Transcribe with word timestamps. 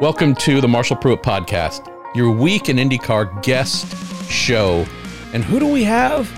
Welcome 0.00 0.36
to 0.36 0.60
the 0.60 0.68
Marshall 0.68 0.96
Pruett 0.96 1.24
Podcast, 1.24 1.92
your 2.14 2.30
week 2.30 2.68
in 2.68 2.76
IndyCar 2.76 3.42
guest 3.42 4.30
show. 4.30 4.86
And 5.32 5.42
who 5.42 5.58
do 5.58 5.66
we 5.66 5.82
have? 5.82 6.30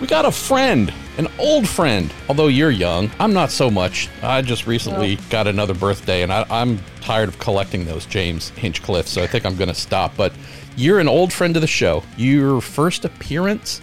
We 0.00 0.06
got 0.06 0.26
a 0.26 0.30
friend, 0.30 0.94
an 1.18 1.26
old 1.40 1.66
friend. 1.66 2.14
Although 2.28 2.46
you're 2.46 2.70
young, 2.70 3.10
I'm 3.18 3.32
not 3.32 3.50
so 3.50 3.68
much. 3.68 4.08
I 4.22 4.42
just 4.42 4.68
recently 4.68 5.16
got 5.28 5.48
another 5.48 5.74
birthday, 5.74 6.22
and 6.22 6.32
I, 6.32 6.46
I'm 6.50 6.78
tired 7.00 7.28
of 7.28 7.40
collecting 7.40 7.84
those 7.84 8.06
James 8.06 8.50
Hinchcliffe, 8.50 9.08
so 9.08 9.24
I 9.24 9.26
think 9.26 9.44
I'm 9.44 9.56
going 9.56 9.66
to 9.66 9.74
stop. 9.74 10.16
But 10.16 10.32
you're 10.76 11.00
an 11.00 11.08
old 11.08 11.32
friend 11.32 11.56
of 11.56 11.62
the 11.62 11.66
show. 11.66 12.04
Your 12.16 12.60
first 12.60 13.04
appearance 13.04 13.82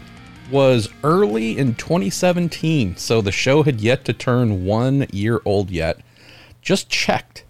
was 0.49 0.87
early 1.03 1.57
in 1.57 1.75
2017, 1.75 2.95
so 2.95 3.19
the 3.19 3.33
show 3.33 3.61
had 3.61 3.81
yet 3.81 4.05
to 4.05 4.13
turn 4.13 4.63
one 4.63 5.05
year 5.11 5.41
old 5.43 5.69
yet. 5.69 5.99
Just 6.61 6.87
checked. 6.87 7.43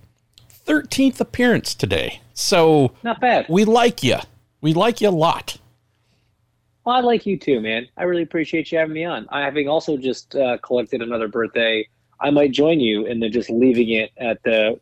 13th 0.69 1.19
appearance 1.19 1.73
today. 1.73 2.21
So 2.33 2.93
Not 3.03 3.19
bad. 3.19 3.47
we 3.49 3.65
like 3.65 4.03
you. 4.03 4.17
We 4.61 4.73
like 4.73 5.01
you 5.01 5.09
a 5.09 5.11
lot. 5.11 5.57
Well, 6.85 6.95
I 6.95 7.01
like 7.01 7.25
you 7.25 7.37
too, 7.37 7.59
man. 7.59 7.87
I 7.97 8.03
really 8.03 8.21
appreciate 8.23 8.71
you 8.71 8.77
having 8.77 8.93
me 8.93 9.03
on. 9.03 9.27
I 9.31 9.41
having 9.41 9.67
also 9.67 9.97
just 9.97 10.35
uh, 10.35 10.57
collected 10.59 11.01
another 11.01 11.27
birthday. 11.27 11.87
I 12.21 12.29
might 12.29 12.51
join 12.51 12.79
you 12.79 13.05
in 13.05 13.19
the 13.19 13.29
just 13.29 13.49
leaving 13.49 13.89
it 13.89 14.11
at 14.17 14.41
the 14.43 14.79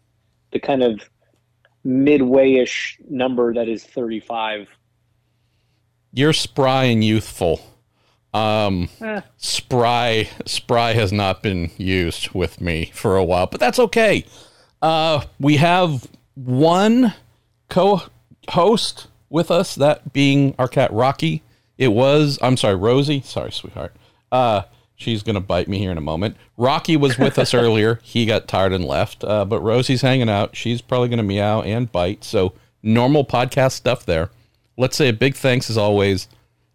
the 0.52 0.60
kind 0.60 0.82
of 0.84 1.02
midway-ish 1.84 2.98
number 3.10 3.54
that 3.54 3.68
is 3.68 3.84
35. 3.84 4.68
You're 6.14 6.34
spry 6.34 6.86
and 6.86 7.04
youthful. 7.04 7.62
Um, 8.34 8.90
Eh, 9.02 9.22
spry, 9.38 10.30
spry 10.46 10.94
has 10.94 11.12
not 11.12 11.42
been 11.44 11.72
used 11.78 12.32
with 12.32 12.62
me 12.62 12.92
for 12.94 13.18
a 13.18 13.24
while, 13.24 13.48
but 13.48 13.60
that's 13.60 13.80
okay. 13.80 14.26
Uh, 14.82 15.24
we 15.40 15.58
have 15.58 16.08
one 16.36 17.14
co-host 17.70 19.08
with 19.30 19.52
us, 19.52 19.76
that 19.76 20.14
being 20.14 20.56
our 20.58 20.68
cat 20.68 20.92
Rocky. 20.94 21.44
It 21.78 21.90
was, 21.90 22.40
I'm 22.42 22.58
sorry, 22.58 22.76
Rosie. 22.76 23.22
Sorry, 23.22 23.52
sweetheart. 23.52 23.96
Uh, 24.32 24.64
she's 24.96 25.24
gonna 25.24 25.42
bite 25.42 25.68
me 25.68 25.78
here 25.80 25.92
in 25.92 25.98
a 25.98 26.02
moment. 26.02 26.38
Rocky 26.58 26.98
was 26.98 27.18
with 27.18 27.38
us 27.38 27.54
earlier. 27.54 28.00
He 28.04 28.26
got 28.26 28.48
tired 28.48 28.74
and 28.74 28.86
left. 28.86 29.24
Uh, 29.24 29.46
but 29.46 29.62
Rosie's 29.62 30.02
hanging 30.02 30.30
out. 30.30 30.56
She's 30.56 30.82
probably 30.82 31.10
gonna 31.10 31.24
meow 31.24 31.62
and 31.62 31.92
bite. 31.92 32.24
So 32.24 32.54
normal 32.82 33.26
podcast 33.26 33.74
stuff 33.74 34.06
there. 34.06 34.30
Let's 34.78 34.96
say 34.98 35.10
a 35.10 35.14
big 35.14 35.36
thanks 35.36 35.70
as 35.70 35.78
always 35.78 36.28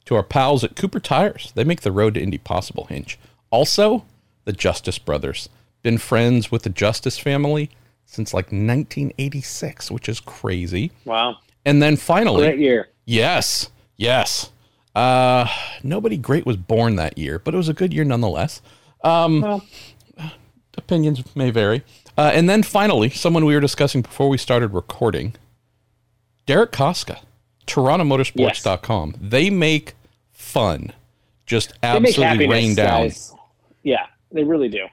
to 0.06 0.16
our 0.16 0.22
pals 0.22 0.64
at 0.64 0.76
Cooper 0.76 1.00
Tires. 1.00 1.52
They 1.54 1.64
make 1.64 1.82
the 1.82 1.92
road 1.92 2.14
to 2.14 2.20
Indy 2.20 2.38
possible, 2.38 2.84
Hinch. 2.86 3.18
Also, 3.50 4.04
the 4.44 4.52
Justice 4.52 4.98
Brothers. 4.98 5.48
Been 5.82 5.98
friends 5.98 6.50
with 6.50 6.62
the 6.62 6.70
Justice 6.70 7.18
family 7.18 7.70
since 8.12 8.34
like 8.34 8.46
1986, 8.46 9.90
which 9.90 10.08
is 10.08 10.20
crazy. 10.20 10.92
wow. 11.04 11.36
And 11.64 11.80
then 11.82 11.96
finally, 11.96 12.42
Great 12.46 12.58
year. 12.58 12.88
yes, 13.04 13.70
yes. 13.96 14.50
Uh, 14.94 15.46
nobody 15.82 16.16
great 16.18 16.44
was 16.44 16.56
born 16.56 16.96
that 16.96 17.16
year, 17.16 17.38
but 17.38 17.54
it 17.54 17.56
was 17.56 17.68
a 17.68 17.72
good 17.72 17.94
year 17.94 18.04
nonetheless. 18.04 18.60
Well, 19.02 19.62
Opinions 20.76 21.22
may 21.36 21.50
vary. 21.50 21.82
Uh, 22.18 22.30
and 22.34 22.48
then 22.48 22.62
finally, 22.62 23.08
someone 23.10 23.44
we 23.44 23.54
were 23.54 23.60
discussing 23.60 24.02
before 24.02 24.28
we 24.28 24.36
started 24.38 24.68
recording, 24.74 25.34
Derek 26.46 26.72
Koska, 26.72 27.20
TorontoMotorsports.com. 27.66 29.14
They 29.20 29.48
make 29.50 29.94
fun, 30.32 30.92
just 31.46 31.72
absolutely 31.82 32.48
rain 32.48 32.74
down. 32.74 33.02
guys. 33.04 33.32
Yeah, 33.82 34.06
they 34.30 34.44
really 34.44 34.68
do. 34.68 34.86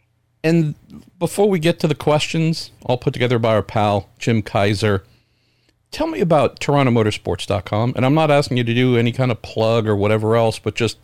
And 0.43 0.75
before 1.17 1.49
we 1.49 1.59
get 1.59 1.79
to 1.81 1.87
the 1.87 1.95
questions, 1.95 2.71
all 2.85 2.97
put 2.97 3.13
together 3.13 3.39
by 3.39 3.55
our 3.55 3.61
pal 3.61 4.09
Jim 4.19 4.41
Kaiser, 4.41 5.03
tell 5.91 6.07
me 6.07 6.21
about 6.21 6.59
TorontoMotorsports.com. 6.59 7.93
And 7.95 8.05
I'm 8.05 8.13
not 8.13 8.31
asking 8.31 8.57
you 8.57 8.63
to 8.63 8.73
do 8.73 8.95
any 8.95 9.11
kind 9.11 9.31
of 9.31 9.41
plug 9.41 9.87
or 9.87 9.95
whatever 9.95 10.35
else, 10.35 10.59
but 10.59 10.75
just 10.75 10.97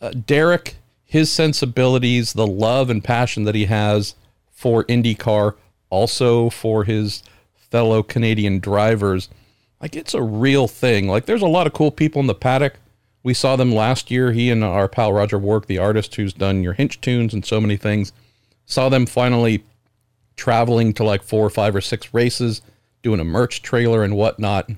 uh, 0.00 0.10
Derek, 0.10 0.76
his 1.04 1.32
sensibilities, 1.32 2.34
the 2.34 2.46
love 2.46 2.90
and 2.90 3.02
passion 3.02 3.44
that 3.44 3.54
he 3.54 3.66
has 3.66 4.14
for 4.50 4.84
IndyCar, 4.84 5.54
also 5.88 6.50
for 6.50 6.84
his 6.84 7.22
fellow 7.54 8.02
Canadian 8.02 8.58
drivers. 8.58 9.28
Like 9.80 9.96
it's 9.96 10.14
a 10.14 10.22
real 10.22 10.68
thing. 10.68 11.08
Like 11.08 11.26
there's 11.26 11.42
a 11.42 11.46
lot 11.48 11.66
of 11.66 11.72
cool 11.72 11.90
people 11.90 12.20
in 12.20 12.26
the 12.26 12.34
paddock. 12.34 12.74
We 13.22 13.34
saw 13.34 13.56
them 13.56 13.72
last 13.74 14.10
year. 14.10 14.32
He 14.32 14.50
and 14.50 14.62
our 14.62 14.88
pal 14.88 15.12
Roger 15.12 15.38
Wark, 15.38 15.66
the 15.66 15.78
artist 15.78 16.14
who's 16.14 16.32
done 16.32 16.62
your 16.62 16.74
Hinch 16.74 17.00
tunes 17.00 17.34
and 17.34 17.44
so 17.44 17.60
many 17.60 17.76
things, 17.76 18.12
saw 18.66 18.88
them 18.88 19.06
finally 19.06 19.64
traveling 20.36 20.92
to 20.94 21.04
like 21.04 21.22
four 21.22 21.46
or 21.46 21.50
five 21.50 21.74
or 21.74 21.80
six 21.80 22.12
races, 22.12 22.60
doing 23.02 23.20
a 23.20 23.24
merch 23.24 23.62
trailer 23.62 24.02
and 24.02 24.16
whatnot. 24.16 24.68
I 24.68 24.76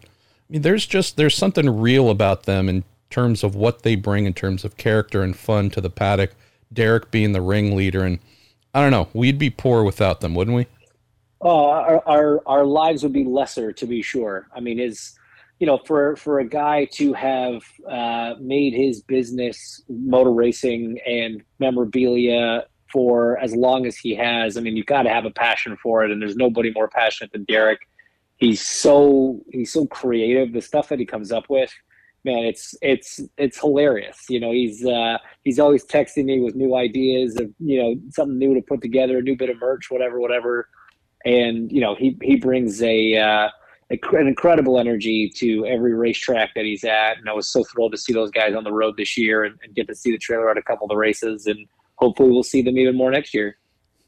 mean, 0.48 0.62
there's 0.62 0.86
just 0.86 1.16
there's 1.16 1.34
something 1.34 1.80
real 1.80 2.10
about 2.10 2.44
them 2.44 2.68
in 2.68 2.84
terms 3.10 3.42
of 3.42 3.54
what 3.54 3.82
they 3.82 3.96
bring 3.96 4.26
in 4.26 4.34
terms 4.34 4.64
of 4.64 4.76
character 4.76 5.22
and 5.22 5.36
fun 5.36 5.70
to 5.70 5.80
the 5.80 5.90
paddock. 5.90 6.32
Derek 6.72 7.10
being 7.10 7.32
the 7.32 7.40
ringleader, 7.40 8.04
and 8.04 8.18
I 8.74 8.82
don't 8.82 8.90
know, 8.90 9.08
we'd 9.14 9.38
be 9.38 9.50
poor 9.50 9.82
without 9.82 10.20
them, 10.20 10.34
wouldn't 10.34 10.56
we? 10.56 10.66
Oh, 11.40 11.70
our, 11.70 12.06
our 12.06 12.42
our 12.46 12.64
lives 12.64 13.02
would 13.02 13.12
be 13.12 13.24
lesser, 13.24 13.72
to 13.72 13.86
be 13.86 14.02
sure. 14.02 14.48
I 14.54 14.60
mean, 14.60 14.78
is 14.78 15.18
you 15.58 15.66
know, 15.66 15.78
for 15.78 16.16
for 16.16 16.40
a 16.40 16.44
guy 16.44 16.84
to 16.92 17.12
have 17.14 17.62
uh, 17.88 18.34
made 18.40 18.74
his 18.74 19.02
business 19.02 19.82
motor 19.88 20.32
racing 20.32 20.98
and 21.06 21.42
memorabilia 21.58 22.66
for 22.92 23.38
as 23.38 23.54
long 23.54 23.86
as 23.86 23.96
he 23.96 24.14
has, 24.14 24.56
I 24.56 24.60
mean, 24.60 24.76
you've 24.76 24.86
got 24.86 25.02
to 25.02 25.10
have 25.10 25.24
a 25.24 25.30
passion 25.30 25.76
for 25.82 26.04
it, 26.04 26.10
and 26.10 26.20
there's 26.20 26.36
nobody 26.36 26.72
more 26.72 26.88
passionate 26.88 27.32
than 27.32 27.44
Derek. 27.44 27.80
He's 28.36 28.66
so 28.66 29.40
he's 29.50 29.72
so 29.72 29.86
creative. 29.86 30.52
The 30.52 30.60
stuff 30.60 30.88
that 30.90 30.98
he 30.98 31.04
comes 31.04 31.32
up 31.32 31.44
with, 31.48 31.72
man, 32.24 32.44
it's 32.44 32.74
it's 32.82 33.20
it's 33.36 33.60
hilarious. 33.60 34.26
You 34.28 34.40
know, 34.40 34.52
he's 34.52 34.86
uh, 34.86 35.18
he's 35.44 35.58
always 35.58 35.84
texting 35.84 36.26
me 36.26 36.40
with 36.40 36.54
new 36.54 36.76
ideas 36.76 37.36
of 37.36 37.50
you 37.58 37.82
know 37.82 37.96
something 38.10 38.38
new 38.38 38.54
to 38.54 38.62
put 38.62 38.80
together, 38.80 39.18
a 39.18 39.22
new 39.22 39.36
bit 39.36 39.50
of 39.50 39.58
merch, 39.60 39.90
whatever, 39.90 40.20
whatever 40.20 40.68
and 41.24 41.70
you 41.70 41.80
know 41.80 41.94
he 41.94 42.16
he 42.22 42.36
brings 42.36 42.82
a, 42.82 43.16
uh, 43.16 43.48
a 43.90 43.98
an 44.12 44.26
incredible 44.26 44.78
energy 44.78 45.30
to 45.36 45.66
every 45.66 45.94
racetrack 45.94 46.54
that 46.54 46.64
he's 46.64 46.84
at. 46.84 47.18
And 47.18 47.28
I 47.28 47.32
was 47.32 47.48
so 47.48 47.64
thrilled 47.64 47.92
to 47.92 47.98
see 47.98 48.12
those 48.12 48.30
guys 48.30 48.54
on 48.54 48.64
the 48.64 48.72
road 48.72 48.96
this 48.96 49.16
year 49.16 49.44
and, 49.44 49.58
and 49.62 49.74
get 49.74 49.88
to 49.88 49.94
see 49.94 50.10
the 50.10 50.18
trailer 50.18 50.50
at 50.50 50.58
a 50.58 50.62
couple 50.62 50.84
of 50.84 50.90
the 50.90 50.96
races, 50.96 51.46
and 51.46 51.66
hopefully 51.98 52.30
we'll 52.30 52.42
see 52.42 52.62
them 52.62 52.78
even 52.78 52.96
more 52.96 53.10
next 53.10 53.34
year. 53.34 53.58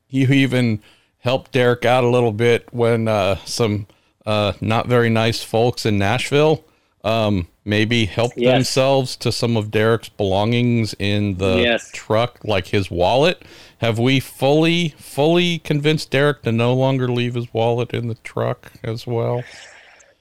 You 0.09 0.28
even 0.28 0.81
helped 1.19 1.53
Derek 1.53 1.84
out 1.84 2.05
a 2.05 2.09
little 2.09 2.33
bit 2.33 2.73
when 2.73 3.09
uh, 3.09 3.37
some 3.45 3.87
uh, 4.27 4.53
not 4.61 4.87
very 4.89 5.11
nice 5.11 5.43
folks 5.43 5.84
in 5.84 5.99
Nashville 5.99 6.65
um, 7.05 7.49
maybe 7.65 8.05
helped 8.06 8.37
Yes. 8.37 8.55
themselves 8.55 9.17
to 9.17 9.33
some 9.33 9.56
of 9.56 9.71
Derek's 9.71 10.09
belongings 10.09 10.95
in 10.99 11.37
the 11.39 11.59
Yes. 11.62 11.91
truck, 11.93 12.41
like 12.45 12.69
his 12.69 12.91
wallet. 12.91 13.43
Have 13.78 13.99
we 13.99 14.21
fully, 14.21 14.91
fully 14.99 15.59
convinced 15.61 16.11
Derek 16.11 16.43
to 16.43 16.53
no 16.53 16.75
longer 16.75 17.09
leave 17.09 17.34
his 17.34 17.53
wallet 17.55 17.93
in 17.95 18.09
the 18.09 18.17
truck 18.17 18.72
as 18.84 19.07
well? 19.07 19.43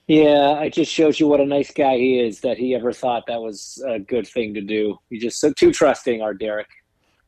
Yeah, 0.07 0.61
it 0.61 0.73
just 0.73 0.91
shows 0.91 1.19
you 1.19 1.27
what 1.27 1.39
a 1.39 1.45
nice 1.45 1.71
guy 1.71 1.97
he 1.97 2.19
is 2.19 2.39
that 2.41 2.57
he 2.57 2.73
ever 2.73 2.91
thought 2.91 3.25
that 3.27 3.41
was 3.41 3.83
a 3.87 3.99
good 3.99 4.27
thing 4.27 4.53
to 4.55 4.61
do. 4.61 4.97
He's 5.09 5.21
just 5.21 5.39
so 5.39 5.51
too 5.53 5.71
trusting, 5.71 6.21
our 6.21 6.33
Derek. 6.33 6.67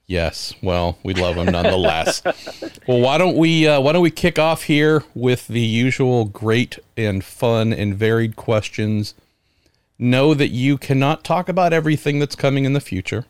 Yes. 0.08 0.54
Well, 0.62 0.98
we 1.04 1.14
love 1.14 1.36
them 1.36 1.48
nonetheless. 1.48 2.22
well, 2.88 3.00
why 3.00 3.18
don't 3.18 3.38
we 3.38 3.68
uh, 3.68 3.80
why 3.80 3.94
don't 3.94 4.02
we 4.02 4.12
kick 4.12 4.38
off 4.38 4.64
here 4.64 5.04
with 5.16 5.48
the 5.48 5.62
usual 5.62 6.26
great 6.26 6.78
and 6.98 7.24
fun 7.24 7.72
and 7.72 7.96
varied 7.96 8.36
questions. 8.36 9.14
Know 9.98 10.34
that 10.34 10.50
you 10.50 10.78
cannot 10.78 11.24
talk 11.24 11.48
about 11.48 11.74
everything 11.74 12.20
that's 12.20 12.36
coming 12.36 12.66
in 12.66 12.74
the 12.74 12.82
future. 12.82 13.26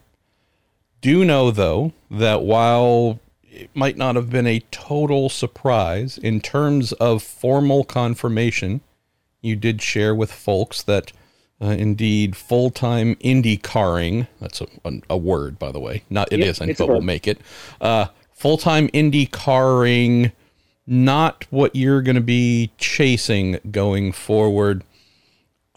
Do 1.02 1.24
know 1.24 1.52
though 1.52 1.94
that 2.10 2.42
while 2.44 3.20
it 3.44 3.70
might 3.76 3.98
not 3.98 4.16
have 4.16 4.30
been 4.30 4.48
a 4.48 4.64
total 4.72 5.30
surprise 5.30 6.18
in 6.18 6.40
terms 6.40 6.94
of 6.94 7.22
formal 7.22 7.84
confirmation, 7.84 8.81
you 9.42 9.56
did 9.56 9.81
share 9.81 10.16
with 10.16 10.31
folks 10.31 10.81
that 10.84 11.12
uh, 11.62 11.68
indeed 11.68 12.36
full-time 12.36 13.16
indie 13.16 13.60
IndyCarring, 13.60 14.28
that's 14.40 14.62
a, 14.62 14.68
a, 14.86 14.92
a 15.12 15.18
word 15.18 15.60
by 15.60 15.72
the 15.72 15.80
way, 15.80 16.04
not 16.10 16.31
it 16.31 16.40
Yep, 16.40 16.48
a 16.62 16.74
but 16.74 16.90
we'll 16.90 17.02
make 17.02 17.28
it. 17.28 17.40
Uh, 17.80 18.08
full-time 18.34 18.88
indie 18.90 19.30
IndyCarring, 19.30 20.31
not 20.88 21.46
what 21.50 21.75
you're 21.75 22.02
going 22.02 22.16
to 22.16 22.22
be 22.22 22.72
chasing 22.78 23.60
going 23.69 24.12
forward. 24.12 24.84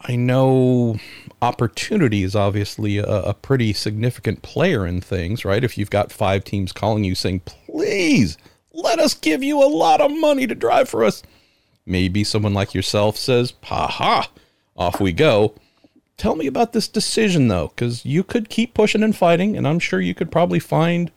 I 0.06 0.16
know 0.16 0.98
opportunity 1.40 2.24
is 2.24 2.34
obviously 2.36 2.98
a, 2.98 3.04
a 3.04 3.34
pretty 3.34 3.72
significant 3.72 4.42
player 4.42 4.86
in 4.86 5.00
things, 5.00 5.44
right? 5.44 5.64
If 5.64 5.78
you've 5.78 5.90
got 5.90 6.12
five 6.12 6.44
teams 6.44 6.72
calling 6.72 7.04
you 7.04 7.14
saying, 7.14 7.40
please 7.40 8.36
let 8.72 8.98
us 8.98 9.14
give 9.14 9.42
you 9.42 9.62
a 9.62 9.68
lot 9.68 10.00
of 10.00 10.10
money 10.10 10.46
to 10.46 10.54
drive 10.54 10.88
for 10.88 11.04
us. 11.04 11.22
Maybe 11.86 12.24
someone 12.24 12.54
like 12.54 12.74
yourself 12.74 13.16
says, 13.16 13.54
ha 13.62 13.86
ha, 13.86 14.30
off 14.76 15.00
we 15.00 15.12
go. 15.12 15.54
Tell 16.16 16.36
me 16.36 16.46
about 16.46 16.72
this 16.72 16.88
decision 16.88 17.48
though, 17.48 17.68
because 17.68 18.04
you 18.04 18.22
could 18.22 18.48
keep 18.48 18.74
pushing 18.74 19.02
and 19.02 19.16
fighting, 19.16 19.56
and 19.56 19.66
I'm 19.66 19.78
sure 19.78 20.00
you 20.00 20.14
could 20.14 20.30
probably 20.30 20.60
find 20.60 21.10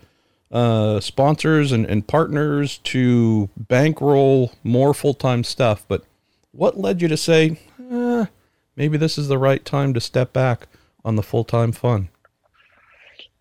uh, 0.51 0.99
sponsors 0.99 1.71
and, 1.71 1.85
and 1.85 2.07
partners 2.07 2.79
to 2.79 3.49
bankroll 3.55 4.53
more 4.63 4.93
full 4.93 5.13
time 5.13 5.43
stuff. 5.43 5.85
But 5.87 6.03
what 6.51 6.77
led 6.77 7.01
you 7.01 7.07
to 7.09 7.17
say, 7.17 7.59
eh, 7.91 8.25
maybe 8.75 8.97
this 8.97 9.17
is 9.17 9.27
the 9.27 9.37
right 9.37 9.63
time 9.63 9.93
to 9.93 10.01
step 10.01 10.33
back 10.33 10.67
on 11.05 11.15
the 11.15 11.23
full 11.23 11.43
time 11.43 11.71
fun? 11.71 12.09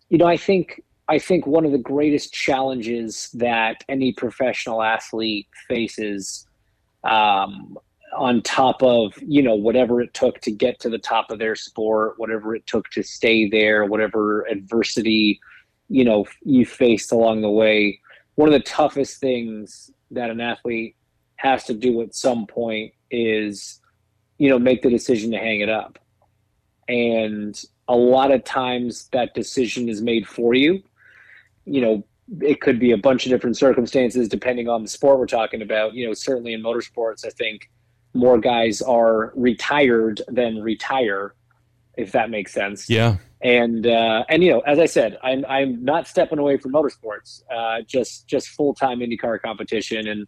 You 0.09 0.17
know, 0.17 0.25
I 0.25 0.37
think 0.37 0.83
I 1.09 1.19
think 1.19 1.47
one 1.47 1.65
of 1.65 1.71
the 1.71 1.77
greatest 1.77 2.33
challenges 2.33 3.29
that 3.33 3.83
any 3.87 4.11
professional 4.11 4.83
athlete 4.83 5.47
faces, 5.67 6.45
um, 7.03 7.77
on 8.15 8.41
top 8.41 8.81
of 8.81 9.13
you 9.21 9.41
know 9.41 9.55
whatever 9.55 10.01
it 10.01 10.13
took 10.13 10.39
to 10.41 10.51
get 10.51 10.79
to 10.79 10.89
the 10.89 10.97
top 10.97 11.31
of 11.31 11.39
their 11.39 11.55
sport, 11.55 12.13
whatever 12.17 12.55
it 12.55 12.65
took 12.67 12.89
to 12.91 13.03
stay 13.03 13.49
there, 13.49 13.85
whatever 13.85 14.43
adversity 14.43 15.39
you 15.89 16.03
know 16.03 16.25
you 16.43 16.65
faced 16.65 17.11
along 17.11 17.41
the 17.41 17.49
way. 17.49 17.99
One 18.35 18.47
of 18.47 18.53
the 18.53 18.59
toughest 18.59 19.19
things 19.19 19.91
that 20.11 20.29
an 20.29 20.39
athlete 20.39 20.95
has 21.37 21.63
to 21.65 21.73
do 21.73 22.01
at 22.01 22.15
some 22.15 22.45
point 22.45 22.93
is 23.11 23.79
you 24.37 24.49
know 24.49 24.59
make 24.59 24.81
the 24.81 24.89
decision 24.89 25.31
to 25.31 25.37
hang 25.37 25.61
it 25.61 25.69
up. 25.69 25.99
And 26.87 27.61
a 27.89 27.95
lot 27.95 28.31
of 28.31 28.43
times 28.43 29.09
that 29.11 29.33
decision 29.33 29.89
is 29.89 30.01
made 30.01 30.27
for 30.27 30.53
you. 30.53 30.81
You 31.65 31.81
know 31.81 32.03
it 32.41 32.59
could 32.59 32.77
be 32.77 32.91
a 32.91 32.97
bunch 32.97 33.25
of 33.25 33.31
different 33.31 33.55
circumstances 33.55 34.27
depending 34.27 34.67
on 34.67 34.81
the 34.81 34.89
sport 34.89 35.19
we're 35.19 35.25
talking 35.27 35.61
about. 35.61 35.93
You 35.93 36.07
know 36.07 36.13
certainly 36.13 36.53
in 36.53 36.63
motorsports 36.63 37.25
i 37.25 37.29
think 37.29 37.69
more 38.17 38.39
guys 38.39 38.81
are 38.81 39.31
retired 39.35 40.21
than 40.27 40.61
retire 40.61 41.33
if 41.95 42.11
that 42.11 42.29
makes 42.29 42.53
sense 42.53 42.89
yeah 42.89 43.17
and 43.41 43.85
uh, 43.85 44.23
and 44.29 44.43
you 44.43 44.51
know 44.51 44.59
as 44.61 44.79
i 44.79 44.85
said 44.85 45.17
i'm 45.23 45.45
i'm 45.47 45.83
not 45.83 46.07
stepping 46.07 46.39
away 46.39 46.57
from 46.57 46.71
motorsports 46.71 47.41
uh, 47.55 47.81
just 47.85 48.27
just 48.27 48.49
full-time 48.49 48.99
indycar 48.99 49.39
competition 49.41 50.07
and 50.07 50.27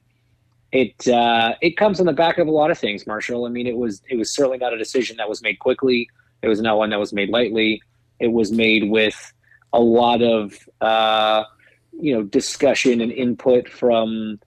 it 0.71 1.07
uh, 1.07 1.55
it 1.61 1.77
comes 1.77 1.99
on 1.99 2.05
the 2.05 2.13
back 2.13 2.37
of 2.37 2.47
a 2.47 2.51
lot 2.51 2.69
of 2.69 2.77
things, 2.77 3.07
Marshall. 3.07 3.45
I 3.45 3.49
mean, 3.49 3.65
it 3.65 3.75
was 3.75 4.01
it 4.09 4.17
was 4.17 4.33
certainly 4.33 4.57
not 4.57 4.73
a 4.73 4.77
decision 4.77 5.17
that 5.17 5.27
was 5.27 5.41
made 5.41 5.59
quickly. 5.59 6.07
It 6.41 6.47
was 6.47 6.61
not 6.61 6.77
one 6.77 6.91
that 6.91 6.99
was 6.99 7.11
made 7.11 7.29
lightly. 7.29 7.81
It 8.19 8.27
was 8.27 8.51
made 8.51 8.89
with 8.89 9.33
a 9.73 9.79
lot 9.79 10.21
of 10.21 10.53
uh, 10.81 11.43
you 11.91 12.13
know 12.13 12.23
discussion 12.23 13.01
and 13.01 13.11
input 13.11 13.67
from 13.67 14.39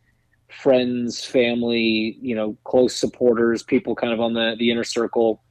friends, 0.53 1.25
family, 1.25 2.19
you 2.21 2.35
know, 2.35 2.57
close 2.65 2.95
supporters, 2.95 3.63
people 3.63 3.95
kind 3.95 4.13
of 4.13 4.21
on 4.21 4.35
the 4.35 4.55
the 4.59 4.71
inner 4.71 4.85
circle, 4.85 5.43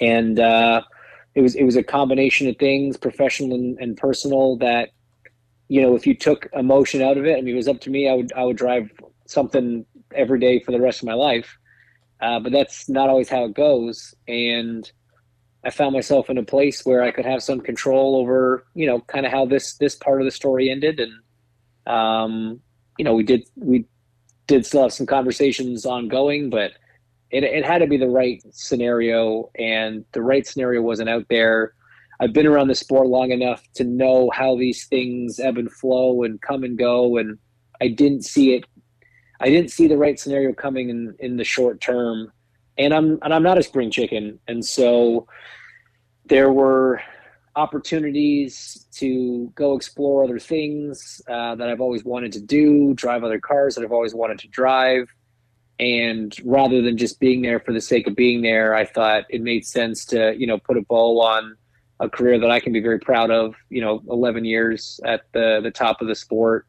and 0.00 0.38
uh, 0.40 0.82
it 1.34 1.40
was 1.40 1.54
it 1.54 1.64
was 1.64 1.76
a 1.76 1.82
combination 1.82 2.48
of 2.48 2.56
things, 2.56 2.96
professional 2.96 3.54
and, 3.54 3.78
and 3.78 3.96
personal. 3.96 4.56
That 4.56 4.90
you 5.68 5.80
know, 5.82 5.94
if 5.94 6.06
you 6.06 6.14
took 6.14 6.48
emotion 6.52 7.02
out 7.02 7.18
of 7.18 7.26
it, 7.26 7.36
I 7.36 7.40
mean, 7.40 7.54
it 7.54 7.56
was 7.56 7.68
up 7.68 7.80
to 7.82 7.90
me. 7.90 8.08
I 8.08 8.14
would 8.14 8.32
I 8.34 8.44
would 8.44 8.56
drive 8.56 8.90
something 9.26 9.84
every 10.14 10.38
day 10.38 10.60
for 10.60 10.72
the 10.72 10.80
rest 10.80 11.02
of 11.02 11.06
my 11.06 11.14
life. 11.14 11.56
Uh, 12.20 12.40
but 12.40 12.52
that's 12.52 12.88
not 12.88 13.08
always 13.08 13.28
how 13.28 13.44
it 13.44 13.54
goes. 13.54 14.14
And 14.26 14.90
I 15.64 15.70
found 15.70 15.92
myself 15.92 16.30
in 16.30 16.38
a 16.38 16.42
place 16.42 16.86
where 16.86 17.02
I 17.02 17.10
could 17.10 17.26
have 17.26 17.42
some 17.42 17.60
control 17.60 18.16
over, 18.16 18.66
you 18.74 18.86
know, 18.86 19.00
kind 19.00 19.26
of 19.26 19.32
how 19.32 19.44
this 19.44 19.76
this 19.76 19.94
part 19.94 20.20
of 20.20 20.24
the 20.24 20.30
story 20.30 20.70
ended. 20.70 21.00
And 21.00 21.92
um, 21.92 22.60
you 22.98 23.04
know, 23.04 23.14
we 23.14 23.24
did 23.24 23.46
we 23.56 23.84
did 24.46 24.66
still 24.66 24.82
have 24.82 24.92
some 24.92 25.06
conversations 25.06 25.86
ongoing, 25.86 26.50
but 26.50 26.72
it 27.30 27.44
it 27.44 27.64
had 27.64 27.78
to 27.78 27.86
be 27.86 27.96
the 27.96 28.08
right 28.08 28.42
scenario, 28.50 29.50
and 29.58 30.04
the 30.12 30.22
right 30.22 30.46
scenario 30.46 30.82
wasn't 30.82 31.08
out 31.08 31.26
there. 31.28 31.74
I've 32.18 32.32
been 32.32 32.46
around 32.46 32.68
the 32.68 32.74
sport 32.74 33.08
long 33.08 33.30
enough 33.30 33.62
to 33.74 33.84
know 33.84 34.30
how 34.32 34.56
these 34.56 34.86
things 34.86 35.38
ebb 35.38 35.58
and 35.58 35.70
flow 35.70 36.22
and 36.22 36.40
come 36.40 36.64
and 36.64 36.78
go, 36.78 37.18
and 37.18 37.38
I 37.80 37.88
didn't 37.88 38.24
see 38.24 38.54
it 38.54 38.64
I 39.40 39.50
didn't 39.50 39.70
see 39.70 39.86
the 39.86 39.98
right 39.98 40.18
scenario 40.18 40.52
coming 40.52 40.88
in 40.88 41.14
in 41.18 41.36
the 41.36 41.44
short 41.44 41.80
term, 41.80 42.32
and 42.78 42.94
I'm 42.94 43.18
and 43.22 43.34
I'm 43.34 43.42
not 43.42 43.58
a 43.58 43.62
spring 43.62 43.90
chicken, 43.90 44.38
and 44.48 44.64
so 44.64 45.26
there 46.26 46.52
were 46.52 47.02
opportunities 47.56 48.86
to 48.92 49.50
go 49.54 49.74
explore 49.74 50.24
other 50.24 50.38
things 50.38 51.20
uh, 51.28 51.54
that 51.54 51.68
I've 51.68 51.80
always 51.80 52.04
wanted 52.04 52.32
to 52.32 52.40
do, 52.40 52.94
drive 52.94 53.24
other 53.24 53.40
cars 53.40 53.74
that 53.74 53.84
I've 53.84 53.92
always 53.92 54.14
wanted 54.14 54.38
to 54.40 54.48
drive. 54.48 55.08
And 55.78 56.34
rather 56.44 56.80
than 56.80 56.96
just 56.96 57.18
being 57.18 57.42
there 57.42 57.60
for 57.60 57.72
the 57.72 57.80
sake 57.80 58.06
of 58.06 58.14
being 58.14 58.42
there, 58.42 58.74
I 58.74 58.84
thought 58.84 59.24
it 59.28 59.42
made 59.42 59.66
sense 59.66 60.04
to, 60.06 60.34
you 60.36 60.46
know, 60.46 60.58
put 60.58 60.76
a 60.76 60.82
bow 60.82 61.20
on 61.20 61.56
a 62.00 62.08
career 62.08 62.38
that 62.38 62.50
I 62.50 62.60
can 62.60 62.72
be 62.72 62.80
very 62.80 62.98
proud 62.98 63.30
of. 63.30 63.54
You 63.68 63.80
know, 63.80 64.02
11 64.08 64.44
years 64.44 65.00
at 65.04 65.22
the 65.32 65.60
the 65.62 65.70
top 65.70 66.00
of 66.00 66.08
the 66.08 66.14
sport 66.14 66.66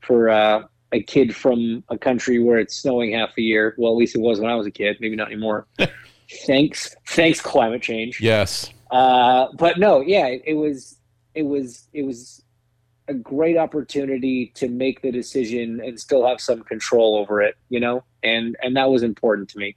for 0.00 0.28
uh, 0.28 0.64
a 0.92 1.02
kid 1.02 1.34
from 1.34 1.82
a 1.88 1.96
country 1.96 2.38
where 2.38 2.58
it's 2.58 2.76
snowing 2.76 3.12
half 3.12 3.36
a 3.38 3.42
year. 3.42 3.74
Well, 3.78 3.92
at 3.92 3.96
least 3.96 4.14
it 4.14 4.20
was 4.20 4.40
when 4.40 4.50
I 4.50 4.54
was 4.54 4.66
a 4.66 4.70
kid. 4.70 4.98
Maybe 5.00 5.16
not 5.16 5.28
anymore. 5.28 5.66
thanks, 6.46 6.94
thanks, 7.08 7.40
climate 7.40 7.82
change. 7.82 8.20
Yes. 8.20 8.70
Uh, 8.92 9.48
but 9.54 9.78
no, 9.78 10.00
yeah, 10.00 10.26
it, 10.26 10.42
it 10.46 10.54
was, 10.54 10.98
it 11.34 11.42
was, 11.42 11.88
it 11.92 12.02
was 12.02 12.42
a 13.08 13.14
great 13.14 13.56
opportunity 13.56 14.52
to 14.54 14.68
make 14.68 15.02
the 15.02 15.10
decision 15.10 15.80
and 15.80 15.98
still 15.98 16.26
have 16.26 16.40
some 16.40 16.62
control 16.62 17.16
over 17.16 17.42
it, 17.42 17.56
you 17.68 17.80
know, 17.80 18.04
and 18.22 18.56
and 18.62 18.76
that 18.76 18.88
was 18.90 19.02
important 19.02 19.48
to 19.50 19.58
me. 19.58 19.74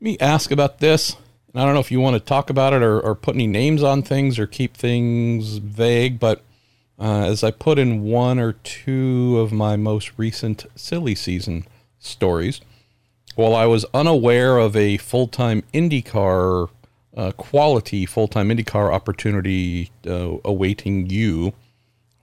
Let 0.00 0.04
me 0.04 0.18
ask 0.20 0.50
about 0.50 0.78
this. 0.78 1.16
I 1.54 1.64
don't 1.64 1.74
know 1.74 1.80
if 1.80 1.90
you 1.90 2.00
want 2.00 2.14
to 2.14 2.20
talk 2.20 2.50
about 2.50 2.72
it 2.72 2.82
or, 2.82 3.00
or 3.00 3.14
put 3.14 3.34
any 3.34 3.46
names 3.46 3.82
on 3.82 4.02
things 4.02 4.38
or 4.38 4.46
keep 4.46 4.76
things 4.76 5.56
vague, 5.56 6.20
but 6.20 6.42
uh, 6.98 7.24
as 7.24 7.42
I 7.42 7.50
put 7.50 7.78
in 7.78 8.02
one 8.02 8.38
or 8.38 8.52
two 8.52 9.38
of 9.38 9.52
my 9.52 9.76
most 9.76 10.12
recent 10.16 10.66
silly 10.76 11.14
season 11.14 11.66
stories. 11.98 12.60
While 13.36 13.54
I 13.54 13.66
was 13.66 13.86
unaware 13.94 14.58
of 14.58 14.76
a 14.76 14.96
full 14.98 15.28
time 15.28 15.62
IndyCar, 15.72 16.68
uh, 17.16 17.32
quality 17.32 18.06
full 18.06 18.28
time 18.28 18.48
IndyCar 18.48 18.92
opportunity 18.92 19.90
uh, 20.06 20.36
awaiting 20.44 21.08
you, 21.10 21.52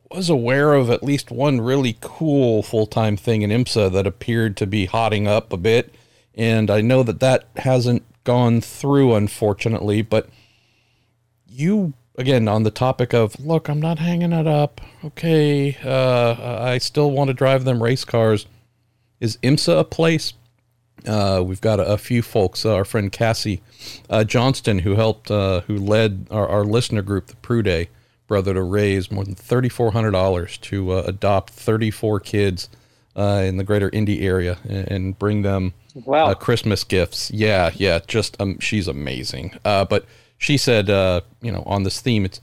was 0.09 0.29
aware 0.29 0.73
of 0.73 0.89
at 0.89 1.03
least 1.03 1.31
one 1.31 1.61
really 1.61 1.97
cool 2.01 2.63
full 2.63 2.87
time 2.87 3.17
thing 3.17 3.41
in 3.41 3.49
IMSA 3.49 3.91
that 3.91 4.07
appeared 4.07 4.57
to 4.57 4.67
be 4.67 4.85
hotting 4.85 5.27
up 5.27 5.51
a 5.51 5.57
bit. 5.57 5.93
And 6.35 6.69
I 6.69 6.81
know 6.81 7.03
that 7.03 7.19
that 7.19 7.45
hasn't 7.57 8.03
gone 8.23 8.61
through, 8.61 9.15
unfortunately, 9.15 10.01
but 10.01 10.29
you 11.47 11.93
again 12.17 12.47
on 12.47 12.63
the 12.63 12.71
topic 12.71 13.13
of 13.13 13.39
look 13.39 13.69
i'm 13.69 13.79
not 13.79 13.99
hanging 13.99 14.33
it 14.33 14.47
up 14.47 14.81
okay 15.03 15.77
uh, 15.83 16.63
i 16.63 16.77
still 16.77 17.11
want 17.11 17.27
to 17.27 17.33
drive 17.33 17.63
them 17.63 17.81
race 17.81 18.03
cars 18.03 18.47
is 19.19 19.37
imsa 19.37 19.79
a 19.79 19.83
place 19.83 20.33
uh, 21.05 21.43
we've 21.45 21.61
got 21.61 21.79
a, 21.79 21.93
a 21.93 21.97
few 21.97 22.21
folks 22.21 22.65
uh, 22.65 22.73
our 22.73 22.85
friend 22.85 23.11
cassie 23.11 23.61
uh, 24.09 24.23
johnston 24.23 24.79
who 24.79 24.95
helped 24.95 25.29
uh, 25.29 25.61
who 25.61 25.77
led 25.77 26.27
our, 26.31 26.47
our, 26.47 26.63
listener 26.63 27.01
group 27.01 27.27
the 27.27 27.35
prude 27.37 27.87
brother 28.27 28.53
to 28.53 28.61
raise 28.61 29.09
more 29.09 29.23
than 29.23 29.35
$3400 29.35 30.59
to 30.61 30.91
uh, 30.91 31.03
adopt 31.05 31.51
34 31.51 32.19
kids 32.19 32.69
in 33.15 33.57
the 33.57 33.63
greater 33.63 33.89
indy 33.93 34.25
area 34.25 34.57
and, 34.67 34.87
and 34.91 35.19
bring 35.19 35.41
them 35.43 35.73
wow. 36.05 36.33
christmas 36.33 36.83
gifts 36.83 37.31
yeah 37.31 37.71
yeah 37.75 37.99
just 38.07 38.39
um, 38.41 38.59
she's 38.59 38.87
amazing 38.87 39.57
but 39.63 40.05
she 40.37 40.57
said, 40.57 40.89
uh, 40.89 41.21
you 41.41 41.51
know, 41.51 41.63
on 41.65 41.83
this 41.83 41.99
theme, 41.99 42.25
it's 42.25 42.39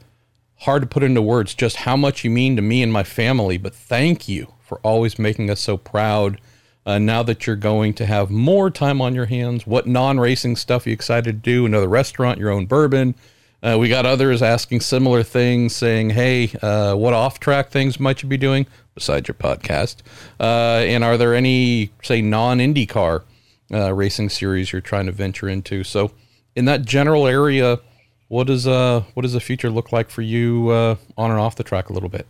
hard 0.60 0.82
to 0.82 0.88
put 0.88 1.02
into 1.02 1.22
words 1.22 1.54
just 1.54 1.76
how 1.76 1.96
much 1.96 2.24
you 2.24 2.30
mean 2.30 2.56
to 2.56 2.62
me 2.62 2.82
and 2.82 2.92
my 2.92 3.04
family, 3.04 3.56
but 3.56 3.74
thank 3.74 4.28
you 4.28 4.52
for 4.60 4.78
always 4.82 5.18
making 5.18 5.50
us 5.50 5.60
so 5.60 5.76
proud. 5.76 6.40
Uh, 6.86 6.98
now 6.98 7.22
that 7.22 7.46
you're 7.46 7.56
going 7.56 7.94
to 7.94 8.04
have 8.04 8.30
more 8.30 8.70
time 8.70 9.00
on 9.00 9.14
your 9.14 9.26
hands, 9.26 9.66
what 9.66 9.86
non 9.86 10.20
racing 10.20 10.56
stuff 10.56 10.86
are 10.86 10.90
you 10.90 10.94
excited 10.94 11.24
to 11.24 11.32
do? 11.32 11.66
Another 11.66 11.88
restaurant, 11.88 12.38
your 12.38 12.50
own 12.50 12.66
bourbon. 12.66 13.14
Uh, 13.62 13.78
we 13.78 13.88
got 13.88 14.04
others 14.04 14.42
asking 14.42 14.80
similar 14.80 15.22
things, 15.22 15.74
saying, 15.74 16.10
hey, 16.10 16.50
uh, 16.60 16.94
what 16.94 17.14
off 17.14 17.40
track 17.40 17.70
things 17.70 17.98
might 17.98 18.22
you 18.22 18.28
be 18.28 18.36
doing 18.36 18.66
besides 18.94 19.26
your 19.26 19.34
podcast? 19.34 19.96
Uh, 20.38 20.82
and 20.84 21.02
are 21.02 21.16
there 21.16 21.34
any, 21.34 21.90
say, 22.02 22.20
non 22.20 22.58
IndyCar 22.58 23.22
uh, 23.72 23.94
racing 23.94 24.28
series 24.28 24.72
you're 24.72 24.82
trying 24.82 25.06
to 25.06 25.12
venture 25.12 25.48
into? 25.48 25.82
So, 25.82 26.12
in 26.54 26.66
that 26.66 26.84
general 26.84 27.26
area, 27.26 27.80
what 28.28 28.46
does 28.46 28.66
uh 28.66 29.02
what 29.14 29.22
does 29.22 29.32
the 29.32 29.40
future 29.40 29.70
look 29.70 29.92
like 29.92 30.10
for 30.10 30.22
you 30.22 30.68
uh, 30.70 30.96
on 31.16 31.30
and 31.30 31.40
off 31.40 31.56
the 31.56 31.64
track 31.64 31.88
a 31.88 31.92
little 31.92 32.08
bit? 32.08 32.26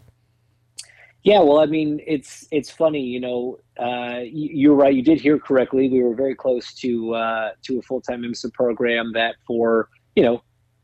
Yeah, 1.25 1.41
well, 1.41 1.59
I 1.59 1.67
mean, 1.67 2.01
it's 2.07 2.47
it's 2.51 2.71
funny, 2.71 3.01
you 3.01 3.19
know. 3.19 3.59
Uh, 3.79 4.21
you're 4.25 4.75
right. 4.75 4.95
You 4.95 5.03
did 5.03 5.21
hear 5.21 5.39
correctly. 5.39 5.89
We 5.89 6.03
were 6.03 6.15
very 6.15 6.35
close 6.35 6.75
to 6.75 7.15
uh, 7.15 7.51
to 7.63 7.79
a 7.79 7.83
full 7.83 8.03
time 8.03 8.23
IMSA 8.23 8.53
program 8.53 9.13
that, 9.15 9.37
for 9.47 9.89
you 10.15 10.23
know, 10.23 10.43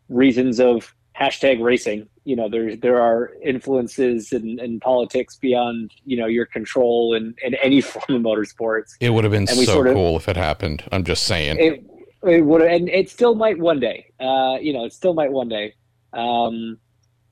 reasons 0.09 0.59
of 0.59 0.95
hashtag 1.19 1.63
racing, 1.63 2.09
you 2.25 2.37
know, 2.37 2.49
there 2.49 2.75
there 2.75 3.01
are 3.01 3.33
influences 3.45 4.33
in, 4.33 4.59
in 4.61 4.81
politics 4.81 5.37
beyond 5.37 5.91
you 6.05 6.17
know 6.17 6.27
your 6.27 6.47
control 6.47 7.15
and 7.15 7.39
in, 7.43 7.55
in 7.55 7.61
any 7.63 7.81
form 7.81 8.05
of 8.09 8.23
motorsports. 8.23 8.95
It 9.01 9.11
would 9.11 9.25
have 9.25 9.33
been 9.33 9.47
so 9.47 9.63
sort 9.65 9.89
of, 9.89 9.95
cool 9.95 10.17
if 10.17 10.29
it 10.29 10.37
happened. 10.37 10.85
I'm 10.91 11.05
just 11.05 11.25
saying. 11.25 11.59
It, 11.59 11.85
it 12.23 12.45
would, 12.45 12.63
and 12.63 12.89
it 12.89 13.11
still 13.11 13.35
might 13.35 13.59
one 13.59 13.81
day. 13.81 14.07
Uh, 14.21 14.57
you 14.61 14.73
know, 14.73 14.85
it 14.85 14.93
still 14.93 15.15
might 15.15 15.33
one 15.33 15.49
day. 15.49 15.75
Um, 16.13 16.79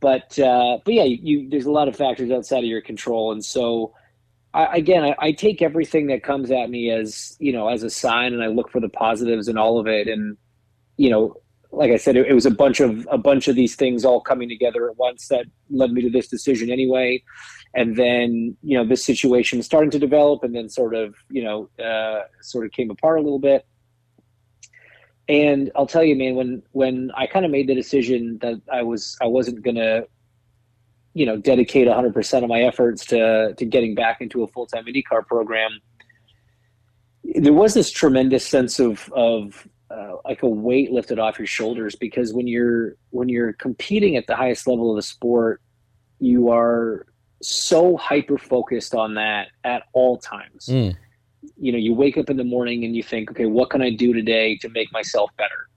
but 0.01 0.39
uh, 0.39 0.79
but 0.85 0.95
yeah, 0.95 1.05
you, 1.05 1.49
there's 1.49 1.67
a 1.67 1.71
lot 1.71 1.89
of 1.89 1.97
factors 1.97 2.31
outside 2.31 2.59
of 2.59 2.65
your 2.65 2.81
control, 2.81 3.33
and 3.33 3.45
so 3.45 3.95
I, 4.55 4.77
again, 4.77 5.05
I, 5.05 5.15
I, 5.19 5.33
take 5.33 5.61
everything 5.61 6.07
that 6.07 6.23
comes 6.23 6.51
at 6.51 6.71
me 6.71 6.91
as 6.91 7.37
you 7.39 7.53
know 7.53 7.69
as 7.69 7.83
a 7.83 7.91
sign, 7.91 8.33
and 8.33 8.43
I 8.43 8.47
look 8.47 8.71
for 8.71 8.81
the 8.81 8.89
positives 8.89 9.49
in 9.49 9.59
all 9.59 9.79
of 9.79 9.87
it. 9.87 10.09
And 10.09 10.37
you 10.97 11.11
know, 11.11 11.35
like 11.71 11.91
I 11.91 11.97
said, 11.97 12.17
it, 12.17 12.27
it, 12.27 12.35
was 12.35 12.47
a 12.47 12.51
bunch 12.51 12.81
of 12.81 13.07
a 13.11 13.19
bunch 13.19 13.49
of 13.49 13.57
these 13.57 13.77
things 13.77 14.05
all 14.05 14.21
coming 14.21 14.49
together 14.49 14.89
at 14.89 14.97
once 14.97 15.29
that 15.29 15.47
led 15.71 15.93
me 15.93 16.01
to 16.03 16.11
this 16.11 16.29
decision 16.29 16.71
anyway. 16.71 17.23
And 17.75 17.97
then 17.97 18.57
you 18.63 18.79
know 18.79 18.87
this 18.87 19.05
situation 19.05 19.63
starting 19.63 19.91
to 19.91 19.99
develop, 19.99 20.43
and 20.45 20.55
then 20.55 20.69
sort 20.69 20.95
of 20.95 21.15
you 21.29 21.45
know 21.45 21.69
uh, 21.85 22.23
sort 22.41 22.65
of 22.65 22.73
came 22.73 22.91
apart 22.91 23.19
a 23.19 23.23
little 23.23 23.41
bit. 23.41 23.67
And 25.29 25.71
I'll 25.77 25.87
tell 25.87 26.05
you, 26.05 26.17
man, 26.17 26.35
when 26.35 26.63
when 26.73 27.11
I 27.17 27.27
kind 27.27 27.45
of 27.45 27.51
made 27.51 27.69
the 27.69 27.75
decision 27.75 28.39
that 28.41 28.61
I 28.73 28.83
was 28.83 29.17
I 29.21 29.27
wasn't 29.27 29.63
gonna 29.63 30.05
you 31.15 31.27
know 31.27 31.37
dedicate 31.37 31.89
100% 31.89 32.43
of 32.43 32.49
my 32.49 32.63
efforts 32.63 33.05
to 33.07 33.55
to 33.55 33.65
getting 33.65 33.95
back 33.95 34.21
into 34.21 34.43
a 34.43 34.47
full-time 34.47 34.85
IndyCar 34.85 35.27
program 35.27 35.81
there 37.35 37.53
was 37.53 37.75
this 37.75 37.91
tremendous 37.91 38.47
sense 38.47 38.79
of 38.79 39.11
of 39.13 39.67
uh, 39.91 40.17
like 40.25 40.43
a 40.43 40.49
weight 40.49 40.93
lifted 40.93 41.19
off 41.19 41.39
your 41.39 41.47
shoulders 41.47 41.95
because 41.95 42.33
when 42.33 42.47
you're 42.47 42.97
when 43.11 43.29
you're 43.29 43.53
competing 43.55 44.17
at 44.17 44.27
the 44.27 44.37
highest 44.37 44.67
level 44.67 44.91
of 44.91 44.97
the 44.97 45.03
sport 45.03 45.61
you 46.21 46.51
are 46.51 47.07
so 47.41 47.97
hyper 47.97 48.37
focused 48.37 48.95
on 48.95 49.15
that 49.15 49.49
at 49.65 49.85
all 49.93 50.19
times 50.19 50.67
mm. 50.67 50.95
You 51.57 51.73
know 51.73 51.79
you 51.79 51.95
wake 51.95 52.19
up 52.19 52.31
in 52.31 52.37
the 52.37 52.45
morning 52.45 52.85
and 52.85 52.95
you 52.95 53.03
think 53.03 53.31
okay 53.31 53.47
what 53.47 53.71
can 53.71 53.83
i 53.83 53.91
do 53.91 54.13
today 54.13 54.57
to 54.57 54.69
make 54.69 54.93
myself 54.93 55.31
better 55.37 55.69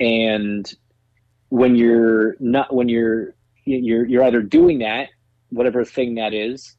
and 0.00 0.74
when 1.48 1.76
you're 1.76 2.36
not 2.40 2.74
when 2.74 2.88
you're 2.88 3.34
you're 3.64 4.06
you're 4.06 4.24
either 4.24 4.42
doing 4.42 4.80
that, 4.80 5.08
whatever 5.50 5.84
thing 5.84 6.14
that 6.16 6.34
is, 6.34 6.76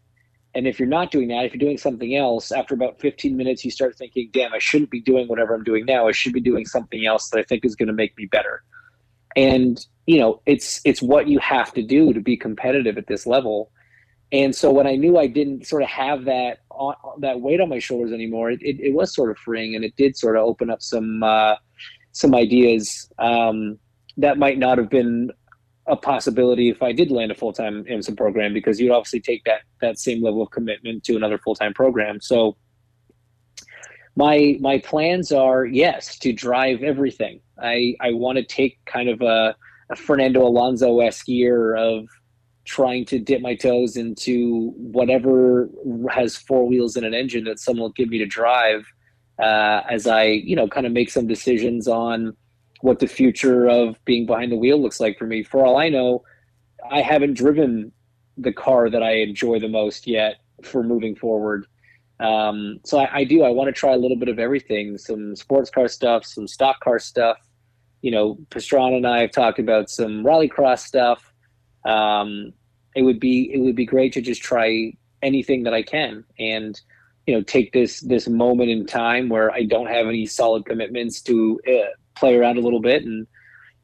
and 0.54 0.68
if 0.68 0.80
you're 0.80 0.88
not 0.88 1.12
doing 1.12 1.28
that, 1.30 1.46
if 1.46 1.54
you're 1.54 1.60
doing 1.60 1.78
something 1.78 2.16
else, 2.16 2.52
after 2.52 2.74
about 2.74 3.00
15 3.00 3.36
minutes, 3.36 3.64
you 3.64 3.72
start 3.72 3.98
thinking, 3.98 4.30
"Damn, 4.32 4.54
I 4.54 4.60
shouldn't 4.60 4.90
be 4.90 5.02
doing 5.02 5.28
whatever 5.28 5.54
I'm 5.54 5.64
doing 5.64 5.86
now. 5.86 6.08
I 6.08 6.12
should 6.12 6.34
be 6.34 6.42
doing 6.42 6.66
something 6.66 7.06
else 7.06 7.30
that 7.30 7.40
I 7.40 7.44
think 7.44 7.66
is 7.66 7.76
going 7.76 7.88
to 7.88 7.94
make 7.94 8.18
me 8.18 8.26
better." 8.26 8.64
And 9.36 9.84
you 10.06 10.20
know, 10.20 10.42
it's 10.46 10.82
it's 10.86 11.02
what 11.02 11.28
you 11.28 11.40
have 11.40 11.74
to 11.74 11.84
do 11.84 12.14
to 12.14 12.22
be 12.22 12.38
competitive 12.38 12.98
at 12.98 13.08
this 13.08 13.26
level. 13.26 13.72
And 14.32 14.54
so 14.54 14.72
when 14.72 14.88
I 14.88 14.96
knew 14.96 15.18
I 15.18 15.28
didn't 15.28 15.68
sort 15.68 15.84
of 15.84 15.90
have 15.90 16.26
that 16.26 16.60
that 17.20 17.40
weight 17.42 17.62
on 17.62 17.70
my 17.70 17.80
shoulders 17.80 18.12
anymore, 18.12 18.52
it, 18.52 18.62
it, 18.62 18.80
it, 18.80 18.94
was 18.94 19.16
sort 19.16 19.32
of 19.32 19.38
freeing, 19.38 19.76
and 19.76 19.84
it 19.84 19.96
did 19.96 20.18
sort 20.18 20.36
of 20.36 20.44
open 20.44 20.70
up 20.70 20.82
some 20.82 21.24
uh, 21.24 21.56
some 22.12 22.36
ideas 22.36 23.10
um, 23.20 23.80
that 24.18 24.38
might 24.38 24.58
not 24.58 24.78
have 24.78 24.90
been 24.90 25.32
a 25.88 25.96
possibility 25.96 26.70
if 26.70 26.84
I 26.84 26.92
did 26.92 27.10
land 27.10 27.32
a 27.32 27.36
full 27.36 27.54
time 27.54 27.86
IMSA 27.86 28.18
program 28.18 28.54
because 28.54 28.80
you'd 28.80 28.92
obviously 28.92 29.22
take 29.22 29.44
that 29.46 29.62
that 29.82 29.98
same 29.98 30.22
level 30.22 30.42
of 30.42 30.52
commitment 30.52 31.04
to 31.06 31.16
another 31.16 31.38
full 31.38 31.56
time 31.56 31.74
program. 31.74 32.20
So 32.20 32.58
my 34.18 34.58
my 34.60 34.80
plans 34.80 35.32
are 35.32 35.66
yes 35.66 36.18
to 36.20 36.34
drive 36.34 36.84
everything. 36.84 37.40
I 37.62 37.96
I 38.02 38.12
want 38.12 38.38
to 38.38 38.44
take 38.44 38.80
kind 38.86 39.08
of 39.08 39.22
a, 39.22 39.56
a 39.90 39.96
Fernando 39.96 40.46
Alonso 40.46 41.00
esque 41.00 41.28
year 41.28 41.76
of 41.76 42.08
trying 42.68 43.06
to 43.06 43.18
dip 43.18 43.42
my 43.42 43.56
toes 43.56 43.96
into 43.96 44.72
whatever 44.76 45.70
has 46.12 46.36
four 46.36 46.68
wheels 46.68 46.96
and 46.96 47.06
an 47.06 47.14
engine 47.14 47.46
that 47.46 47.60
someone 47.60 47.84
will 47.84 47.92
give 47.94 48.10
me 48.10 48.18
to 48.18 48.26
drive 48.26 48.86
uh, 49.42 49.82
as 49.90 50.06
I 50.06 50.24
you 50.26 50.56
know 50.56 50.68
kind 50.68 50.86
of 50.86 50.92
make 50.92 51.10
some 51.10 51.28
decisions 51.28 51.88
on 51.88 52.36
what 52.82 53.00
the 53.00 53.08
future 53.08 53.68
of 53.68 54.04
being 54.06 54.26
behind 54.26 54.52
the 54.52 54.56
wheel 54.56 54.80
looks 54.82 55.00
like 55.00 55.18
for 55.18 55.26
me. 55.26 55.44
For 55.44 55.66
all 55.66 55.78
I 55.78 55.90
know, 55.90 56.24
I 56.92 57.02
haven't 57.02 57.34
driven 57.34 57.92
the 58.38 58.54
car 58.54 58.90
that 58.90 59.02
I 59.02 59.14
enjoy 59.14 59.60
the 59.60 59.68
most 59.68 60.06
yet 60.06 60.36
for 60.64 60.84
moving 60.84 61.16
forward. 61.16 61.66
Um, 62.20 62.80
so 62.84 63.00
I, 63.00 63.18
I, 63.20 63.24
do. 63.24 63.44
I 63.44 63.50
want 63.50 63.68
to 63.68 63.72
try 63.72 63.94
a 63.94 63.98
little 63.98 64.18
bit 64.18 64.30
of 64.30 64.40
everything: 64.40 64.98
some 64.98 65.36
sports 65.36 65.70
car 65.70 65.88
stuff, 65.88 66.26
some 66.26 66.48
stock 66.48 66.80
car 66.82 67.00
stuff. 67.00 67.38
You 68.02 68.12
know, 68.12 68.38
Pastrana 68.50 68.98
and 68.98 69.08
I 69.08 69.22
have 69.22 69.32
talked 69.32 69.60
about 69.60 69.90
some 69.90 70.24
rallycross 70.24 70.80
stuff. 70.80 71.34
Um, 71.88 72.54
it 72.96 73.04
would 73.04 73.20
be 73.20 73.52
it 73.54 73.60
would 73.60 73.76
be 73.76 73.86
great 73.86 74.14
to 74.14 74.22
just 74.22 74.42
try 74.42 74.94
anything 75.22 75.64
that 75.64 75.74
I 75.74 75.84
can, 75.84 76.24
and 76.38 76.80
you 77.28 77.36
know, 77.36 77.42
take 77.42 77.74
this 77.74 78.00
this 78.02 78.28
moment 78.28 78.70
in 78.70 78.86
time 78.86 79.30
where 79.30 79.52
I 79.52 79.64
don't 79.64 79.88
have 79.88 80.08
any 80.08 80.26
solid 80.26 80.66
commitments 80.66 81.22
to 81.24 81.60
uh, 81.68 81.90
play 82.16 82.36
around 82.36 82.58
a 82.58 82.62
little 82.62 82.82
bit. 82.82 83.04
And, 83.04 83.28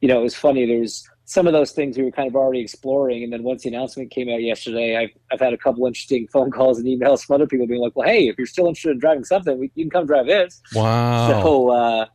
you 0.00 0.08
know, 0.08 0.20
it 0.20 0.22
was 0.22 0.34
funny. 0.34 0.66
There's 0.66 1.08
some 1.26 1.46
of 1.46 1.52
those 1.52 1.72
things 1.72 1.96
we 1.96 2.04
were 2.04 2.10
kind 2.10 2.28
of 2.28 2.36
already 2.36 2.60
exploring. 2.60 3.22
And 3.22 3.32
then 3.32 3.42
once 3.42 3.62
the 3.62 3.68
announcement 3.68 4.10
came 4.10 4.28
out 4.28 4.42
yesterday, 4.42 4.96
I've, 4.96 5.10
I've 5.30 5.40
had 5.40 5.52
a 5.52 5.58
couple 5.58 5.86
interesting 5.86 6.26
phone 6.32 6.50
calls 6.50 6.78
and 6.78 6.86
emails 6.86 7.24
from 7.24 7.34
other 7.34 7.46
people 7.46 7.66
being 7.66 7.80
like, 7.80 7.94
well, 7.94 8.08
hey, 8.08 8.28
if 8.28 8.36
you're 8.36 8.46
still 8.46 8.66
interested 8.66 8.92
in 8.92 8.98
driving 8.98 9.24
something, 9.24 9.58
we, 9.58 9.70
you 9.74 9.84
can 9.84 9.90
come 9.90 10.06
drive 10.06 10.26
this. 10.26 10.60
Wow. 10.74 11.28
So, 11.28 11.70
uh, 11.70 12.06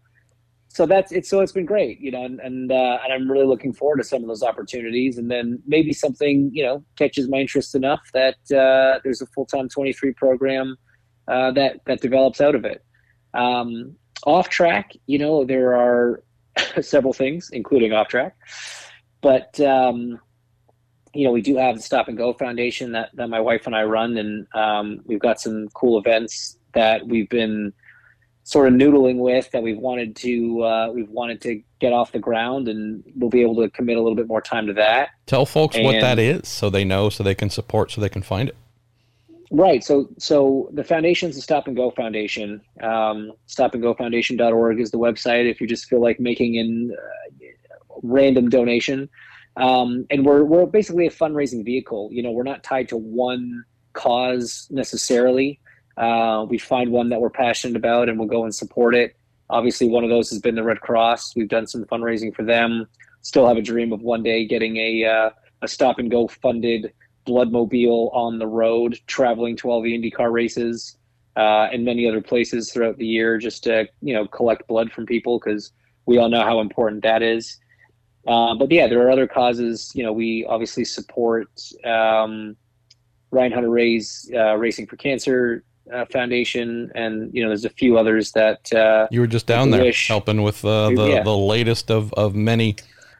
so 0.70 0.86
that's 0.86 1.12
it. 1.12 1.26
So 1.26 1.42
it's 1.42 1.52
been 1.52 1.66
great, 1.66 2.00
you 2.00 2.12
know, 2.12 2.24
and 2.24 2.40
and, 2.40 2.72
uh, 2.72 3.00
and 3.04 3.12
I'm 3.12 3.30
really 3.30 3.46
looking 3.46 3.74
forward 3.74 3.98
to 3.98 4.04
some 4.04 4.22
of 4.22 4.28
those 4.28 4.44
opportunities, 4.44 5.18
and 5.18 5.30
then 5.30 5.62
maybe 5.66 5.94
something 5.94 6.52
you 6.54 6.64
know 6.64 6.84
catches 6.96 7.28
my 7.28 7.40
interest 7.40 7.76
enough 7.76 8.02
that 8.14 8.36
uh, 8.52 9.00
there's 9.04 9.22
a 9.22 9.26
full 9.28 9.46
time 9.46 9.68
23 9.68 10.14
program 10.14 10.78
uh, 11.28 11.52
that 11.52 11.82
that 11.86 12.02
develops 12.02 12.40
out 12.40 12.56
of 12.56 12.66
it. 12.66 12.84
Um, 13.34 13.96
off 14.26 14.50
track, 14.50 14.94
you 15.08 15.18
know, 15.18 15.44
there 15.44 15.76
are 15.76 16.24
several 16.82 17.14
things, 17.14 17.50
including 17.52 17.92
off 17.92 18.08
track, 18.08 18.36
but 19.22 19.60
um, 19.60 20.20
you 21.16 21.26
know, 21.26 21.32
we 21.32 21.42
do 21.42 21.58
have 21.58 21.78
the 21.78 21.82
Stop 21.82 22.08
and 22.08 22.18
Go 22.18 22.34
Foundation 22.34 22.92
that 22.92 23.10
that 23.16 23.28
my 23.28 23.40
wife 23.40 23.66
and 23.66 23.76
I 23.76 23.84
run, 23.84 24.18
and 24.18 24.46
um, 24.54 25.00
we've 25.06 25.20
got 25.20 25.42
some 25.42 25.68
cool 25.70 25.98
events 25.98 26.60
that 26.74 27.08
we've 27.08 27.30
been 27.30 27.74
sort 28.50 28.68
of 28.68 28.74
noodling 28.74 29.18
with 29.18 29.51
that 29.51 29.62
we've 29.62 29.77
wanted 29.77 30.15
to 30.15 30.63
uh, 30.63 30.91
we've 30.91 31.10
wanted 31.10 31.39
to 31.39 31.62
get 31.79 31.94
off 31.94 32.12
the 32.12 32.20
ground, 32.20 32.68
and 32.68 33.03
we'll 33.15 33.29
be 33.29 33.41
able 33.41 33.56
to 33.58 33.70
commit 33.70 33.96
a 33.96 34.01
little 34.01 34.15
bit 34.15 34.25
more 34.25 34.41
time 34.41 34.65
to 34.65 34.74
that. 34.74 35.10
Tell 35.27 35.46
folks 35.46 35.75
and, 35.75 35.86
what 35.86 36.01
that 36.01 36.18
is, 36.18 36.48
so 36.48 36.72
they 36.72 36.84
know, 36.84 37.10
so 37.10 37.24
they 37.24 37.36
can 37.36 37.51
support, 37.51 37.91
so 37.91 38.01
they 38.01 38.10
can 38.10 38.24
find 38.24 38.50
it. 38.50 38.56
Right. 39.51 39.84
So, 39.84 40.10
so 40.18 40.70
the 40.74 40.84
foundation's 40.84 41.36
the 41.36 41.41
Stop 41.44 41.68
and 41.68 41.75
Go 41.75 41.91
Foundation. 41.91 42.60
Um, 42.82 43.34
stopandgofoundation.org 43.48 44.79
is 44.79 44.89
the 44.89 45.00
website. 45.00 45.50
If 45.50 45.62
you 45.62 45.68
just 45.68 45.86
feel 45.86 46.01
like 46.01 46.20
making 46.20 46.58
an 46.58 46.96
uh, 46.98 47.46
random 48.01 48.50
donation, 48.50 49.10
um, 49.58 50.08
and 50.10 50.25
we're 50.25 50.44
we're 50.44 50.65
basically 50.65 51.06
a 51.06 51.12
fundraising 51.12 51.63
vehicle. 51.63 52.10
You 52.12 52.24
know, 52.24 52.32
we're 52.32 52.44
not 52.44 52.63
tied 52.63 52.89
to 52.89 52.98
one 52.98 53.63
cause 53.94 54.68
necessarily. 54.72 55.60
Uh, 56.00 56.46
we 56.50 56.58
find 56.58 56.91
one 56.91 57.10
that 57.10 57.20
we're 57.20 57.29
passionate 57.29 57.75
about, 57.75 58.08
and 58.08 58.18
we'll 58.18 58.27
go 58.27 58.46
and 58.46 58.56
support 58.56 58.96
it. 58.96 59.18
Obviously, 59.50 59.89
one 59.89 60.03
of 60.03 60.10
those 60.10 60.29
has 60.29 60.39
been 60.39 60.56
the 60.56 60.63
Red 60.63 60.79
Cross. 60.79 61.36
We've 61.36 61.50
done 61.50 61.68
some 61.68 61.84
fundraising 61.86 62.34
for 62.34 62.44
them. 62.44 62.88
Still 63.22 63.48
have 63.48 63.58
a 63.58 63.62
dream 63.62 63.91
of 63.91 64.01
one 64.01 64.24
day 64.24 64.46
getting 64.46 64.77
a 64.77 65.03
uh, 65.03 65.29
a 65.62 65.68
Stop 65.68 66.00
and 66.00 66.10
Go 66.10 66.27
funded 66.27 66.94
Bloodmobile 67.27 68.15
on 68.15 68.39
the 68.39 68.48
road, 68.48 68.98
traveling 69.08 69.58
to 69.58 69.70
all 69.70 69.82
the 69.82 69.91
IndyCar 69.91 70.32
races 70.32 70.98
uh, 71.36 71.68
and 71.72 71.84
many 71.84 72.08
other 72.08 72.22
places 72.22 72.72
throughout 72.72 72.98
the 72.98 73.06
year, 73.06 73.38
just 73.38 73.63
to 73.65 73.88
you 74.01 74.13
know 74.13 74.25
collect 74.25 74.68
blood 74.68 74.91
from 74.94 75.06
people 75.06 75.38
because 75.38 75.74
we 76.06 76.18
all 76.18 76.29
know 76.29 76.44
how 76.44 76.62
important 76.62 77.03
that 77.03 77.22
is. 77.22 77.58
Uh, 78.25 78.56
but 78.56 78.72
yeah, 78.72 78.88
there 78.88 79.01
are 79.06 79.12
other 79.12 79.27
causes. 79.27 79.91
You 79.96 80.03
know, 80.03 80.13
we 80.13 80.46
obviously 80.48 80.86
support 80.86 81.50
um, 81.84 82.56
Ryan 83.32 83.51
Hunter-Reay's 83.51 84.32
uh, 84.34 84.56
Racing 84.56 84.88
for 84.88 84.96
Cancer 84.96 85.63
uh, 85.93 86.05
Foundation, 86.05 86.91
and 86.96 87.34
you 87.34 87.41
know, 87.41 87.50
there's 87.50 87.65
a 87.65 87.69
few 87.69 87.98
others 87.98 88.31
that 88.34 88.72
uh, 88.74 89.08
you 89.12 89.19
were 89.19 89.27
just 89.27 89.48
down 89.48 89.72
there 89.72 89.84
wish. 89.84 90.08
helping 90.08 90.41
with 90.41 90.63
uh, 90.63 90.89
the 90.89 91.08
yeah. 91.08 91.24
the 91.24 91.36
latest 91.36 91.89
of 91.91 92.13
of 92.13 92.36
many 92.36 92.75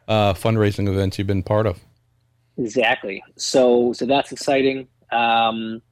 uh, 0.08 0.34
fundraising 0.34 0.88
events 0.88 1.18
you've 1.18 1.26
been 1.26 1.42
part 1.42 1.66
of. 1.66 1.80
Exactly. 2.56 3.22
So 3.36 3.92
so 3.92 4.06
that's 4.06 4.32
exciting. 4.32 4.88
Um, 5.12 5.82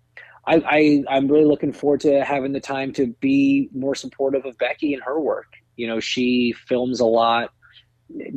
I, 0.46 1.02
I 1.08 1.16
am 1.16 1.28
really 1.28 1.44
looking 1.44 1.72
forward 1.72 2.00
to 2.00 2.24
having 2.24 2.52
the 2.52 2.60
time 2.60 2.92
to 2.94 3.08
be 3.20 3.68
more 3.74 3.94
supportive 3.94 4.46
of 4.46 4.56
Becky 4.56 4.94
and 4.94 5.02
her 5.02 5.20
work. 5.20 5.52
You 5.76 5.86
know, 5.86 6.00
she 6.00 6.54
films 6.66 7.00
a 7.00 7.04
lot 7.04 7.50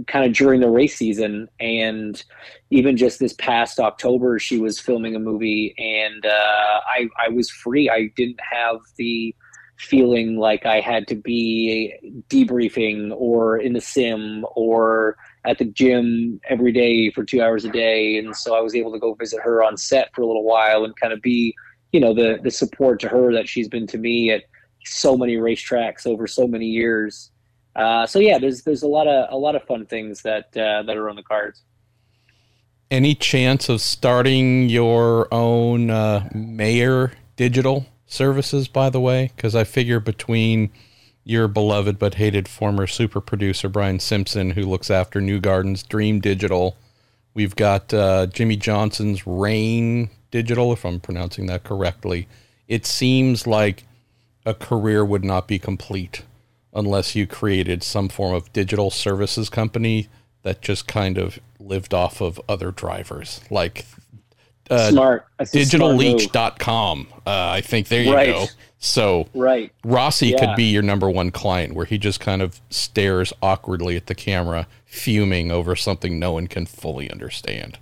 kind 0.08 0.26
of 0.26 0.34
during 0.34 0.60
the 0.60 0.70
race 0.70 0.98
season 0.98 1.48
and 1.60 2.24
even 2.72 2.98
just 2.98 3.20
this 3.20 3.34
past 3.34 3.80
october 3.80 4.38
she 4.38 4.58
was 4.58 4.80
filming 4.80 5.16
a 5.16 5.20
movie 5.20 5.74
and 5.78 6.26
uh, 6.26 6.82
I, 6.94 7.08
I 7.18 7.30
was 7.30 7.50
free 7.50 7.90
i 7.90 8.12
didn't 8.18 8.40
have 8.52 8.78
the 8.98 9.34
feeling 9.78 10.38
like 10.38 10.66
i 10.66 10.82
had 10.82 11.08
to 11.08 11.16
be 11.16 11.94
debriefing 12.30 13.14
or 13.16 13.58
in 13.58 13.74
the 13.74 13.82
sim 13.82 14.46
or 14.56 15.16
at 15.46 15.58
the 15.58 15.66
gym 15.66 16.40
every 16.50 16.72
day 16.72 17.10
for 17.12 17.24
two 17.24 17.42
hours 17.42 17.66
a 17.66 17.70
day, 17.70 18.18
and 18.18 18.36
so 18.36 18.56
I 18.56 18.62
was 18.62 18.76
able 18.76 18.92
to 18.92 19.00
go 19.00 19.14
visit 19.16 19.42
her 19.42 19.64
on 19.64 19.78
set 19.78 20.14
for 20.14 20.22
a 20.22 20.28
little 20.28 20.44
while 20.44 20.84
and 20.86 20.96
kind 20.96 21.14
of 21.14 21.22
be, 21.22 21.56
you 21.92 22.00
know, 22.00 22.14
the 22.14 22.40
the 22.44 22.52
support 22.52 23.00
to 23.02 23.08
her 23.10 23.34
that 23.34 23.48
she's 23.48 23.68
been 23.68 23.88
to 23.88 23.98
me 23.98 24.32
at 24.32 24.44
so 24.86 25.18
many 25.18 25.38
racetracks 25.38 26.06
over 26.06 26.28
so 26.28 26.48
many 26.48 26.68
years. 26.68 27.31
Uh, 27.76 28.06
so 28.06 28.20
yeah, 28.20 28.38
there's 28.38 28.64
there's 28.64 28.84
a 28.84 28.88
lot 28.88 29.08
of 29.08 29.32
a 29.32 29.38
lot 29.38 29.56
of 29.56 29.64
fun 29.64 29.86
things 29.86 30.22
that 30.24 30.56
uh, 30.58 30.84
that 30.84 30.98
are 30.98 31.10
on 31.10 31.16
the 31.16 31.24
cards. 31.24 31.62
Any 32.90 33.16
chance 33.16 33.70
of 33.70 33.80
starting 33.80 34.68
your 34.68 35.34
own 35.34 35.90
uh, 35.90 36.30
mayor 36.34 37.14
digital 37.38 37.86
services, 38.06 38.68
by 38.68 38.90
the 38.90 39.00
way, 39.00 39.32
because 39.36 39.56
I 39.56 39.64
figure 39.64 40.02
between 40.02 40.72
your 41.24 41.48
beloved 41.48 41.98
but 41.98 42.16
hated 42.16 42.50
former 42.50 42.88
super 42.88 43.22
producer 43.22 43.70
Brian 43.70 44.00
Simpson, 44.00 44.52
who 44.52 44.64
looks 44.64 44.92
after 44.92 45.22
Newgarden's 45.22 45.84
Dream 45.84 46.20
Digital, 46.20 46.76
we've 47.34 47.56
got 47.56 47.94
uh, 47.94 48.26
Jimmie 48.26 48.58
Johnson's 48.58 49.26
Rain 49.26 50.10
Digital, 50.32 50.74
if 50.74 50.84
I'm 50.84 51.00
pronouncing 51.00 51.46
that 51.46 51.64
correctly. 51.64 52.28
It 52.68 52.86
seems 52.86 53.48
like 53.48 53.86
a 54.46 54.54
career 54.54 55.06
would 55.06 55.24
not 55.24 55.48
be 55.48 55.60
complete 55.60 56.24
unless 56.74 57.16
you 57.16 57.28
created 57.28 57.84
some 57.84 58.10
form 58.10 58.34
of 58.34 58.52
digital 58.54 58.90
services 58.90 59.50
company 59.50 60.08
that 60.44 60.62
just 60.62 60.88
kind 60.88 61.18
of 61.18 61.40
lived 61.60 61.94
off 61.94 62.22
of 62.22 62.42
other 62.50 62.72
drivers 62.72 63.42
like 63.50 63.86
uh, 64.70 64.90
smart. 64.90 65.26
Digitalleech.com 65.40 67.08
uh, 67.26 67.50
i 67.54 67.62
think 67.62 67.88
there 67.88 68.04
you 68.04 68.14
right. 68.14 68.28
go. 68.28 68.46
So 68.84 69.28
right. 69.36 69.72
Rossi 69.84 70.30
yeah. 70.30 70.40
could 70.40 70.56
be 70.56 70.64
your 70.64 70.82
number 70.82 71.08
one 71.08 71.30
client 71.30 71.74
where 71.74 71.86
he 71.86 72.00
just 72.00 72.20
kind 72.20 72.42
of 72.42 72.60
stares 72.72 73.32
awkwardly 73.40 73.96
at 73.96 74.08
the 74.08 74.16
camera 74.16 74.66
fuming 74.86 75.52
over 75.52 75.76
something 75.76 76.18
no 76.18 76.34
one 76.34 76.48
can 76.48 76.66
fully 76.66 77.10
understand 77.12 77.78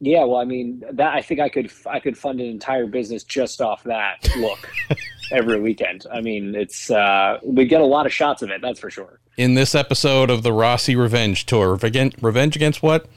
yeah, 0.00 0.24
well, 0.24 0.36
I 0.36 0.44
mean, 0.44 0.82
that 0.92 1.14
I 1.14 1.22
think 1.22 1.40
I 1.40 1.48
could 1.48 1.72
I 1.86 1.98
could 1.98 2.16
fund 2.16 2.40
an 2.40 2.46
entire 2.46 2.86
business 2.86 3.24
just 3.24 3.60
off 3.60 3.82
that 3.84 4.28
look 4.36 4.70
every 5.32 5.60
weekend. 5.60 6.06
I 6.12 6.20
mean, 6.20 6.54
it's 6.54 6.90
uh, 6.90 7.38
we 7.42 7.64
get 7.64 7.80
a 7.80 7.86
lot 7.86 8.06
of 8.06 8.12
shots 8.12 8.42
of 8.42 8.50
it, 8.50 8.60
that's 8.62 8.78
for 8.78 8.90
sure. 8.90 9.18
In 9.36 9.54
this 9.54 9.74
episode 9.74 10.30
of 10.30 10.42
the 10.42 10.52
Rossi 10.52 10.94
Revenge 10.94 11.46
Tour, 11.46 11.72
revenge, 11.72 12.14
revenge 12.20 12.54
against 12.54 12.82
what? 12.82 13.08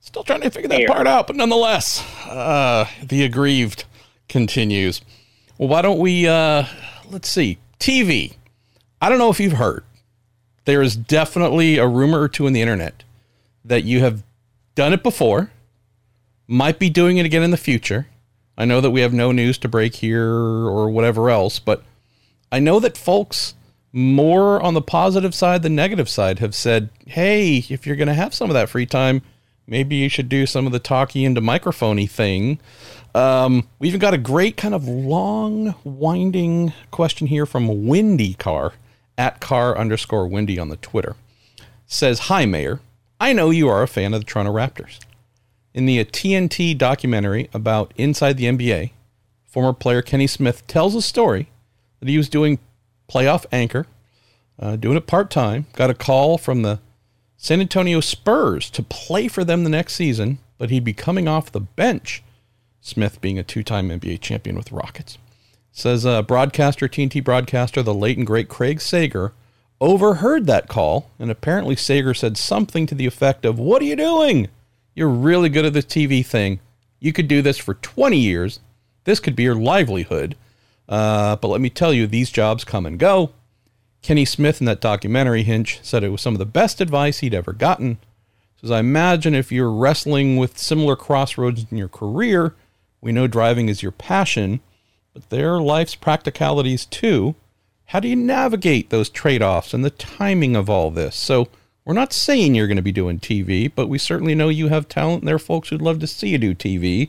Still 0.00 0.24
trying 0.24 0.42
to 0.42 0.50
figure 0.50 0.68
that 0.68 0.80
Air. 0.82 0.88
part 0.88 1.06
out, 1.06 1.26
but 1.26 1.36
nonetheless, 1.36 2.02
uh, 2.26 2.86
the 3.02 3.24
aggrieved 3.24 3.84
continues. 4.28 5.00
Well, 5.56 5.68
why 5.68 5.82
don't 5.82 5.98
we? 5.98 6.26
Uh, 6.26 6.64
let's 7.10 7.30
see, 7.30 7.58
TV. 7.80 8.34
I 9.00 9.08
don't 9.08 9.18
know 9.18 9.30
if 9.30 9.40
you've 9.40 9.52
heard. 9.54 9.84
There 10.66 10.82
is 10.82 10.96
definitely 10.96 11.78
a 11.78 11.86
rumor 11.86 12.20
or 12.20 12.28
two 12.28 12.46
in 12.46 12.52
the 12.52 12.60
internet 12.60 13.04
that 13.64 13.84
you 13.84 14.00
have 14.00 14.22
done 14.74 14.92
it 14.92 15.02
before 15.02 15.50
might 16.48 16.78
be 16.78 16.90
doing 16.90 17.18
it 17.18 17.26
again 17.26 17.42
in 17.42 17.52
the 17.52 17.56
future. 17.56 18.08
I 18.56 18.64
know 18.64 18.80
that 18.80 18.90
we 18.90 19.02
have 19.02 19.12
no 19.12 19.30
news 19.30 19.58
to 19.58 19.68
break 19.68 19.94
here 19.94 20.26
or 20.26 20.90
whatever 20.90 21.30
else, 21.30 21.60
but 21.60 21.84
I 22.50 22.58
know 22.58 22.80
that 22.80 22.96
folks 22.96 23.54
more 23.92 24.60
on 24.60 24.74
the 24.74 24.82
positive 24.82 25.34
side 25.34 25.62
than 25.62 25.74
negative 25.74 26.08
side 26.08 26.40
have 26.40 26.54
said, 26.54 26.90
hey, 27.06 27.58
if 27.68 27.86
you're 27.86 27.96
going 27.96 28.08
to 28.08 28.14
have 28.14 28.34
some 28.34 28.50
of 28.50 28.54
that 28.54 28.68
free 28.68 28.86
time, 28.86 29.22
maybe 29.66 29.96
you 29.96 30.08
should 30.08 30.28
do 30.28 30.46
some 30.46 30.66
of 30.66 30.72
the 30.72 30.78
talkie 30.78 31.24
into 31.24 31.40
microphony 31.40 32.08
thing. 32.08 32.58
Um, 33.14 33.68
we 33.78 33.88
even 33.88 34.00
got 34.00 34.14
a 34.14 34.18
great 34.18 34.56
kind 34.56 34.74
of 34.74 34.88
long, 34.88 35.74
winding 35.84 36.72
question 36.90 37.26
here 37.26 37.46
from 37.46 37.86
Windy 37.86 38.34
Car 38.34 38.72
at 39.16 39.40
car 39.40 39.76
underscore 39.76 40.26
Windy 40.26 40.58
on 40.58 40.68
the 40.68 40.76
Twitter. 40.76 41.16
Says, 41.86 42.20
Hi, 42.20 42.44
Mayor. 42.46 42.80
I 43.20 43.32
know 43.32 43.50
you 43.50 43.68
are 43.68 43.82
a 43.82 43.88
fan 43.88 44.14
of 44.14 44.20
the 44.20 44.26
Toronto 44.26 44.52
Raptors. 44.52 45.00
In 45.74 45.86
the 45.86 46.04
TNT 46.04 46.76
documentary 46.76 47.48
about 47.52 47.92
Inside 47.96 48.36
the 48.36 48.46
NBA, 48.46 48.92
former 49.46 49.72
player 49.72 50.02
Kenny 50.02 50.26
Smith 50.26 50.66
tells 50.66 50.94
a 50.94 51.02
story 51.02 51.48
that 52.00 52.08
he 52.08 52.16
was 52.16 52.28
doing 52.28 52.58
playoff 53.08 53.44
anchor, 53.52 53.86
uh, 54.58 54.76
doing 54.76 54.96
it 54.96 55.06
part 55.06 55.30
time, 55.30 55.66
got 55.74 55.90
a 55.90 55.94
call 55.94 56.38
from 56.38 56.62
the 56.62 56.80
San 57.36 57.60
Antonio 57.60 58.00
Spurs 58.00 58.70
to 58.70 58.82
play 58.82 59.28
for 59.28 59.44
them 59.44 59.62
the 59.62 59.70
next 59.70 59.94
season, 59.94 60.38
but 60.58 60.70
he'd 60.70 60.84
be 60.84 60.92
coming 60.92 61.28
off 61.28 61.52
the 61.52 61.60
bench. 61.60 62.22
Smith 62.80 63.20
being 63.20 63.38
a 63.38 63.44
two 63.44 63.62
time 63.62 63.88
NBA 63.88 64.20
champion 64.20 64.56
with 64.56 64.72
Rockets. 64.72 65.18
Says 65.70 66.04
uh, 66.04 66.22
broadcaster, 66.22 66.88
TNT 66.88 67.22
broadcaster, 67.22 67.82
the 67.82 67.94
late 67.94 68.18
and 68.18 68.26
great 68.26 68.48
Craig 68.48 68.80
Sager, 68.80 69.32
overheard 69.80 70.46
that 70.46 70.68
call, 70.68 71.10
and 71.18 71.30
apparently 71.30 71.76
Sager 71.76 72.14
said 72.14 72.36
something 72.36 72.86
to 72.86 72.94
the 72.94 73.06
effect 73.06 73.44
of, 73.44 73.58
What 73.58 73.82
are 73.82 73.86
you 73.86 73.96
doing? 73.96 74.48
You're 74.98 75.08
really 75.08 75.48
good 75.48 75.64
at 75.64 75.74
the 75.74 75.80
TV 75.80 76.26
thing. 76.26 76.58
You 76.98 77.12
could 77.12 77.28
do 77.28 77.40
this 77.40 77.56
for 77.56 77.74
20 77.74 78.18
years. 78.18 78.58
This 79.04 79.20
could 79.20 79.36
be 79.36 79.44
your 79.44 79.54
livelihood. 79.54 80.34
Uh, 80.88 81.36
but 81.36 81.46
let 81.46 81.60
me 81.60 81.70
tell 81.70 81.92
you, 81.92 82.08
these 82.08 82.30
jobs 82.30 82.64
come 82.64 82.84
and 82.84 82.98
go. 82.98 83.30
Kenny 84.02 84.24
Smith 84.24 84.60
in 84.60 84.64
that 84.64 84.80
documentary, 84.80 85.44
Hinch, 85.44 85.78
said 85.84 86.02
it 86.02 86.08
was 86.08 86.20
some 86.20 86.34
of 86.34 86.40
the 86.40 86.46
best 86.46 86.80
advice 86.80 87.20
he'd 87.20 87.32
ever 87.32 87.52
gotten. 87.52 87.98
Says, 88.60 88.72
I 88.72 88.80
imagine 88.80 89.36
if 89.36 89.52
you're 89.52 89.70
wrestling 89.70 90.36
with 90.36 90.58
similar 90.58 90.96
crossroads 90.96 91.64
in 91.70 91.78
your 91.78 91.86
career, 91.86 92.56
we 93.00 93.12
know 93.12 93.28
driving 93.28 93.68
is 93.68 93.84
your 93.84 93.92
passion, 93.92 94.58
but 95.14 95.30
there 95.30 95.54
are 95.54 95.62
life's 95.62 95.94
practicalities 95.94 96.84
too. 96.84 97.36
How 97.86 98.00
do 98.00 98.08
you 98.08 98.16
navigate 98.16 98.90
those 98.90 99.10
trade 99.10 99.42
offs 99.42 99.72
and 99.72 99.84
the 99.84 99.90
timing 99.90 100.56
of 100.56 100.68
all 100.68 100.90
this? 100.90 101.14
So, 101.14 101.46
we're 101.88 101.94
not 101.94 102.12
saying 102.12 102.54
you're 102.54 102.66
going 102.66 102.76
to 102.76 102.82
be 102.82 102.92
doing 102.92 103.18
TV, 103.18 103.72
but 103.74 103.88
we 103.88 103.96
certainly 103.96 104.34
know 104.34 104.50
you 104.50 104.68
have 104.68 104.90
talent. 104.90 105.22
And 105.22 105.28
there 105.28 105.36
are 105.36 105.38
folks 105.38 105.70
who'd 105.70 105.80
love 105.80 106.00
to 106.00 106.06
see 106.06 106.28
you 106.28 106.36
do 106.36 106.54
TV. 106.54 107.08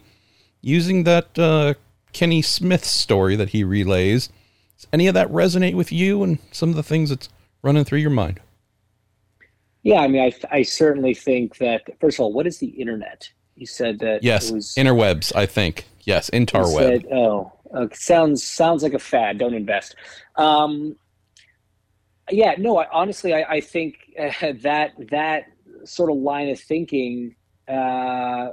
Using 0.61 1.03
that 1.03 1.37
uh, 1.37 1.73
Kenny 2.13 2.41
Smith 2.41 2.85
story 2.85 3.35
that 3.35 3.49
he 3.49 3.65
relays, 3.65 4.29
does 4.77 4.87
any 4.93 5.07
of 5.07 5.13
that 5.15 5.27
resonate 5.27 5.75
with 5.75 5.91
you 5.91 6.23
and 6.23 6.39
some 6.53 6.69
of 6.69 6.77
the 6.77 6.83
things 6.83 7.09
that's 7.09 7.27
running 7.61 7.83
through 7.83 7.99
your 7.99 8.09
mind? 8.09 8.39
Yeah, 9.83 9.99
I 9.99 10.07
mean, 10.07 10.21
I, 10.21 10.31
I 10.49 10.61
certainly 10.61 11.13
think 11.13 11.57
that, 11.57 11.81
first 11.99 12.15
of 12.15 12.21
all, 12.21 12.31
what 12.31 12.47
is 12.47 12.59
the 12.59 12.67
internet? 12.67 13.29
You 13.57 13.65
said 13.65 13.99
that 13.99 14.23
yes, 14.23 14.49
was, 14.49 14.73
interwebs. 14.75 15.35
I 15.35 15.45
think 15.45 15.87
yes, 16.03 16.29
interweb. 16.29 17.01
Said, 17.01 17.05
oh, 17.11 17.51
uh, 17.73 17.87
sounds 17.91 18.45
sounds 18.45 18.83
like 18.83 18.93
a 18.93 18.99
fad. 18.99 19.39
Don't 19.39 19.53
invest. 19.53 19.97
Um, 20.37 20.95
yeah, 22.31 22.55
no, 22.57 22.77
I, 22.77 22.87
honestly, 22.91 23.33
I, 23.33 23.43
I 23.43 23.61
think 23.61 24.08
uh, 24.17 24.53
that 24.61 24.91
that 25.09 25.45
sort 25.85 26.11
of 26.11 26.17
line 26.17 26.49
of 26.49 26.59
thinking 26.59 27.35
uh, 27.67 28.49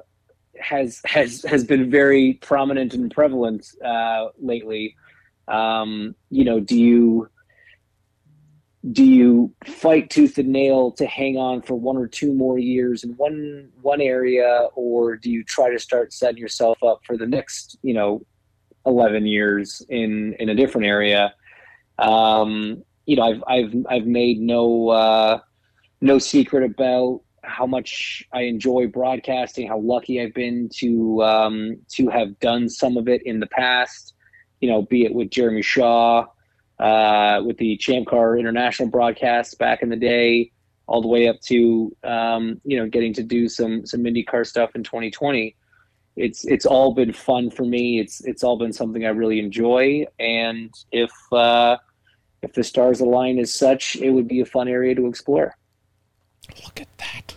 has 0.60 1.00
has 1.04 1.42
has 1.42 1.64
been 1.64 1.90
very 1.90 2.34
prominent 2.34 2.94
and 2.94 3.10
prevalent 3.10 3.66
uh, 3.84 4.28
lately. 4.38 4.96
Um, 5.48 6.14
you 6.30 6.44
know, 6.44 6.60
do 6.60 6.78
you 6.78 7.28
do 8.92 9.04
you 9.04 9.52
fight 9.64 10.10
tooth 10.10 10.38
and 10.38 10.48
nail 10.48 10.92
to 10.92 11.06
hang 11.06 11.36
on 11.36 11.62
for 11.62 11.74
one 11.74 11.96
or 11.96 12.06
two 12.06 12.32
more 12.32 12.58
years 12.58 13.04
in 13.04 13.10
one 13.12 13.70
one 13.82 14.00
area, 14.00 14.68
or 14.74 15.16
do 15.16 15.30
you 15.30 15.42
try 15.44 15.70
to 15.70 15.78
start 15.78 16.12
setting 16.12 16.38
yourself 16.38 16.82
up 16.82 17.00
for 17.04 17.16
the 17.16 17.26
next 17.26 17.78
you 17.82 17.94
know 17.94 18.22
eleven 18.84 19.26
years 19.26 19.82
in 19.88 20.34
in 20.38 20.48
a 20.48 20.54
different 20.54 20.86
area? 20.86 21.34
Um, 21.98 22.82
you 23.06 23.16
know, 23.16 23.22
I've 23.22 23.42
I've 23.46 23.74
I've 23.88 24.06
made 24.06 24.40
no 24.40 24.88
uh, 24.88 25.40
no 26.06 26.18
secret 26.18 26.64
about 26.64 27.20
how 27.42 27.66
much 27.66 28.24
I 28.32 28.42
enjoy 28.42 28.86
broadcasting, 28.86 29.68
how 29.68 29.78
lucky 29.78 30.20
I've 30.20 30.34
been 30.34 30.68
to 30.78 31.22
um, 31.22 31.76
to 31.92 32.08
have 32.08 32.38
done 32.40 32.68
some 32.68 32.96
of 32.96 33.08
it 33.08 33.22
in 33.26 33.40
the 33.40 33.46
past. 33.46 34.14
You 34.60 34.70
know, 34.70 34.82
be 34.82 35.04
it 35.04 35.14
with 35.14 35.30
Jeremy 35.30 35.62
Shaw, 35.62 36.26
uh, 36.78 37.42
with 37.44 37.58
the 37.58 37.76
Champ 37.76 38.06
Car 38.06 38.38
International 38.38 38.88
broadcasts 38.88 39.54
back 39.54 39.82
in 39.82 39.90
the 39.90 39.96
day, 39.96 40.50
all 40.86 41.02
the 41.02 41.08
way 41.08 41.28
up 41.28 41.40
to 41.42 41.94
um, 42.04 42.60
you 42.64 42.76
know 42.78 42.88
getting 42.88 43.12
to 43.14 43.22
do 43.22 43.48
some 43.48 43.84
some 43.86 44.02
IndyCar 44.02 44.46
stuff 44.46 44.70
in 44.74 44.82
2020. 44.82 45.54
It's 46.16 46.44
it's 46.46 46.64
all 46.64 46.94
been 46.94 47.12
fun 47.12 47.50
for 47.50 47.64
me. 47.64 48.00
It's 48.00 48.24
it's 48.24 48.42
all 48.42 48.58
been 48.58 48.72
something 48.72 49.04
I 49.04 49.10
really 49.10 49.38
enjoy, 49.38 50.06
and 50.18 50.72
if 50.90 51.12
uh, 51.32 51.76
if 52.42 52.54
the 52.54 52.64
stars 52.64 53.00
align 53.00 53.38
as 53.38 53.52
such, 53.52 53.96
it 53.96 54.10
would 54.10 54.28
be 54.28 54.40
a 54.40 54.46
fun 54.46 54.68
area 54.68 54.94
to 54.94 55.06
explore. 55.06 55.54
Look 56.64 56.80
at 56.80 56.88
that. 56.98 57.36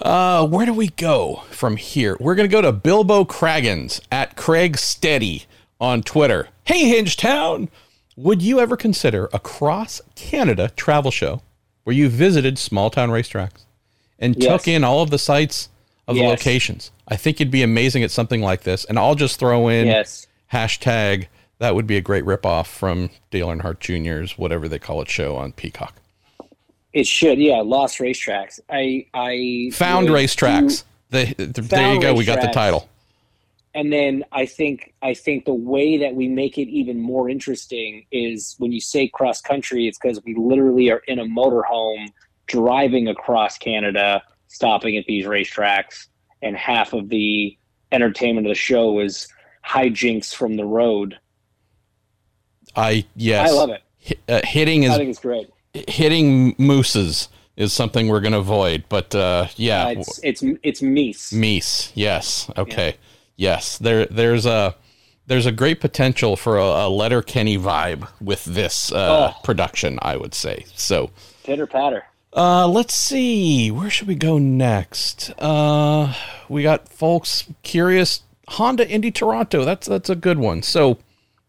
Uh, 0.00 0.46
where 0.46 0.66
do 0.66 0.72
we 0.72 0.88
go 0.88 1.42
from 1.50 1.76
here? 1.76 2.16
We're 2.20 2.34
going 2.34 2.48
to 2.48 2.52
go 2.52 2.62
to 2.62 2.72
Bilbo 2.72 3.24
Craggins 3.24 4.00
at 4.12 4.36
Craig 4.36 4.78
Steady 4.78 5.46
on 5.80 6.02
Twitter. 6.02 6.48
Hey, 6.64 6.96
Hinchtown! 6.96 7.68
Would 8.16 8.42
you 8.42 8.60
ever 8.60 8.76
consider 8.76 9.28
a 9.32 9.38
cross 9.38 10.00
Canada 10.14 10.72
travel 10.76 11.10
show 11.10 11.42
where 11.84 11.94
you 11.94 12.08
visited 12.08 12.58
small 12.58 12.90
town 12.90 13.10
racetracks 13.10 13.64
and 14.18 14.36
yes. 14.36 14.50
took 14.50 14.68
in 14.68 14.84
all 14.84 15.02
of 15.02 15.10
the 15.10 15.18
sites 15.18 15.68
of 16.06 16.16
yes. 16.16 16.24
the 16.24 16.28
locations? 16.28 16.90
I 17.06 17.16
think 17.16 17.40
you'd 17.40 17.50
be 17.50 17.62
amazing 17.62 18.02
at 18.02 18.10
something 18.10 18.42
like 18.42 18.62
this. 18.62 18.84
And 18.84 18.98
I'll 18.98 19.14
just 19.14 19.38
throw 19.38 19.68
in 19.68 19.86
yes. 19.86 20.26
hashtag 20.52 21.26
that 21.58 21.74
would 21.74 21.86
be 21.86 21.96
a 21.96 22.00
great 22.00 22.24
ripoff 22.24 22.66
from 22.66 23.10
Dale 23.30 23.48
Earnhardt 23.48 23.80
Jr.'s 23.80 24.38
whatever 24.38 24.68
they 24.68 24.78
call 24.78 25.02
it 25.02 25.08
show 25.08 25.36
on 25.36 25.52
Peacock. 25.52 25.94
It 26.98 27.06
should, 27.06 27.38
yeah. 27.38 27.60
Lost 27.60 28.00
racetracks. 28.00 28.58
I 28.68 29.06
I 29.14 29.70
found 29.72 30.08
racetracks. 30.08 30.82
The, 31.10 31.32
the, 31.34 31.62
there 31.62 31.94
you 31.94 32.00
go. 32.00 32.12
We 32.12 32.24
got 32.24 32.40
the 32.40 32.48
title. 32.48 32.88
And 33.72 33.92
then 33.92 34.24
I 34.32 34.46
think 34.46 34.94
I 35.00 35.14
think 35.14 35.44
the 35.44 35.54
way 35.54 35.96
that 35.98 36.16
we 36.16 36.26
make 36.26 36.58
it 36.58 36.68
even 36.68 37.00
more 37.00 37.30
interesting 37.30 38.04
is 38.10 38.56
when 38.58 38.72
you 38.72 38.80
say 38.80 39.06
cross 39.06 39.40
country, 39.40 39.86
it's 39.86 39.96
because 39.96 40.20
we 40.24 40.34
literally 40.34 40.90
are 40.90 41.02
in 41.06 41.20
a 41.20 41.24
motorhome 41.24 42.08
driving 42.48 43.06
across 43.06 43.58
Canada, 43.58 44.20
stopping 44.48 44.96
at 44.96 45.06
these 45.06 45.24
racetracks, 45.24 46.08
and 46.42 46.56
half 46.56 46.94
of 46.94 47.10
the 47.10 47.56
entertainment 47.92 48.44
of 48.44 48.50
the 48.50 48.56
show 48.56 48.98
is 48.98 49.28
hijinks 49.64 50.34
from 50.34 50.56
the 50.56 50.64
road. 50.64 51.16
I 52.74 53.06
yes, 53.14 53.50
I 53.50 53.52
love 53.52 53.70
it. 53.70 53.82
H- 54.04 54.18
uh, 54.28 54.40
hitting 54.42 54.82
is 54.82 54.90
I 54.90 54.96
think 54.96 55.10
it's 55.10 55.20
great. 55.20 55.48
Hitting 55.88 56.54
mooses 56.58 57.28
is 57.56 57.72
something 57.72 58.08
we're 58.08 58.20
going 58.20 58.32
to 58.32 58.38
avoid. 58.38 58.84
But 58.88 59.14
uh, 59.14 59.48
yeah, 59.56 59.86
Uh, 59.86 59.90
it's 59.90 60.20
it's 60.22 60.42
it's 60.62 60.80
Meese. 60.80 61.32
Meese. 61.32 61.90
Yes. 61.94 62.50
Okay. 62.56 62.96
Yes. 63.36 63.78
There. 63.78 64.06
There's 64.06 64.46
a. 64.46 64.74
There's 65.26 65.44
a 65.44 65.52
great 65.52 65.78
potential 65.78 66.36
for 66.36 66.56
a, 66.56 66.64
a 66.64 66.88
Letterkenny 66.88 67.58
vibe 67.58 68.08
with 68.18 68.46
this 68.46 68.90
uh, 68.90 69.34
Oh. 69.34 69.40
production, 69.44 69.98
I 70.00 70.16
would 70.16 70.32
say. 70.32 70.64
So, 70.74 71.10
Pitter 71.44 71.66
patter. 71.66 72.04
uh, 72.32 72.66
let's 72.66 72.94
see. 72.94 73.70
Where 73.70 73.90
should 73.90 74.08
we 74.08 74.14
go 74.14 74.38
next? 74.38 75.30
Uh, 75.38 76.14
we 76.48 76.62
got 76.62 76.88
folks 76.88 77.44
curious. 77.62 78.22
Honda 78.48 78.88
Indy 78.88 79.10
Toronto. 79.10 79.66
That's 79.66 79.86
that's 79.86 80.08
a 80.08 80.16
good 80.16 80.38
one. 80.38 80.62
So, 80.62 80.96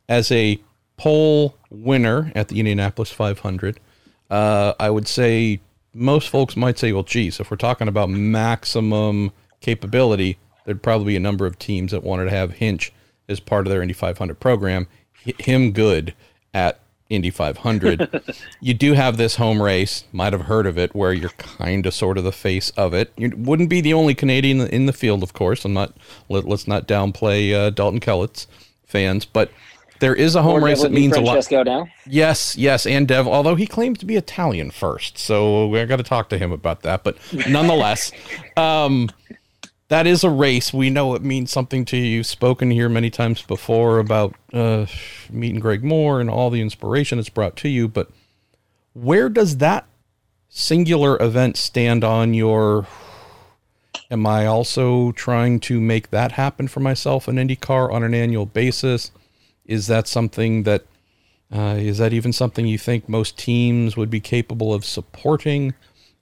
as 0.10 0.30
a 0.30 0.60
pole 0.98 1.56
winner 1.70 2.34
at 2.36 2.50
the 2.50 2.60
Indianapolis 2.60 3.12
500, 3.14 3.80
uh, 4.30 4.74
I 4.80 4.90
would 4.90 5.08
say 5.08 5.60
most 5.94 6.30
folks 6.30 6.56
might 6.56 6.78
say, 6.78 6.92
well, 6.92 7.04
geez, 7.04 7.40
if 7.40 7.50
we're 7.50 7.58
talking 7.58 7.88
about 7.88 8.10
maximum 8.10 9.32
capability, 9.60 10.38
there'd 10.66 10.84
probably 10.84 11.14
be 11.14 11.16
a 11.16 11.22
number 11.22 11.46
of 11.46 11.58
teams 11.58 11.92
that 11.92 12.04
wanted 12.04 12.26
to 12.26 12.32
have 12.32 12.54
Hinch 12.54 12.94
as 13.28 13.40
part 13.40 13.66
of 13.66 13.72
their 13.72 13.82
Indy 13.82 13.94
500 13.94 14.40
program. 14.40 14.88
Him 15.24 15.72
good 15.72 16.14
at 16.54 16.80
Indy 17.10 17.32
500. 17.32 18.24
you 18.62 18.74
do 18.74 18.94
have 18.94 19.18
this 19.18 19.36
home 19.36 19.62
race, 19.62 20.04
might 20.12 20.34
have 20.34 20.44
heard 20.44 20.68
of 20.68 20.78
it, 20.78 20.94
where 20.94 21.12
you're 21.12 21.30
kind 21.32 21.86
of 21.86 21.94
sort 21.94 22.18
of 22.18 22.24
the 22.24 22.32
face 22.32 22.70
of 22.72 22.94
it. 22.94 23.12
You 23.18 23.32
wouldn't 23.36 23.70
be 23.70 23.82
the 23.82 23.94
only 23.94 24.14
Canadian 24.14 24.62
in 24.62 24.86
the 24.86 24.94
field, 24.94 25.24
of 25.24 25.34
course. 25.34 25.66
I'm 25.66 25.74
not. 25.74 25.96
Let, 26.30 26.46
let's 26.46 26.68
not 26.68 26.88
downplay 26.88 27.54
uh, 27.54 27.70
Dalton 27.72 28.00
Kellett's 28.00 28.48
fans, 28.86 29.26
but 29.26 29.52
there 30.00 30.16
is 30.16 30.36
a 30.36 30.42
home 30.42 30.64
Or 30.64 30.66
race 30.66 30.82
that 30.82 30.92
means 30.92 31.16
a 31.16 31.22
lot. 31.22 31.34
Francesco 31.34 31.64
now. 31.64 31.88
Yes, 32.06 32.56
yes, 32.58 32.86
and 32.86 33.08
Dev, 33.08 33.28
although 33.28 33.56
he 33.56 33.68
claims 33.68 33.98
to 34.00 34.06
be 34.06 34.16
Italian 34.16 34.72
first, 34.72 35.18
so 35.18 35.68
we 35.68 35.84
got 35.86 35.98
to 35.98 36.04
talk 36.04 36.30
to 36.30 36.38
him 36.38 36.52
about 36.52 36.82
that. 36.84 37.04
But 37.04 37.18
nonetheless, 37.50 38.12
um, 38.58 39.10
that 39.90 40.08
is 40.08 40.24
a 40.24 40.30
race. 40.30 40.72
We 40.72 40.90
know 40.90 41.16
it 41.16 41.24
means 41.24 41.52
something 41.52 41.84
to 41.86 41.98
you. 41.98 42.04
You've 42.04 42.26
spoken 42.28 42.72
here 42.72 42.88
many 42.90 43.10
times 43.10 43.42
before 43.42 44.00
about 44.00 44.36
uh, 44.54 44.86
meeting 45.30 45.60
Greg 45.60 45.84
Moore 45.84 46.22
and 46.22 46.30
all 46.30 46.50
the 46.50 46.62
inspiration 46.62 47.20
it's 47.20 47.30
brought 47.30 47.56
to 47.58 47.70
you. 47.70 47.88
But 47.88 48.10
where 48.94 49.30
does 49.30 49.58
that 49.58 49.86
singular 50.48 51.22
event 51.22 51.58
stand 51.58 52.04
on 52.04 52.34
your? 52.34 52.88
Am 54.12 54.26
I 54.26 54.46
also 54.46 55.12
trying 55.12 55.60
to 55.62 55.80
make 55.80 56.10
that 56.10 56.32
happen 56.34 56.68
for 56.68 56.80
myself 56.80 57.28
in 57.28 57.36
IndyCar 57.36 57.92
on 57.92 58.04
an 58.04 58.14
annual 58.14 58.46
basis? 58.46 59.12
Is 59.70 59.86
that 59.86 60.08
something 60.08 60.64
that 60.64 60.86
uh, 61.54 61.78
is 61.78 62.00
that 62.00 62.12
even 62.12 62.34
something 62.34 62.66
you 62.66 62.80
think 62.80 63.08
most 63.08 63.38
teams 63.38 63.96
would 63.96 64.10
be 64.10 64.20
capable 64.20 64.74
of 64.74 64.84
supporting? 64.84 65.76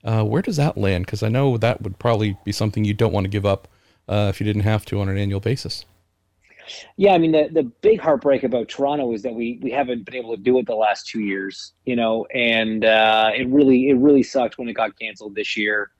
Uh, 0.04 0.22
where 0.22 0.42
does 0.42 0.56
that 0.56 0.76
land? 0.76 1.06
Because 1.06 1.22
I 1.22 1.28
know 1.28 1.56
that 1.56 1.80
would 1.82 1.98
probably 1.98 2.36
be 2.44 2.52
something 2.52 2.84
you 2.84 2.92
don't 2.92 3.12
want 3.12 3.24
to 3.24 3.30
give 3.30 3.46
up 3.46 3.66
uh, 4.06 4.26
if 4.28 4.38
you 4.38 4.44
didn't 4.44 4.62
have 4.62 4.84
to 4.86 5.00
on 5.00 5.08
an 5.08 5.16
annual 5.16 5.40
basis. 5.40 5.86
Yeah, 6.96 7.14
I 7.14 7.18
mean 7.18 7.32
the 7.32 7.48
the 7.50 7.62
big 7.62 8.00
heartbreak 8.00 8.44
about 8.44 8.68
Toronto 8.68 9.14
is 9.14 9.22
that 9.22 9.34
we 9.34 9.58
we 9.62 9.70
haven't 9.70 10.04
been 10.04 10.16
able 10.16 10.36
to 10.36 10.42
do 10.42 10.58
it 10.58 10.66
the 10.66 10.74
last 10.74 11.06
two 11.06 11.20
years, 11.20 11.72
you 11.86 11.96
know, 11.96 12.26
and 12.26 12.84
uh, 12.84 13.30
it 13.34 13.48
really 13.48 13.88
it 13.88 13.94
really 13.94 14.22
sucked 14.22 14.58
when 14.58 14.68
it 14.68 14.74
got 14.74 14.98
canceled 14.98 15.34
this 15.34 15.56
year. 15.56 15.90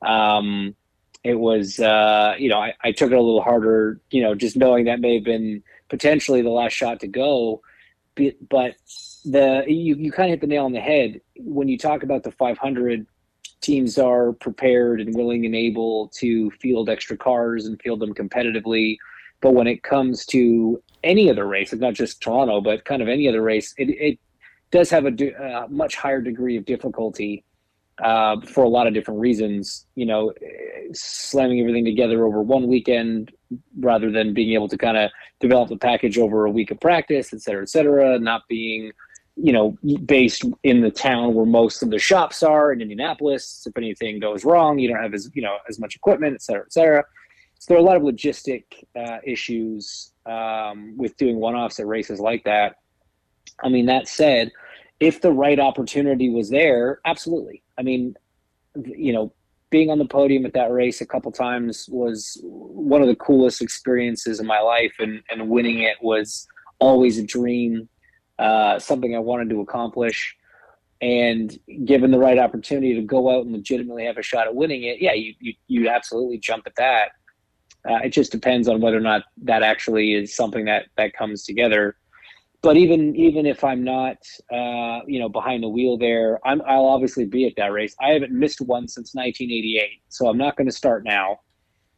Um, 0.00 0.74
it 1.22 1.38
was 1.38 1.80
uh, 1.80 2.34
you 2.38 2.48
know 2.48 2.58
I, 2.58 2.72
I 2.82 2.92
took 2.92 3.12
it 3.12 3.14
a 3.14 3.20
little 3.20 3.42
harder, 3.42 4.00
you 4.10 4.22
know, 4.22 4.34
just 4.34 4.56
knowing 4.56 4.86
that 4.86 5.00
may 5.00 5.16
have 5.16 5.24
been 5.24 5.62
potentially 5.94 6.42
the 6.42 6.50
last 6.50 6.72
shot 6.72 6.98
to 6.98 7.06
go, 7.06 7.62
but, 8.50 8.74
the 9.26 9.64
you 9.66 9.96
you 9.96 10.12
kind 10.12 10.26
of 10.26 10.32
hit 10.32 10.40
the 10.42 10.46
nail 10.46 10.66
on 10.66 10.72
the 10.72 10.80
head 10.80 11.18
when 11.36 11.66
you 11.66 11.78
talk 11.78 12.02
about 12.02 12.24
the 12.24 12.30
500 12.30 13.06
teams 13.62 13.96
are 13.96 14.32
prepared 14.34 15.00
and 15.00 15.14
willing 15.14 15.46
and 15.46 15.54
able 15.54 16.08
to 16.08 16.50
field 16.50 16.90
extra 16.90 17.16
cars 17.16 17.64
and 17.64 17.80
field 17.80 18.00
them 18.00 18.12
competitively. 18.12 18.98
But 19.40 19.54
when 19.54 19.66
it 19.66 19.82
comes 19.82 20.26
to 20.26 20.82
any 21.02 21.30
other 21.30 21.46
race, 21.46 21.72
not 21.72 21.94
just 21.94 22.20
Toronto, 22.20 22.60
but 22.60 22.84
kind 22.84 23.00
of 23.00 23.08
any 23.08 23.26
other 23.26 23.40
race, 23.40 23.72
it, 23.78 23.88
it 23.88 24.18
does 24.70 24.90
have 24.90 25.06
a, 25.06 25.42
uh, 25.42 25.66
much 25.70 25.96
higher 25.96 26.20
degree 26.20 26.58
of 26.58 26.66
difficulty 26.66 27.44
uh, 28.02 28.40
for 28.40 28.64
a 28.64 28.68
lot 28.68 28.86
of 28.86 28.94
different 28.94 29.20
reasons. 29.20 29.86
You 29.94 30.06
know, 30.06 30.32
slamming 30.92 31.60
everything 31.60 31.84
together 31.84 32.24
over 32.26 32.42
one 32.42 32.66
weekend 32.66 33.32
rather 33.78 34.10
than 34.10 34.34
being 34.34 34.52
able 34.54 34.68
to 34.68 34.78
kind 34.78 34.96
of 34.96 35.10
develop 35.40 35.68
the 35.68 35.76
package 35.76 36.18
over 36.18 36.46
a 36.46 36.50
week 36.50 36.70
of 36.70 36.80
practice, 36.80 37.32
et 37.32 37.40
cetera, 37.40 37.62
et 37.62 37.68
cetera, 37.68 38.18
not 38.18 38.42
being 38.48 38.92
you 39.36 39.52
know, 39.52 39.76
based 40.04 40.44
in 40.62 40.80
the 40.80 40.90
town 40.92 41.34
where 41.34 41.44
most 41.44 41.82
of 41.82 41.90
the 41.90 41.98
shops 41.98 42.44
are 42.44 42.72
in 42.72 42.80
Indianapolis. 42.80 43.64
If 43.66 43.76
anything 43.76 44.20
goes 44.20 44.44
wrong, 44.44 44.78
you 44.78 44.88
don't 44.88 45.02
have 45.02 45.12
as 45.12 45.28
you 45.34 45.42
know 45.42 45.56
as 45.68 45.80
much 45.80 45.96
equipment, 45.96 46.34
et 46.34 46.42
cetera, 46.42 46.62
et 46.62 46.72
cetera. 46.72 47.04
So 47.58 47.66
there 47.74 47.78
are 47.78 47.80
a 47.80 47.84
lot 47.84 47.96
of 47.96 48.02
logistic 48.02 48.64
uh, 48.96 49.18
issues 49.24 50.12
um, 50.24 50.94
with 50.96 51.16
doing 51.16 51.36
one-offs 51.36 51.80
at 51.80 51.86
races 51.86 52.20
like 52.20 52.44
that. 52.44 52.76
I 53.62 53.68
mean, 53.68 53.86
that 53.86 54.06
said, 54.06 54.52
if 55.00 55.20
the 55.20 55.32
right 55.32 55.58
opportunity 55.58 56.30
was 56.30 56.48
there, 56.50 57.00
absolutely. 57.04 57.63
I 57.78 57.82
mean, 57.82 58.14
you 58.84 59.12
know, 59.12 59.32
being 59.70 59.90
on 59.90 59.98
the 59.98 60.04
podium 60.04 60.46
at 60.46 60.52
that 60.54 60.70
race 60.70 61.00
a 61.00 61.06
couple 61.06 61.32
times 61.32 61.88
was 61.90 62.38
one 62.42 63.02
of 63.02 63.08
the 63.08 63.16
coolest 63.16 63.60
experiences 63.60 64.40
in 64.40 64.46
my 64.46 64.60
life, 64.60 64.94
and 64.98 65.22
and 65.30 65.48
winning 65.48 65.80
it 65.80 65.96
was 66.00 66.46
always 66.80 67.18
a 67.18 67.24
dream 67.24 67.88
uh, 68.38 68.78
something 68.78 69.14
I 69.14 69.20
wanted 69.20 69.50
to 69.50 69.60
accomplish. 69.60 70.36
And 71.00 71.56
given 71.84 72.10
the 72.10 72.18
right 72.18 72.38
opportunity 72.38 72.94
to 72.94 73.02
go 73.02 73.30
out 73.30 73.44
and 73.44 73.52
legitimately 73.52 74.06
have 74.06 74.16
a 74.16 74.22
shot 74.22 74.46
at 74.46 74.54
winning 74.54 74.84
it, 74.84 75.00
yeah, 75.00 75.12
you 75.12 75.34
you 75.40 75.54
you 75.66 75.88
absolutely 75.88 76.38
jump 76.38 76.66
at 76.66 76.76
that. 76.76 77.08
Uh, 77.88 77.98
it 78.04 78.10
just 78.10 78.32
depends 78.32 78.68
on 78.68 78.80
whether 78.80 78.96
or 78.96 79.00
not 79.00 79.24
that 79.42 79.62
actually 79.62 80.14
is 80.14 80.34
something 80.34 80.64
that 80.64 80.86
that 80.96 81.12
comes 81.12 81.44
together. 81.44 81.96
But 82.64 82.78
even 82.78 83.14
even 83.14 83.44
if 83.44 83.62
I'm 83.62 83.84
not, 83.84 84.16
uh, 84.50 85.00
you 85.06 85.20
know, 85.20 85.28
behind 85.28 85.62
the 85.62 85.68
wheel 85.68 85.98
there, 85.98 86.40
I'm 86.46 86.62
I'll 86.62 86.86
obviously 86.86 87.26
be 87.26 87.46
at 87.46 87.52
that 87.58 87.72
race. 87.72 87.94
I 88.00 88.12
haven't 88.12 88.32
missed 88.32 88.62
one 88.62 88.88
since 88.88 89.14
1988, 89.14 90.00
so 90.08 90.28
I'm 90.28 90.38
not 90.38 90.56
going 90.56 90.66
to 90.66 90.72
start 90.72 91.04
now. 91.04 91.40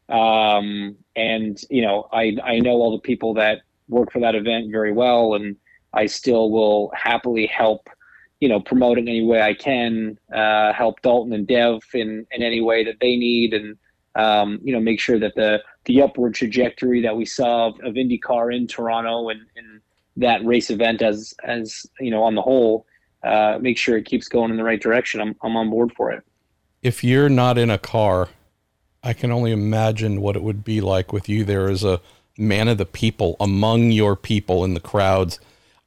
Um, 0.08 0.96
and 1.14 1.56
you 1.70 1.82
know, 1.82 2.08
I 2.12 2.36
I 2.42 2.58
know 2.58 2.72
all 2.72 2.90
the 2.90 3.00
people 3.00 3.32
that 3.34 3.60
work 3.88 4.10
for 4.10 4.18
that 4.18 4.34
event 4.34 4.72
very 4.72 4.90
well, 4.90 5.34
and 5.34 5.54
I 5.94 6.06
still 6.06 6.50
will 6.50 6.90
happily 6.96 7.46
help, 7.46 7.88
you 8.40 8.48
know, 8.48 8.58
promote 8.58 8.98
in 8.98 9.06
any 9.06 9.22
way 9.22 9.40
I 9.42 9.54
can, 9.54 10.18
uh, 10.34 10.72
help 10.72 11.00
Dalton 11.00 11.32
and 11.32 11.46
Dev 11.46 11.80
in, 11.94 12.26
in 12.32 12.42
any 12.42 12.60
way 12.60 12.82
that 12.82 12.96
they 13.00 13.14
need, 13.14 13.54
and 13.54 13.78
um, 14.16 14.58
you 14.64 14.72
know, 14.72 14.80
make 14.80 14.98
sure 14.98 15.20
that 15.20 15.36
the 15.36 15.62
the 15.84 16.02
upward 16.02 16.34
trajectory 16.34 17.00
that 17.02 17.16
we 17.16 17.24
saw 17.24 17.68
of, 17.68 17.74
of 17.84 17.94
IndyCar 17.94 18.52
in 18.52 18.66
Toronto 18.66 19.28
and, 19.28 19.42
and 19.54 19.80
that 20.16 20.44
race 20.44 20.70
event 20.70 21.02
as 21.02 21.34
as 21.44 21.86
you 22.00 22.10
know 22.10 22.22
on 22.22 22.34
the 22.34 22.42
whole, 22.42 22.86
uh, 23.22 23.58
make 23.60 23.78
sure 23.78 23.96
it 23.96 24.04
keeps 24.04 24.28
going 24.28 24.50
in 24.50 24.56
the 24.56 24.64
right 24.64 24.80
direction. 24.80 25.20
I'm 25.20 25.36
I'm 25.42 25.56
on 25.56 25.70
board 25.70 25.92
for 25.92 26.12
it. 26.12 26.24
If 26.82 27.02
you're 27.02 27.28
not 27.28 27.58
in 27.58 27.70
a 27.70 27.78
car, 27.78 28.28
I 29.02 29.12
can 29.12 29.30
only 29.30 29.52
imagine 29.52 30.20
what 30.20 30.36
it 30.36 30.42
would 30.42 30.64
be 30.64 30.80
like 30.80 31.12
with 31.12 31.28
you 31.28 31.44
there 31.44 31.68
as 31.68 31.84
a 31.84 32.00
man 32.38 32.68
of 32.68 32.78
the 32.78 32.86
people 32.86 33.36
among 33.40 33.90
your 33.92 34.16
people 34.16 34.64
in 34.64 34.74
the 34.74 34.80
crowds. 34.80 35.40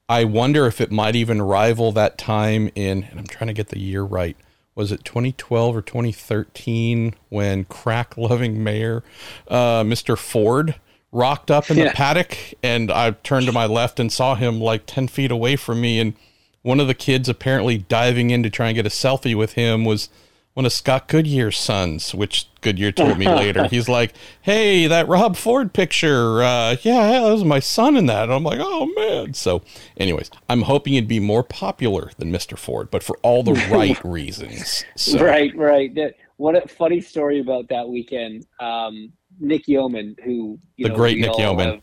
I 0.08 0.24
wonder 0.24 0.66
if 0.66 0.82
it 0.82 0.92
might 0.92 1.16
even 1.16 1.42
rival 1.42 1.92
that 1.92 2.18
time 2.18 2.72
in, 2.74 3.04
and 3.04 3.20
I'm 3.20 3.28
trying 3.28 3.48
to 3.48 3.54
get 3.54 3.70
the 3.70 3.80
year 3.80 4.02
right. 4.02 4.36
Was 4.74 4.92
it 4.92 5.04
2012 5.04 5.76
or 5.76 5.82
2013 5.82 7.14
when 7.28 7.66
crack 7.66 8.18
loving 8.18 8.64
mayor, 8.64 9.04
uh, 9.48 9.84
Mr. 9.84 10.18
Ford, 10.18 10.76
rocked 11.12 11.50
up 11.52 11.70
in 11.70 11.78
the 11.78 11.84
Yeah. 11.86 11.94
paddock? 11.94 12.38
And 12.64 12.92
I 12.92 13.12
turned 13.12 13.46
to 13.48 13.52
my 13.52 13.66
left 13.66 14.00
and 14.00 14.12
saw 14.12 14.36
him 14.36 14.60
like 14.60 14.84
10 14.86 15.08
feet 15.08 15.32
away 15.32 15.56
from 15.56 15.82
me. 15.82 16.00
And 16.00 16.14
one 16.62 16.80
of 16.80 16.88
the 16.88 16.94
kids 16.94 17.30
apparently 17.30 17.78
diving 17.78 18.30
in 18.30 18.44
to 18.44 18.50
try 18.50 18.68
and 18.68 18.76
get 18.76 18.86
a 18.86 18.90
selfie 18.90 19.36
with 19.36 19.54
him 19.54 19.86
was 19.86 20.10
one 20.56 20.66
of 20.66 20.74
Scott 20.74 21.08
Goodyear's 21.08 21.58
sons, 21.58 22.14
which 22.14 22.48
Goodyear 22.60 22.92
told 22.92 23.18
me 23.18 23.28
later. 23.30 23.66
He's 23.70 23.88
like, 23.88 24.14
"Hey, 24.42 24.88
that 24.88 25.08
Rob 25.08 25.38
Ford 25.38 25.72
picture, 25.72 26.44
uh, 26.44 26.76
yeah, 26.82 27.12
that 27.12 27.22
was 27.32 27.46
my 27.46 27.60
son 27.60 27.96
in 27.96 28.08
that." 28.08 28.24
And 28.24 28.34
I'm 28.34 28.44
like, 28.44 28.60
"Oh 28.62 28.88
man!" 28.98 29.34
So, 29.36 29.62
anyways, 29.96 30.30
I'm 30.50 30.64
hoping 30.64 30.94
you'd 30.96 31.08
be 31.08 31.22
more 31.22 31.44
popular 31.44 32.12
than 32.18 32.30
Mr. 32.32 32.58
Ford, 32.58 32.92
but 32.92 33.04
for 33.04 33.18
all 33.22 33.42
the 33.44 33.54
right 33.72 34.04
reasons. 34.04 34.84
So, 34.98 35.24
Right, 35.24 35.56
right. 35.56 35.94
That- 35.96 36.16
What 36.36 36.56
a 36.56 36.68
funny 36.68 37.00
story 37.00 37.40
about 37.40 37.70
that 37.70 37.88
weekend. 37.88 38.46
Um, 38.60 39.14
Nick 39.40 39.68
Yeoman, 39.68 40.16
who 40.24 40.60
you 40.78 40.86
The 40.86 40.90
know, 40.90 40.96
great 40.96 41.18
Nick 41.20 41.38
Yeoman. 41.38 41.68
have- 41.70 41.82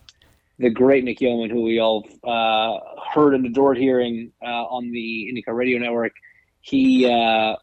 the 0.58 0.70
great 0.70 1.04
Nick 1.04 1.20
Yeoman, 1.20 1.50
who 1.50 1.62
we 1.62 1.78
all 1.80 2.06
uh, 2.24 2.78
heard 3.12 3.34
and 3.34 3.44
adored 3.44 3.76
hearing 3.76 4.32
uh, 4.42 4.46
on 4.64 4.90
the 4.90 5.30
IndyCar 5.30 5.54
Radio 5.54 5.78
Network. 5.78 6.12
He 6.62 7.06
uh, 7.10 7.56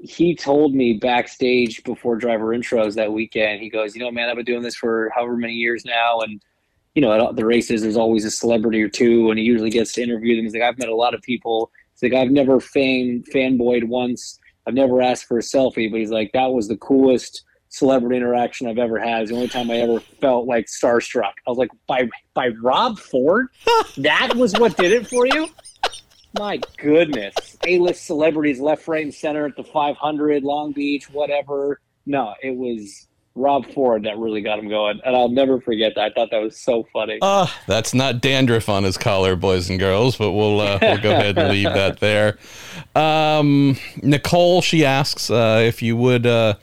he 0.00 0.34
told 0.34 0.74
me 0.74 0.94
backstage 0.94 1.82
before 1.84 2.16
driver 2.16 2.48
intros 2.48 2.94
that 2.96 3.12
weekend. 3.12 3.62
He 3.62 3.70
goes, 3.70 3.94
"You 3.94 4.02
know, 4.02 4.10
man, 4.10 4.28
I've 4.28 4.36
been 4.36 4.44
doing 4.44 4.62
this 4.62 4.74
for 4.74 5.10
however 5.14 5.36
many 5.36 5.54
years 5.54 5.84
now, 5.84 6.20
and 6.20 6.42
you 6.94 7.00
know, 7.02 7.28
at 7.28 7.36
the 7.36 7.46
races, 7.46 7.82
there's 7.82 7.96
always 7.96 8.24
a 8.24 8.30
celebrity 8.30 8.82
or 8.82 8.88
two, 8.88 9.30
and 9.30 9.38
he 9.38 9.44
usually 9.44 9.70
gets 9.70 9.92
to 9.94 10.02
interview 10.02 10.36
them. 10.36 10.44
He's 10.44 10.54
like, 10.54 10.62
I've 10.62 10.78
met 10.78 10.88
a 10.88 10.94
lot 10.94 11.14
of 11.14 11.22
people. 11.22 11.70
He's 11.98 12.10
like, 12.12 12.20
I've 12.20 12.30
never 12.30 12.60
fan 12.60 13.24
fanboyed 13.32 13.84
once. 13.84 14.38
I've 14.66 14.74
never 14.74 15.02
asked 15.02 15.26
for 15.26 15.38
a 15.38 15.42
selfie, 15.42 15.90
but 15.90 15.98
he's 16.00 16.10
like, 16.10 16.30
that 16.34 16.52
was 16.52 16.68
the 16.68 16.76
coolest 16.76 17.42
celebrity 17.74 18.16
interaction 18.16 18.68
I've 18.68 18.78
ever 18.78 18.98
had. 18.98 19.22
It's 19.22 19.30
the 19.30 19.36
only 19.36 19.48
time 19.48 19.70
I 19.70 19.78
ever 19.78 20.00
felt 20.20 20.46
like 20.46 20.66
starstruck. 20.66 21.32
I 21.46 21.50
was 21.50 21.58
like, 21.58 21.70
by 21.86 22.08
by 22.32 22.48
Rob 22.62 22.98
Ford? 22.98 23.48
that 23.98 24.34
was 24.36 24.54
what 24.54 24.76
did 24.76 24.92
it 24.92 25.08
for 25.08 25.26
you? 25.26 25.48
My 26.38 26.60
goodness. 26.78 27.34
A 27.66 27.78
list 27.78 28.06
celebrities 28.06 28.60
left, 28.60 28.88
right, 28.88 29.04
and 29.04 29.14
center 29.14 29.46
at 29.46 29.56
the 29.56 29.64
500, 29.64 30.42
Long 30.42 30.72
Beach, 30.72 31.08
whatever. 31.10 31.80
No, 32.06 32.34
it 32.42 32.56
was 32.56 33.06
Rob 33.36 33.66
Ford 33.72 34.04
that 34.04 34.18
really 34.18 34.40
got 34.40 34.58
him 34.58 34.68
going. 34.68 35.00
And 35.04 35.16
I'll 35.16 35.28
never 35.28 35.60
forget 35.60 35.92
that. 35.94 36.04
I 36.04 36.10
thought 36.10 36.30
that 36.30 36.42
was 36.42 36.58
so 36.58 36.86
funny. 36.92 37.18
Uh, 37.22 37.46
that's 37.66 37.94
not 37.94 38.20
dandruff 38.20 38.68
on 38.68 38.84
his 38.84 38.98
collar, 38.98 39.36
boys 39.36 39.70
and 39.70 39.78
girls, 39.78 40.16
but 40.16 40.32
we'll, 40.32 40.60
uh, 40.60 40.78
we'll 40.82 41.00
go 41.00 41.12
ahead 41.12 41.38
and 41.38 41.50
leave 41.50 41.72
that 41.72 42.00
there. 42.00 42.38
Um, 42.96 43.76
Nicole, 44.02 44.60
she 44.60 44.84
asks 44.84 45.30
uh, 45.30 45.62
if 45.64 45.82
you 45.82 45.96
would 45.96 46.26
uh, 46.26 46.54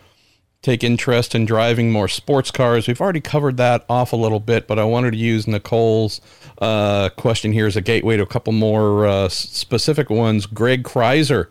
take 0.62 0.84
interest 0.84 1.34
in 1.34 1.46
driving 1.46 1.92
more 1.92 2.08
sports 2.08 2.52
cars. 2.52 2.88
We've 2.88 3.02
already 3.02 3.22
covered 3.22 3.58
that 3.58 3.86
off 3.90 4.14
a 4.14 4.18
little 4.18 4.40
bit, 4.40 4.68
but 4.68 4.78
I 4.78 4.84
wanted 4.84 5.12
to 5.12 5.18
use 5.18 5.48
Nicole's 5.48 6.22
uh, 6.60 7.10
question 7.10 7.52
here 7.52 7.66
as 7.66 7.76
a 7.76 7.82
gateway 7.82 8.18
to 8.18 8.24
a 8.24 8.28
couple 8.28 8.54
more 8.54 9.08
uh, 9.08 9.30
specific 9.30 10.10
ones. 10.10 10.46
Greg 10.46 10.84
Kreiser 10.84 11.48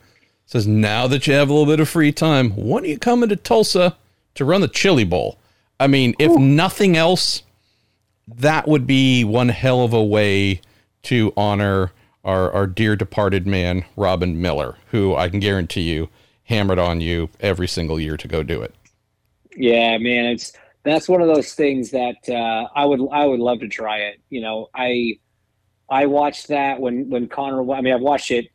says, 0.46 0.66
Now 0.66 1.06
that 1.08 1.26
you 1.26 1.34
have 1.34 1.48
a 1.48 1.52
little 1.52 1.66
bit 1.66 1.80
of 1.80 1.88
free 1.88 2.12
time, 2.12 2.50
when 2.50 2.84
are 2.84 2.88
you 2.88 2.98
coming 2.98 3.28
to 3.30 3.36
Tulsa 3.36 3.96
to 4.34 4.44
run 4.44 4.60
the 4.60 4.68
Chili 4.68 5.04
Bowl? 5.04 5.38
I 5.80 5.88
mean, 5.88 6.14
if 6.18 6.30
Ooh. 6.30 6.38
nothing 6.38 6.96
else, 6.96 7.42
that 8.28 8.68
would 8.68 8.86
be 8.86 9.24
one 9.24 9.48
hell 9.48 9.82
of 9.82 9.92
a 9.92 10.04
way 10.04 10.60
to 11.04 11.32
honor 11.36 11.92
our, 12.24 12.52
our 12.52 12.66
dear 12.66 12.94
departed 12.94 13.46
man, 13.46 13.84
Robin 13.96 14.40
Miller, 14.40 14.76
who 14.90 15.16
I 15.16 15.28
can 15.28 15.40
guarantee 15.40 15.90
you 15.90 16.10
hammered 16.44 16.78
on 16.78 17.00
you 17.00 17.30
every 17.40 17.66
single 17.66 17.98
year 17.98 18.16
to 18.16 18.28
go 18.28 18.42
do 18.42 18.60
it. 18.60 18.74
Yeah, 19.56 19.98
man, 19.98 20.26
it's 20.26 20.52
that's 20.84 21.08
one 21.08 21.20
of 21.20 21.28
those 21.28 21.52
things 21.54 21.90
that 21.90 22.16
uh, 22.28 22.68
I 22.74 22.84
would 22.84 23.00
I 23.12 23.26
would 23.26 23.40
love 23.40 23.60
to 23.60 23.68
try 23.68 23.98
it. 23.98 24.20
You 24.30 24.40
know, 24.40 24.68
I 24.74 25.18
I 25.88 26.06
watched 26.06 26.48
that 26.48 26.80
when 26.80 27.08
when 27.10 27.28
Connor. 27.28 27.70
I 27.72 27.80
mean, 27.80 27.92
I've 27.92 28.00
watched 28.00 28.30
it. 28.30 28.46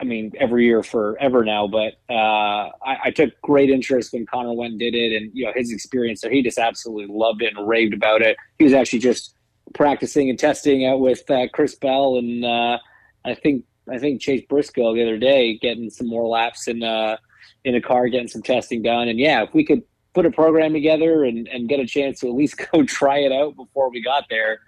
I 0.00 0.04
mean, 0.04 0.32
every 0.38 0.66
year 0.66 0.82
forever 0.82 1.44
now. 1.44 1.68
But 1.68 1.94
uh, 2.10 2.68
I, 2.84 2.96
I, 3.04 3.10
took 3.12 3.30
great 3.42 3.70
interest 3.70 4.12
when 4.12 4.26
Connor 4.26 4.52
went 4.52 4.78
did 4.78 4.94
it, 4.94 5.16
and 5.16 5.30
you 5.32 5.46
know 5.46 5.52
his 5.54 5.72
experience 5.72 6.20
So 6.20 6.28
He 6.28 6.42
just 6.42 6.58
absolutely 6.58 7.14
loved 7.14 7.42
it 7.42 7.56
and 7.56 7.66
raved 7.66 7.94
about 7.94 8.20
it. 8.20 8.36
He 8.58 8.64
was 8.64 8.72
actually 8.72 8.98
just 8.98 9.34
practicing 9.72 10.28
and 10.28 10.38
testing 10.38 10.84
out 10.84 11.00
with 11.00 11.28
uh, 11.30 11.46
Chris 11.52 11.74
Bell 11.76 12.16
and 12.16 12.44
uh, 12.44 12.78
I 13.24 13.34
think 13.34 13.64
I 13.90 13.98
think 13.98 14.20
Chase 14.20 14.44
Briscoe 14.48 14.94
the 14.94 15.02
other 15.02 15.18
day, 15.18 15.58
getting 15.58 15.90
some 15.90 16.06
more 16.06 16.26
laps 16.26 16.68
in 16.68 16.82
uh, 16.82 17.16
in 17.64 17.74
a 17.74 17.80
car, 17.80 18.08
getting 18.08 18.28
some 18.28 18.42
testing 18.42 18.82
done. 18.82 19.08
And 19.08 19.18
yeah, 19.18 19.42
if 19.42 19.54
we 19.54 19.64
could 19.64 19.82
put 20.14 20.24
a 20.24 20.30
program 20.30 20.72
together 20.72 21.24
and, 21.24 21.48
and 21.48 21.68
get 21.68 21.80
a 21.80 21.86
chance 21.86 22.20
to 22.20 22.28
at 22.28 22.34
least 22.34 22.60
go 22.72 22.84
try 22.84 23.18
it 23.18 23.32
out 23.32 23.56
before 23.56 23.90
we 23.90 24.00
got 24.00 24.24
there, 24.30 24.60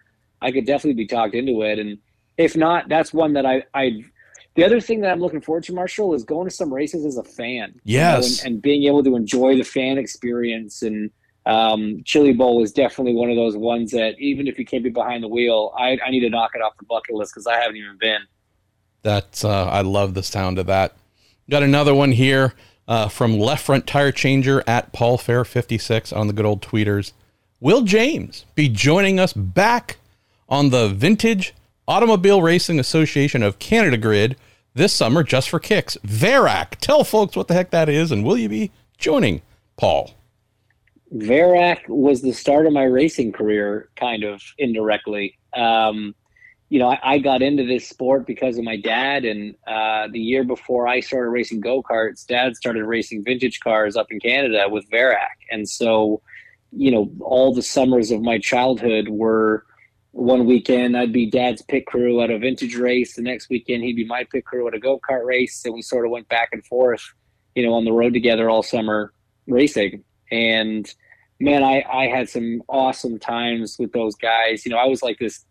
I 0.43 0.53
could 0.53 0.67
definitely 0.67 0.95
be 0.95 1.07
talked 1.07 1.35
into 1.35 1.63
it. 1.63 1.79
And 1.79 1.99
if 2.37 2.57
not, 2.57 2.89
that's 2.89 3.15
one 3.15 3.33
that 3.35 3.47
I, 3.47 3.65
I 3.73 4.05
the 4.57 4.65
other 4.65 4.81
thing 4.81 5.01
that 5.03 5.11
I'm 5.11 5.21
looking 5.21 5.41
forward 5.41 5.65
to, 5.65 5.75
Marshall, 5.75 6.15
is 6.15 6.25
going 6.25 6.49
to 6.49 6.55
some 6.55 6.73
races 6.73 7.05
as 7.05 7.17
a 7.17 7.23
fan. 7.23 7.79
Yes. 7.85 7.93
You 7.95 8.21
know, 8.21 8.27
and, 8.27 8.55
and, 8.55 8.63
being 8.63 8.85
able 8.85 9.05
to 9.05 9.15
enjoy 9.15 9.57
the 9.57 9.65
fan 9.65 9.99
experience. 9.99 10.83
And 10.83 11.11
um, 11.45 12.03
Chili 12.05 12.33
Bowl 12.33 12.63
is 12.63 12.73
definitely 12.73 13.15
one 13.15 13.31
of 13.31 13.37
those 13.37 13.57
ones 13.57 13.93
that 13.93 14.19
even 14.19 14.47
if 14.47 14.59
you 14.59 14.65
can't 14.65 14.83
be 14.83 14.91
behind 14.91 15.23
the 15.23 15.29
wheel, 15.29 15.75
I, 15.79 15.99
I 16.05 16.11
need 16.11 16.21
to 16.21 16.31
knock 16.31 16.53
it 16.55 16.63
off 16.63 16.77
the 16.79 16.87
bucket 16.87 17.15
list 17.15 17.33
because 17.35 17.47
I 17.47 17.61
haven't 17.61 17.77
even 17.77 17.99
been. 17.99 18.21
That's, 19.03 19.45
uh, 19.45 19.67
I 19.67 19.83
love 19.83 20.15
the 20.15 20.23
sound 20.23 20.59
of 20.59 20.67
that. 20.67 20.97
Got 21.51 21.63
another 21.63 21.95
one 21.95 22.11
here 22.11 22.55
uh, 22.89 23.09
from 23.09 23.39
Left 23.39 23.65
Front 23.65 23.87
Tire 23.87 24.13
Changer 24.13 24.63
at 24.67 24.93
Paul 24.93 25.19
Fair 25.19 25.45
56 25.45 26.13
on 26.13 26.27
the 26.27 26.33
good 26.33 26.47
old 26.47 26.63
tweeters. 26.63 27.13
Will 27.61 27.83
James 27.83 28.45
be 28.55 28.69
joining 28.69 29.19
us 29.19 29.33
back 29.33 29.97
on 30.49 30.71
the 30.71 30.89
Vintage 30.89 31.55
Automobile 31.89 32.43
Racing 32.43 32.79
Association 32.79 33.43
of 33.43 33.59
Canada 33.59 33.97
grid 33.97 34.37
this 34.75 34.93
summer 34.93 35.23
just 35.23 35.49
for 35.49 35.59
kicks? 35.59 35.97
VARAC. 36.07 36.77
Tell 36.81 37.03
folks 37.03 37.37
what 37.37 37.49
the 37.49 37.55
heck 37.55 37.71
that 37.71 37.89
is, 37.89 38.13
and 38.13 38.25
will 38.25 38.37
you 38.37 38.49
be 38.49 38.71
joining 38.99 39.43
Paul? 39.77 40.13
VARAC 41.15 41.89
was 41.89 42.21
the 42.21 42.33
start 42.33 42.67
of 42.67 42.73
my 42.73 42.85
racing 42.85 43.33
career, 43.33 43.89
kind 43.97 44.25
of 44.25 44.43
indirectly. 44.59 45.39
Um, 45.55 46.15
you 46.69 46.79
know, 46.79 46.89
I, 46.89 46.99
I, 47.03 47.19
got 47.19 47.43
into 47.43 47.65
this 47.65 47.89
sport 47.89 48.27
because 48.27 48.59
of 48.59 48.65
my 48.65 48.77
dad. 48.77 49.25
And 49.25 49.55
uh, 49.67 50.09
the 50.11 50.19
year 50.19 50.43
before 50.43 50.89
I 50.89 51.01
started 51.01 51.31
racing 51.31 51.61
go 51.61 51.83
karts, 51.83 52.27
dad 52.27 52.57
started 52.57 52.85
racing 52.85 53.25
vintage 53.25 53.61
cars 53.61 53.97
up 53.97 54.11
in 54.11 54.19
Canada 54.19 54.67
with 54.69 54.89
VARAC. 54.91 55.37
And 55.51 55.69
so, 55.69 56.23
you 56.73 56.91
know, 56.91 57.11
all 57.21 57.55
the 57.55 57.63
summers 57.63 58.11
of 58.11 58.21
my 58.21 58.39
childhood 58.39 59.09
were 59.09 59.65
one 60.11 60.47
weekend 60.47 60.97
I'd 60.97 61.13
be 61.13 61.31
dad's 61.31 61.63
pit 61.63 61.87
crew 61.87 62.23
at 62.23 62.31
a 62.31 62.39
vintage 62.39 62.75
race. 62.75 63.15
The 63.15 63.23
next 63.23 63.49
weekend 63.51 63.85
he'd 63.85 63.97
be 63.97 64.07
my 64.07 64.25
pit 64.25 64.45
crew 64.45 64.67
at 64.67 64.75
a 64.75 64.79
go 64.81 64.99
kart 64.99 65.25
race. 65.25 65.63
And 65.65 65.75
we 65.75 65.83
sort 65.83 66.05
of 66.05 66.11
went 66.11 66.29
back 66.29 66.49
and 66.53 66.65
forth, 66.65 67.03
you 67.55 67.65
know, 67.65 67.75
on 67.75 67.85
the 67.85 67.93
road 67.93 68.15
together 68.15 68.51
all 68.51 68.63
summer 68.63 69.13
racing. 69.47 70.03
And 70.33 70.93
man, 71.39 71.63
I, 71.63 71.85
I 71.89 72.07
had 72.07 72.29
some 72.29 72.63
awesome 72.69 73.19
times 73.19 73.77
with 73.79 73.93
those 73.93 74.15
guys. 74.17 74.65
You 74.65 74.73
know, 74.73 74.79
I 74.79 74.87
was 74.87 75.03
like 75.03 75.19
this 75.19 75.45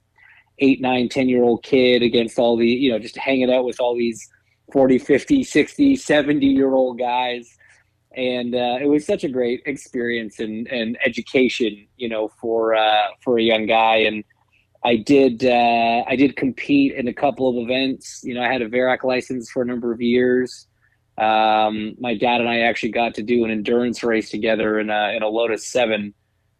eight, 0.59 0.81
nine, 0.81 1.09
10 1.09 1.29
year 1.29 1.43
old 1.43 1.63
kid 1.63 2.01
against 2.01 2.39
all 2.39 2.57
the, 2.57 2.67
you 2.67 2.91
know, 2.91 2.99
just 2.99 3.17
hanging 3.17 3.51
out 3.51 3.65
with 3.65 3.79
all 3.79 3.95
these 3.95 4.29
40, 4.71 4.99
50, 4.99 5.43
60, 5.43 5.95
70 5.95 6.45
year 6.45 6.73
old 6.73 6.97
guys. 6.99 7.57
And 8.15 8.55
uh, 8.55 8.77
it 8.81 8.87
was 8.87 9.05
such 9.05 9.23
a 9.23 9.29
great 9.29 9.61
experience 9.65 10.39
and, 10.39 10.67
and 10.67 10.97
education, 11.05 11.85
you 11.97 12.07
know, 12.07 12.29
for 12.39 12.73
uh, 12.73 13.07
for 13.21 13.37
a 13.37 13.43
young 13.43 13.65
guy. 13.65 13.97
And 13.97 14.23
I 14.85 14.95
did 14.95 15.43
uh, 15.43 16.03
I 16.07 16.15
did 16.15 16.37
compete 16.37 16.93
in 16.93 17.09
a 17.09 17.13
couple 17.13 17.49
of 17.49 17.57
events. 17.57 18.21
You 18.23 18.33
know, 18.35 18.41
I 18.41 18.47
had 18.47 18.61
a 18.61 18.69
VARAC 18.69 19.03
license 19.03 19.51
for 19.51 19.63
a 19.63 19.65
number 19.65 19.91
of 19.91 20.01
years. 20.01 20.67
Um, 21.17 21.95
my 21.99 22.15
dad 22.15 22.39
and 22.39 22.49
I 22.49 22.59
actually 22.59 22.91
got 22.91 23.15
to 23.15 23.23
do 23.23 23.43
an 23.43 23.51
endurance 23.51 24.01
race 24.01 24.29
together 24.29 24.79
in 24.79 24.89
a 24.89 25.13
in 25.13 25.21
a 25.21 25.27
Lotus 25.27 25.67
Seven 25.67 26.13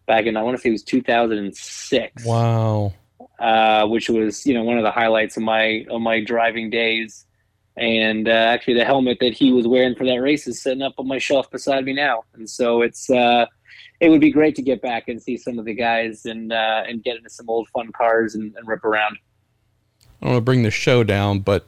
back 0.07 0.25
in 0.25 0.35
I 0.35 0.43
want 0.43 0.57
to 0.57 0.61
say 0.61 0.69
it 0.69 0.73
was 0.73 0.83
2006. 0.83 2.25
Wow 2.25 2.93
uh, 3.39 3.85
which 3.87 4.09
was 4.09 4.45
you 4.45 4.53
know 4.53 4.63
one 4.63 4.77
of 4.77 4.83
the 4.83 4.91
highlights 4.91 5.37
of 5.37 5.43
my 5.43 5.85
of 5.89 6.01
my 6.01 6.23
driving 6.23 6.69
days. 6.69 7.25
And 7.77 8.29
uh, 8.29 8.31
actually, 8.31 8.75
the 8.75 8.85
helmet 8.85 9.17
that 9.19 9.33
he 9.33 9.51
was 9.51 9.67
wearing 9.67 9.95
for 9.95 10.05
that 10.05 10.21
race 10.21 10.47
is 10.47 10.61
sitting 10.61 10.81
up 10.81 10.93
on 10.97 11.07
my 11.07 11.17
shelf 11.17 11.51
beside 11.51 11.83
me 11.83 11.91
now. 11.91 12.23
And 12.33 12.49
so 12.49 12.81
it's 12.81 13.09
uh, 13.09 13.47
it 13.99 14.09
would 14.09 14.21
be 14.21 14.31
great 14.31 14.55
to 14.55 14.61
get 14.61 14.81
back 14.81 15.07
and 15.07 15.21
see 15.21 15.37
some 15.37 15.59
of 15.59 15.65
the 15.65 15.73
guys 15.73 16.25
and 16.25 16.51
uh, 16.51 16.83
and 16.87 17.03
get 17.03 17.17
into 17.17 17.29
some 17.29 17.49
old 17.49 17.67
fun 17.69 17.91
cars 17.91 18.35
and, 18.35 18.55
and 18.55 18.67
rip 18.67 18.83
around. 18.83 19.17
I 20.01 20.25
don't 20.25 20.29
want 20.31 20.37
to 20.37 20.41
bring 20.45 20.63
the 20.63 20.71
show 20.71 21.03
down, 21.03 21.39
but 21.39 21.67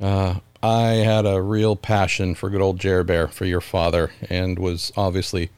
uh, 0.00 0.36
I 0.62 0.88
had 0.88 1.26
a 1.26 1.42
real 1.42 1.74
passion 1.74 2.34
for 2.34 2.48
good 2.48 2.60
old 2.60 2.78
Jer 2.78 3.02
Bear 3.02 3.28
for 3.28 3.44
your 3.44 3.60
father, 3.60 4.12
and 4.28 4.58
was 4.58 4.92
obviously 4.96 5.50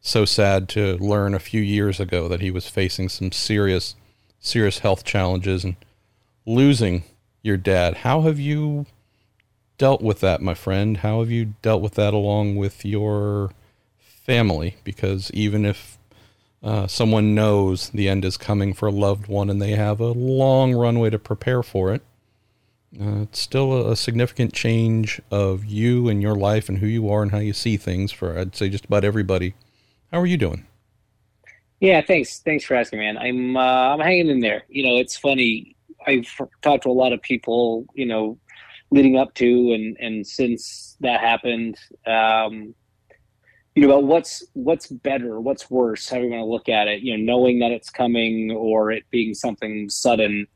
so 0.00 0.24
sad 0.24 0.68
to 0.70 0.96
learn 0.98 1.34
a 1.34 1.38
few 1.38 1.60
years 1.60 1.98
ago 1.98 2.28
that 2.28 2.40
he 2.40 2.50
was 2.50 2.68
facing 2.68 3.08
some 3.08 3.32
serious 3.32 3.94
serious 4.44 4.80
health 4.80 5.04
challenges 5.04 5.64
and 5.64 5.74
losing 6.46 7.02
your 7.42 7.56
dad. 7.56 7.98
How 7.98 8.22
have 8.22 8.38
you 8.38 8.86
dealt 9.78 10.02
with 10.02 10.20
that, 10.20 10.42
my 10.42 10.54
friend? 10.54 10.98
How 10.98 11.20
have 11.20 11.30
you 11.30 11.54
dealt 11.62 11.82
with 11.82 11.94
that 11.94 12.14
along 12.14 12.56
with 12.56 12.84
your 12.84 13.50
family? 13.98 14.76
Because 14.84 15.30
even 15.32 15.64
if 15.64 15.98
uh, 16.62 16.86
someone 16.86 17.34
knows 17.34 17.88
the 17.90 18.08
end 18.08 18.24
is 18.24 18.36
coming 18.36 18.74
for 18.74 18.86
a 18.86 18.92
loved 18.92 19.26
one 19.26 19.50
and 19.50 19.60
they 19.60 19.72
have 19.72 19.98
a 19.98 20.12
long 20.12 20.74
runway 20.74 21.10
to 21.10 21.18
prepare 21.18 21.62
for 21.62 21.92
it, 21.92 22.02
uh, 23.00 23.22
it's 23.22 23.40
still 23.40 23.72
a, 23.72 23.92
a, 23.92 23.96
significant 23.96 24.52
change 24.52 25.20
of 25.30 25.64
you 25.64 26.08
and 26.08 26.22
your 26.22 26.36
life 26.36 26.68
and 26.68 26.78
who 26.78 26.86
you 26.86 27.10
are 27.10 27.22
and 27.22 27.32
how 27.32 27.38
you 27.38 27.52
see 27.52 27.76
things 27.76 28.12
for, 28.12 28.38
I'd 28.38 28.54
say, 28.54 28.68
just 28.68 28.84
about 28.84 29.04
everybody. 29.04 29.54
How 30.12 30.20
are 30.20 30.26
you 30.26 30.36
doing? 30.36 30.66
Yeah, 31.80 32.00
thanks. 32.00 32.40
Thanks 32.40 32.64
for 32.64 32.74
asking, 32.74 33.00
man. 33.00 33.18
I'm 33.18 33.56
uh, 33.56 33.60
I'm 33.60 34.00
hanging 34.00 34.28
in 34.28 34.40
there. 34.40 34.62
You 34.68 34.86
know, 34.86 34.96
it's 34.96 35.16
funny. 35.16 35.76
I've 36.06 36.28
talked 36.62 36.84
to 36.84 36.88
a 36.88 36.92
lot 36.92 37.12
of 37.12 37.20
people. 37.22 37.86
You 37.94 38.06
know, 38.06 38.38
leading 38.90 39.16
up 39.16 39.34
to 39.34 39.72
and 39.72 39.96
and 40.00 40.26
since 40.26 40.96
that 41.00 41.20
happened. 41.20 41.76
Um, 42.06 42.74
you 43.74 43.82
know, 43.82 43.92
about 43.92 44.04
what's 44.04 44.46
what's 44.52 44.86
better, 44.86 45.40
what's 45.40 45.68
worse, 45.68 46.08
how 46.08 46.18
you 46.18 46.28
want 46.30 46.40
to 46.40 46.46
look 46.46 46.68
at 46.68 46.86
it. 46.86 47.02
You 47.02 47.16
know, 47.16 47.24
knowing 47.24 47.58
that 47.58 47.72
it's 47.72 47.90
coming 47.90 48.52
or 48.52 48.92
it 48.92 49.04
being 49.10 49.34
something 49.34 49.88
sudden, 49.90 50.46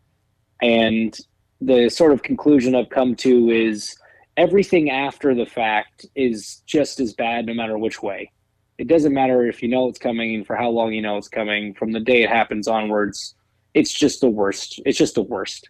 and 0.62 1.16
the 1.60 1.88
sort 1.88 2.12
of 2.12 2.22
conclusion 2.22 2.76
I've 2.76 2.90
come 2.90 3.16
to 3.16 3.50
is 3.50 3.96
everything 4.36 4.88
after 4.88 5.34
the 5.34 5.46
fact 5.46 6.06
is 6.14 6.62
just 6.64 7.00
as 7.00 7.12
bad, 7.12 7.46
no 7.46 7.54
matter 7.54 7.76
which 7.76 8.00
way 8.02 8.30
it 8.78 8.86
doesn't 8.86 9.12
matter 9.12 9.44
if 9.44 9.62
you 9.62 9.68
know 9.68 9.88
it's 9.88 9.98
coming 9.98 10.44
for 10.44 10.56
how 10.56 10.70
long 10.70 10.92
you 10.92 11.02
know 11.02 11.16
it's 11.16 11.28
coming. 11.28 11.74
From 11.74 11.92
the 11.92 12.00
day 12.00 12.22
it 12.22 12.30
happens 12.30 12.68
onwards, 12.68 13.34
it's 13.74 13.92
just 13.92 14.20
the 14.20 14.30
worst. 14.30 14.80
It's 14.86 14.96
just 14.96 15.16
the 15.16 15.22
worst, 15.22 15.68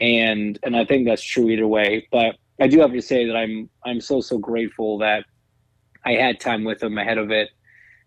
and 0.00 0.58
and 0.62 0.74
I 0.76 0.84
think 0.84 1.06
that's 1.06 1.22
true 1.22 1.50
either 1.50 1.66
way. 1.66 2.08
But 2.10 2.36
I 2.60 2.66
do 2.66 2.80
have 2.80 2.92
to 2.92 3.02
say 3.02 3.26
that 3.26 3.36
I'm 3.36 3.68
I'm 3.84 4.00
so 4.00 4.20
so 4.20 4.38
grateful 4.38 4.98
that 4.98 5.24
I 6.04 6.12
had 6.12 6.40
time 6.40 6.64
with 6.64 6.82
him 6.82 6.96
ahead 6.96 7.18
of 7.18 7.30
it, 7.30 7.50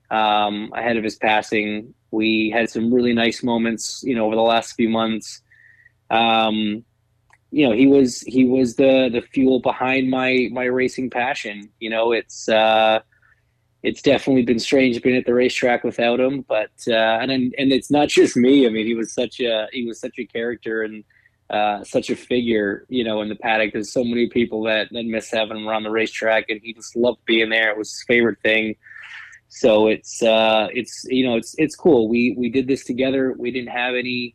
um, 0.10 0.71
ahead 0.75 0.97
of 0.97 1.04
his 1.04 1.15
passing. 1.15 1.93
We 2.10 2.49
had 2.49 2.69
some 2.69 2.93
really 2.93 3.13
nice 3.13 3.43
moments, 3.43 4.01
you 4.04 4.15
know, 4.15 4.25
over 4.25 4.36
the 4.36 4.41
last 4.41 4.73
few 4.73 4.89
months. 4.89 5.41
Um, 6.10 6.84
you 7.51 7.67
know, 7.67 7.73
he 7.73 7.86
was 7.86 8.21
he 8.21 8.45
was 8.45 8.75
the 8.75 9.10
the 9.12 9.21
fuel 9.21 9.60
behind 9.60 10.10
my 10.10 10.49
my 10.51 10.63
racing 10.63 11.12
passion. 11.12 11.69
You 11.80 11.91
know, 11.91 12.12
it's 12.12 12.49
uh, 12.49 13.01
it's 13.84 14.02
definitely 14.02 14.44
been 14.44 14.60
strange 14.60 15.02
being 15.02 15.15
at 15.15 15.26
the 15.26 15.34
racetrack 15.34 15.84
without 15.84 16.20
him. 16.20 16.46
But 16.48 16.72
uh, 16.88 17.20
and 17.22 17.32
and 17.32 17.54
it's 17.72 17.91
not 17.91 18.08
just 18.20 18.36
me. 18.36 18.65
I 18.65 18.70
mean, 18.70 18.86
he 18.86 18.96
was 18.96 19.13
such 19.13 19.39
a 19.39 19.67
he 19.72 19.86
was 19.86 20.00
such 20.00 20.17
a 20.20 20.26
character 20.26 20.84
and 20.84 21.04
uh, 21.52 21.84
such 21.84 22.10
a 22.10 22.15
figure, 22.15 22.86
you 22.88 23.04
know, 23.04 23.22
in 23.22 23.28
the 23.28 23.36
paddock. 23.36 23.74
There's 23.74 23.91
so 23.91 24.06
many 24.06 24.30
people 24.30 24.63
that, 24.63 24.88
that 24.91 25.06
miss 25.06 25.30
having 25.30 25.58
him 25.58 25.67
around 25.67 25.84
the 25.84 25.91
racetrack, 25.91 26.46
and 26.48 26.62
he 26.63 26.74
just 26.74 26.96
loved 26.96 27.20
being 27.26 27.50
there. 27.50 27.72
It 27.72 27.78
was 27.78 27.91
his 27.91 28.04
favorite 28.08 28.39
thing. 28.41 28.76
So 29.50 29.88
it's 29.88 30.24
uh, 30.24 30.70
it's 30.74 31.04
you 31.10 31.28
know 31.28 31.36
it's 31.36 31.54
it's 31.58 31.76
cool. 31.76 32.08
We 32.08 32.36
we 32.38 32.50
did 32.50 32.67
this 32.67 32.86
together. 32.86 33.36
We 33.38 33.52
didn't 33.52 33.72
have 33.72 33.96
any 33.96 34.34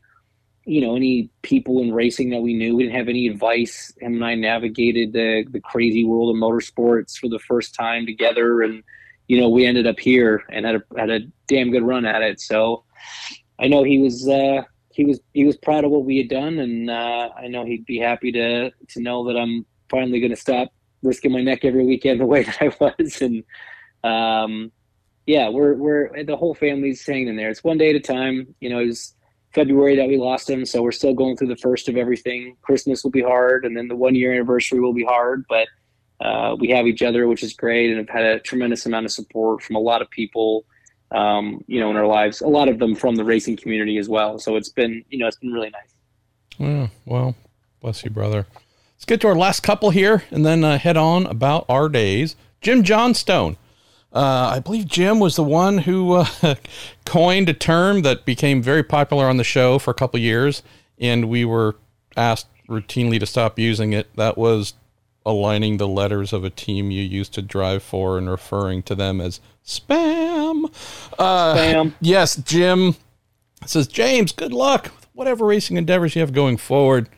you 0.66 0.82
know 0.82 0.94
any 0.94 1.30
people 1.40 1.80
in 1.80 1.94
racing 1.94 2.30
that 2.30 2.42
we 2.42 2.52
knew. 2.52 2.76
We 2.76 2.82
didn't 2.82 2.96
have 2.96 3.08
any 3.08 3.28
advice. 3.28 3.94
Him 3.98 4.16
and 4.16 4.24
I 4.24 4.34
navigated 4.34 5.14
the 5.14 5.46
the 5.50 5.60
crazy 5.60 6.04
world 6.04 6.36
of 6.36 6.42
motorsports 6.42 7.16
for 7.16 7.28
the 7.30 7.38
first 7.38 7.74
time 7.74 8.04
together, 8.04 8.60
and 8.60 8.84
you 9.28 9.40
know 9.40 9.48
we 9.48 9.66
ended 9.66 9.86
up 9.86 9.98
here 9.98 10.44
and 10.50 10.66
had 10.66 10.76
a 10.76 10.82
had 10.98 11.10
a 11.10 11.20
damn 11.48 11.70
good 11.70 11.82
run 11.82 12.04
at 12.04 12.22
it. 12.22 12.40
So 12.40 12.84
I 13.58 13.68
know 13.68 13.82
he 13.82 13.98
was. 13.98 14.28
Uh, 14.28 14.62
he 14.96 15.04
was 15.04 15.20
he 15.34 15.44
was 15.44 15.58
proud 15.58 15.84
of 15.84 15.90
what 15.90 16.06
we 16.06 16.16
had 16.16 16.28
done, 16.28 16.58
and 16.58 16.88
uh, 16.88 17.28
I 17.36 17.48
know 17.48 17.66
he'd 17.66 17.84
be 17.84 17.98
happy 17.98 18.32
to 18.32 18.70
to 18.70 19.00
know 19.00 19.26
that 19.26 19.36
I'm 19.36 19.66
finally 19.90 20.20
going 20.20 20.30
to 20.30 20.36
stop 20.36 20.72
risking 21.02 21.32
my 21.32 21.42
neck 21.42 21.64
every 21.64 21.84
weekend 21.84 22.20
the 22.20 22.26
way 22.26 22.44
that 22.44 22.56
I 22.60 22.72
was. 22.80 23.20
And 23.20 23.44
um, 24.02 24.72
yeah, 25.26 25.50
we're 25.50 25.74
we're 25.74 26.24
the 26.24 26.36
whole 26.36 26.54
family's 26.54 27.04
hanging 27.04 27.28
in 27.28 27.36
there. 27.36 27.50
It's 27.50 27.62
one 27.62 27.76
day 27.76 27.90
at 27.90 27.96
a 27.96 28.00
time. 28.00 28.54
You 28.60 28.70
know, 28.70 28.80
it 28.80 28.86
was 28.86 29.14
February 29.54 29.96
that 29.96 30.08
we 30.08 30.16
lost 30.16 30.48
him, 30.48 30.64
so 30.64 30.82
we're 30.82 30.92
still 30.92 31.14
going 31.14 31.36
through 31.36 31.48
the 31.48 31.56
first 31.56 31.90
of 31.90 31.96
everything. 31.96 32.56
Christmas 32.62 33.04
will 33.04 33.10
be 33.10 33.22
hard, 33.22 33.66
and 33.66 33.76
then 33.76 33.88
the 33.88 33.96
one 33.96 34.14
year 34.14 34.32
anniversary 34.32 34.80
will 34.80 34.94
be 34.94 35.04
hard, 35.04 35.44
but. 35.48 35.68
Uh, 36.20 36.56
we 36.58 36.68
have 36.68 36.86
each 36.86 37.02
other, 37.02 37.26
which 37.26 37.42
is 37.42 37.52
great, 37.52 37.90
and 37.90 37.98
have 37.98 38.08
had 38.08 38.24
a 38.24 38.40
tremendous 38.40 38.86
amount 38.86 39.04
of 39.04 39.12
support 39.12 39.62
from 39.62 39.76
a 39.76 39.80
lot 39.80 40.00
of 40.00 40.08
people 40.10 40.64
um, 41.12 41.62
you 41.66 41.80
know, 41.80 41.90
in 41.90 41.96
our 41.96 42.06
lives. 42.06 42.40
A 42.40 42.48
lot 42.48 42.68
of 42.68 42.78
them 42.78 42.94
from 42.94 43.16
the 43.16 43.24
racing 43.24 43.56
community 43.56 43.98
as 43.98 44.08
well. 44.08 44.38
So 44.38 44.56
it's 44.56 44.68
been, 44.68 45.04
you 45.08 45.18
know, 45.18 45.26
it's 45.26 45.36
been 45.36 45.52
really 45.52 45.70
nice. 45.70 45.94
Yeah, 46.58 46.88
well, 47.04 47.36
bless 47.80 48.04
you, 48.04 48.10
brother. 48.10 48.46
Let's 48.94 49.04
get 49.04 49.20
to 49.20 49.28
our 49.28 49.34
last 49.34 49.62
couple 49.62 49.90
here 49.90 50.24
and 50.30 50.44
then 50.44 50.64
uh, 50.64 50.78
head 50.78 50.96
on 50.96 51.26
about 51.26 51.66
our 51.68 51.88
days. 51.88 52.36
Jim 52.60 52.82
Johnstone. 52.82 53.56
Uh, 54.12 54.52
I 54.54 54.60
believe 54.60 54.86
Jim 54.86 55.20
was 55.20 55.36
the 55.36 55.42
one 55.42 55.78
who 55.78 56.14
uh, 56.14 56.26
coined 57.04 57.50
a 57.50 57.54
term 57.54 58.00
that 58.02 58.24
became 58.24 58.62
very 58.62 58.82
popular 58.82 59.28
on 59.28 59.36
the 59.36 59.44
show 59.44 59.78
for 59.78 59.90
a 59.90 59.94
couple 59.94 60.18
years, 60.18 60.62
and 60.98 61.28
we 61.28 61.44
were 61.44 61.76
asked 62.16 62.46
routinely 62.66 63.20
to 63.20 63.26
stop 63.26 63.58
using 63.58 63.92
it. 63.92 64.08
That 64.16 64.38
was 64.38 64.72
aligning 65.26 65.76
the 65.76 65.88
letters 65.88 66.32
of 66.32 66.44
a 66.44 66.50
team 66.50 66.90
you 66.90 67.02
used 67.02 67.34
to 67.34 67.42
drive 67.42 67.82
for 67.82 68.16
and 68.16 68.30
referring 68.30 68.82
to 68.84 68.94
them 68.94 69.20
as 69.20 69.40
spam. 69.66 70.72
Uh, 71.18 71.54
spam. 71.54 71.92
Yes, 72.00 72.36
Jim 72.36 72.94
says, 73.66 73.88
James, 73.88 74.32
good 74.32 74.52
luck 74.52 74.84
with 74.84 75.08
whatever 75.12 75.44
racing 75.44 75.76
endeavors 75.76 76.14
you 76.14 76.20
have 76.20 76.32
going 76.32 76.56
forward. 76.56 77.08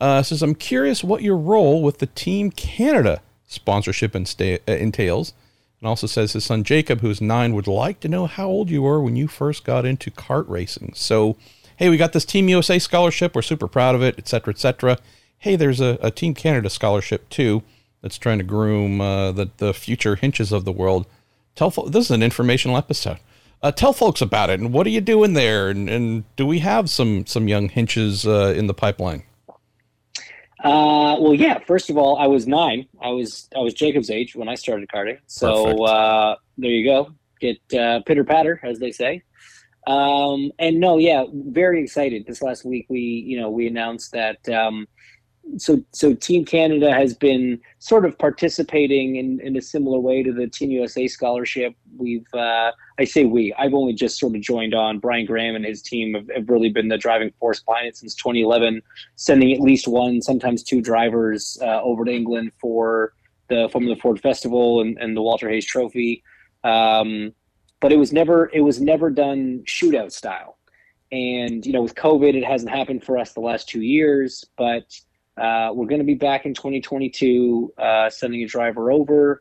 Uh, 0.00 0.22
says, 0.22 0.42
I'm 0.42 0.54
curious 0.54 1.02
what 1.02 1.22
your 1.22 1.36
role 1.36 1.82
with 1.82 1.98
the 1.98 2.06
Team 2.06 2.52
Canada 2.52 3.20
sponsorship 3.48 4.12
insta- 4.12 4.60
uh, 4.68 4.72
entails. 4.72 5.34
And 5.80 5.88
also 5.88 6.06
says 6.06 6.32
his 6.32 6.44
son 6.44 6.64
Jacob, 6.64 7.00
who's 7.00 7.20
nine, 7.20 7.54
would 7.54 7.66
like 7.66 8.00
to 8.00 8.08
know 8.08 8.26
how 8.26 8.46
old 8.46 8.70
you 8.70 8.82
were 8.82 9.00
when 9.00 9.16
you 9.16 9.26
first 9.28 9.64
got 9.64 9.84
into 9.84 10.10
kart 10.10 10.48
racing. 10.48 10.92
So, 10.94 11.36
hey, 11.76 11.88
we 11.88 11.96
got 11.96 12.12
this 12.12 12.24
Team 12.24 12.48
USA 12.48 12.78
scholarship. 12.78 13.34
We're 13.34 13.42
super 13.42 13.68
proud 13.68 13.94
of 13.94 14.02
it, 14.02 14.18
etc., 14.18 14.52
etc 14.52 14.98
hey, 15.38 15.56
there's 15.56 15.80
a, 15.80 15.98
a 16.02 16.10
Team 16.10 16.34
Canada 16.34 16.70
scholarship 16.70 17.28
too 17.28 17.62
that's 18.02 18.18
trying 18.18 18.38
to 18.38 18.44
groom 18.44 19.00
uh, 19.00 19.32
the 19.32 19.50
the 19.58 19.74
future 19.74 20.16
hinches 20.16 20.52
of 20.52 20.64
the 20.64 20.72
world. 20.72 21.06
Tell 21.54 21.70
fo- 21.70 21.88
this 21.88 22.06
is 22.06 22.10
an 22.10 22.22
informational 22.22 22.76
episode. 22.76 23.18
Uh, 23.60 23.72
tell 23.72 23.92
folks 23.92 24.20
about 24.20 24.50
it 24.50 24.60
and 24.60 24.72
what 24.72 24.86
are 24.86 24.90
you 24.90 25.00
doing 25.00 25.32
there? 25.32 25.68
And, 25.68 25.90
and 25.90 26.36
do 26.36 26.46
we 26.46 26.60
have 26.60 26.88
some 26.88 27.26
some 27.26 27.48
young 27.48 27.68
hinches 27.68 28.26
uh, 28.26 28.54
in 28.56 28.66
the 28.66 28.74
pipeline? 28.74 29.24
Uh, 30.62 31.16
well, 31.20 31.34
yeah. 31.34 31.58
First 31.66 31.88
of 31.88 31.96
all, 31.96 32.16
I 32.18 32.26
was 32.26 32.46
nine. 32.46 32.86
I 33.00 33.10
was 33.10 33.48
I 33.56 33.60
was 33.60 33.74
Jacob's 33.74 34.10
age 34.10 34.34
when 34.34 34.48
I 34.48 34.54
started 34.54 34.88
karting. 34.88 35.18
So 35.26 35.84
uh, 35.84 36.36
there 36.56 36.70
you 36.70 36.84
go. 36.84 37.12
Get 37.40 37.58
uh, 37.78 38.00
pitter 38.06 38.24
patter, 38.24 38.60
as 38.64 38.78
they 38.78 38.90
say. 38.90 39.22
Um, 39.86 40.50
and 40.58 40.80
no, 40.80 40.98
yeah, 40.98 41.24
very 41.32 41.82
excited. 41.82 42.26
This 42.26 42.42
last 42.42 42.64
week, 42.64 42.86
we 42.88 43.00
you 43.00 43.40
know 43.40 43.50
we 43.50 43.68
announced 43.68 44.12
that 44.12 44.48
um, 44.48 44.86
so 45.56 45.82
so 45.92 46.14
Team 46.14 46.44
Canada 46.44 46.92
has 46.92 47.14
been 47.14 47.60
sort 47.78 48.04
of 48.04 48.18
participating 48.18 49.16
in, 49.16 49.40
in 49.40 49.56
a 49.56 49.62
similar 49.62 49.98
way 49.98 50.22
to 50.22 50.32
the 50.32 50.46
Team 50.46 50.70
USA 50.70 51.08
scholarship. 51.08 51.74
We've 51.96 52.26
uh, 52.34 52.72
I 52.98 53.04
say 53.04 53.24
we 53.24 53.54
I've 53.58 53.74
only 53.74 53.94
just 53.94 54.18
sort 54.18 54.36
of 54.36 54.42
joined 54.42 54.74
on. 54.74 54.98
Brian 54.98 55.26
Graham 55.26 55.56
and 55.56 55.64
his 55.64 55.82
team 55.82 56.14
have, 56.14 56.28
have, 56.34 56.48
really 56.48 56.68
been 56.68 56.88
the 56.88 56.98
driving 56.98 57.32
force 57.40 57.60
behind 57.60 57.86
it 57.86 57.96
since 57.96 58.14
2011, 58.14 58.82
sending 59.16 59.52
at 59.52 59.60
least 59.60 59.88
one, 59.88 60.20
sometimes 60.22 60.62
two 60.62 60.80
drivers 60.80 61.58
uh, 61.62 61.80
over 61.82 62.04
to 62.04 62.12
England 62.12 62.52
for 62.60 63.14
the 63.48 63.68
Formula 63.72 63.96
Ford 63.96 64.20
Festival 64.20 64.80
and, 64.80 64.98
and 64.98 65.16
the 65.16 65.22
Walter 65.22 65.48
Hayes 65.48 65.66
Trophy. 65.66 66.22
Um, 66.64 67.32
but 67.80 67.92
it 67.92 67.96
was 67.96 68.12
never 68.12 68.50
it 68.52 68.60
was 68.60 68.80
never 68.80 69.10
done 69.10 69.62
shootout 69.66 70.12
style. 70.12 70.58
And 71.10 71.64
you 71.64 71.72
know, 71.72 71.82
with 71.82 71.94
COVID, 71.94 72.34
it 72.34 72.44
hasn't 72.44 72.70
happened 72.70 73.04
for 73.04 73.18
us 73.18 73.32
the 73.32 73.40
last 73.40 73.68
two 73.68 73.80
years, 73.80 74.44
but 74.56 74.84
uh, 75.38 75.70
we're 75.72 75.86
going 75.86 76.00
to 76.00 76.06
be 76.06 76.14
back 76.14 76.46
in 76.46 76.54
2022, 76.54 77.72
uh, 77.78 78.10
sending 78.10 78.42
a 78.42 78.46
driver 78.46 78.90
over. 78.90 79.40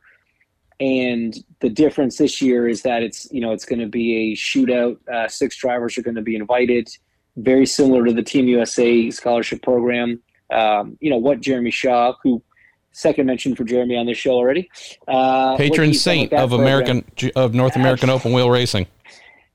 And 0.80 1.36
the 1.60 1.70
difference 1.70 2.18
this 2.18 2.42
year 2.42 2.68
is 2.68 2.84
that 2.84 3.02
it's 3.02 3.28
you 3.32 3.42
know 3.42 3.52
it's 3.52 3.66
going 3.66 3.80
to 3.80 3.88
be 3.88 4.32
a 4.32 4.36
shootout. 4.36 4.98
Uh, 5.08 5.28
six 5.28 5.58
drivers 5.58 5.98
are 5.98 6.04
going 6.04 6.16
to 6.16 6.22
be 6.22 6.36
invited, 6.36 6.88
very 7.36 7.66
similar 7.66 8.06
to 8.06 8.14
the 8.14 8.22
Team 8.22 8.48
USA 8.48 9.10
scholarship 9.10 9.64
program. 9.64 10.22
Um, 10.54 10.96
you 11.02 11.10
know 11.10 11.18
what 11.18 11.42
Jeremy 11.42 11.72
Shaw, 11.72 12.14
who 12.22 12.44
second 12.92 13.26
mention 13.26 13.56
for 13.56 13.64
Jeremy 13.64 13.98
on 13.98 14.06
this 14.06 14.20
show 14.20 14.34
already, 14.34 14.70
uh, 15.08 15.58
patron 15.58 15.96
saint 15.96 16.32
of 16.32 16.50
program. 16.50 16.62
American 16.62 17.32
of 17.36 17.56
North 17.56 17.76
American 17.76 18.10
Open 18.12 18.32
Wheel 18.32 18.52
Racing. 18.52 18.86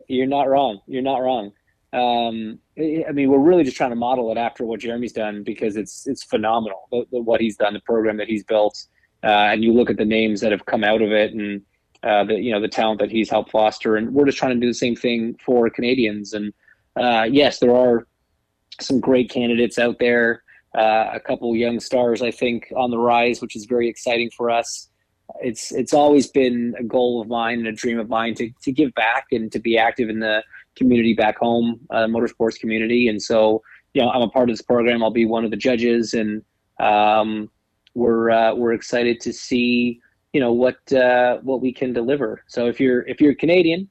You're 0.09 0.27
not 0.27 0.49
wrong. 0.49 0.81
You're 0.89 1.03
not 1.03 1.19
wrong. 1.19 1.53
Um, 1.93 2.59
I 2.79 3.13
mean, 3.13 3.31
we're 3.31 3.39
really 3.39 3.65
just 3.65 3.77
trying 3.77 3.91
to 3.91 3.97
model 3.97 4.33
it 4.33 4.39
after 4.39 4.65
what 4.65 4.81
Jeremy's 4.81 5.13
done 5.13 5.43
because 5.43 5.77
it's 5.77 6.07
it's 6.07 6.25
phenomenal 6.25 6.89
the, 6.91 7.05
the, 7.13 7.21
what 7.21 7.41
he's 7.41 7.57
done, 7.57 7.75
the 7.75 7.81
program 7.81 8.17
that 8.17 8.29
he's 8.29 8.45
built, 8.45 8.87
uh, 9.23 9.27
and 9.27 9.63
you 9.63 9.73
look 9.75 9.91
at 9.91 9.99
the 9.99 10.07
names 10.07 10.41
that 10.41 10.53
have 10.53 10.65
come 10.65 10.83
out 10.83 11.03
of 11.03 11.13
it, 11.13 11.35
and 11.35 11.61
uh, 12.03 12.25
the 12.25 12.41
you 12.41 12.51
know 12.51 12.61
the 12.61 12.69
talent 12.69 12.99
that 13.01 13.11
he's 13.11 13.29
helped 13.29 13.51
foster, 13.51 13.97
and 13.97 14.15
we're 14.15 14.25
just 14.25 14.39
trying 14.39 14.55
to 14.55 14.61
do 14.61 14.67
the 14.67 14.75
same 14.75 14.97
thing 14.97 15.37
for 15.45 15.69
Canadians. 15.69 16.33
And 16.33 16.55
uh, 16.97 17.29
yes, 17.31 17.59
there 17.59 17.77
are 17.77 18.07
some 18.81 19.01
great 19.01 19.29
candidates 19.29 19.79
out 19.79 19.99
there, 19.99 20.43
uh, 20.75 21.11
a 21.13 21.21
couple 21.21 21.55
young 21.55 21.79
stars 21.79 22.23
I 22.23 22.31
think 22.31 22.73
on 22.75 22.91
the 22.91 22.99
rise, 22.99 23.43
which 23.43 23.55
is 23.55 23.67
very 23.67 23.89
exciting 23.89 24.31
for 24.35 24.49
us. 24.51 24.89
It's 25.43 25.73
it's 25.73 25.93
always 25.93 26.27
been 26.27 26.75
a 26.79 26.85
goal 26.85 27.21
of 27.21 27.29
mine 27.29 27.59
and 27.59 27.69
a 27.69 27.73
dream 27.73 27.99
of 27.99 28.09
mine 28.09 28.35
to 28.37 28.51
to 28.63 28.73
give 28.73 28.95
back 28.95 29.27
and 29.31 29.53
to 29.53 29.59
be 29.59 29.77
active 29.77 30.09
in 30.09 30.21
the 30.21 30.43
community 30.77 31.15
back 31.15 31.39
home, 31.39 31.81
uh, 31.91 32.07
motorsports 32.07 32.59
community. 32.59 33.09
And 33.09 33.21
so, 33.21 33.63
you 33.95 34.03
know, 34.03 34.11
I'm 34.11 34.23
a 34.23 34.29
part 34.29 34.49
of 34.49 34.57
this 34.57 34.63
program. 34.63 35.03
I'll 35.03 35.11
be 35.11 35.27
one 35.27 35.45
of 35.45 35.51
the 35.51 35.57
judges, 35.57 36.15
and 36.15 36.43
um, 36.81 37.51
we're 37.95 38.31
uh, 38.31 38.55
we're 38.55 38.73
excited 38.73 39.21
to 39.21 39.33
see 39.33 40.01
you 40.33 40.41
know 40.41 40.53
what 40.53 40.93
uh, 40.93 41.39
what 41.39 41.61
we 41.61 41.73
can 41.73 41.93
deliver. 41.93 42.43
So 42.47 42.67
if 42.67 42.81
you're 42.81 43.07
if 43.07 43.21
you're 43.21 43.35
Canadian 43.35 43.89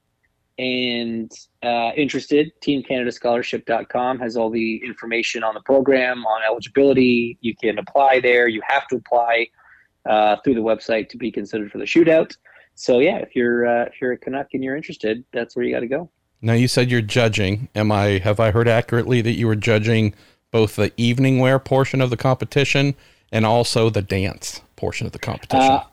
and 0.57 1.31
uh, 1.63 1.91
interested, 1.95 2.51
TeamCanadaScholarship.com 2.61 4.19
has 4.19 4.37
all 4.37 4.49
the 4.49 4.81
information 4.83 5.43
on 5.43 5.53
the 5.53 5.61
program 5.61 6.25
on 6.25 6.43
eligibility. 6.43 7.37
You 7.41 7.55
can 7.55 7.79
apply 7.79 8.19
there. 8.19 8.47
You 8.47 8.61
have 8.67 8.87
to 8.89 8.97
apply 8.97 9.47
uh, 10.07 10.37
through 10.43 10.55
the 10.55 10.61
website 10.61 11.09
to 11.09 11.17
be 11.17 11.31
considered 11.31 11.71
for 11.71 11.77
the 11.77 11.85
shootout. 11.85 12.35
So 12.75 12.99
yeah, 12.99 13.17
if 13.17 13.35
you're 13.35 13.67
uh, 13.67 13.85
if 13.85 14.01
you're 14.01 14.13
a 14.13 14.17
Canuck 14.17 14.47
and 14.53 14.63
you're 14.63 14.75
interested, 14.75 15.23
that's 15.31 15.55
where 15.55 15.65
you 15.65 15.73
got 15.73 15.81
to 15.81 15.87
go. 15.87 16.09
Now 16.41 16.53
you 16.53 16.67
said 16.67 16.89
you're 16.89 17.01
judging. 17.01 17.69
Am 17.75 17.91
I 17.91 18.19
have 18.19 18.39
I 18.39 18.51
heard 18.51 18.67
accurately 18.67 19.21
that 19.21 19.33
you 19.33 19.47
were 19.47 19.55
judging 19.55 20.13
both 20.51 20.75
the 20.75 20.91
evening 20.97 21.39
wear 21.39 21.59
portion 21.59 22.01
of 22.01 22.09
the 22.09 22.17
competition 22.17 22.95
and 23.31 23.45
also 23.45 23.89
the 23.89 24.01
dance 24.01 24.61
portion 24.75 25.05
of 25.05 25.13
the 25.13 25.19
competition? 25.19 25.71
Uh, 25.71 25.83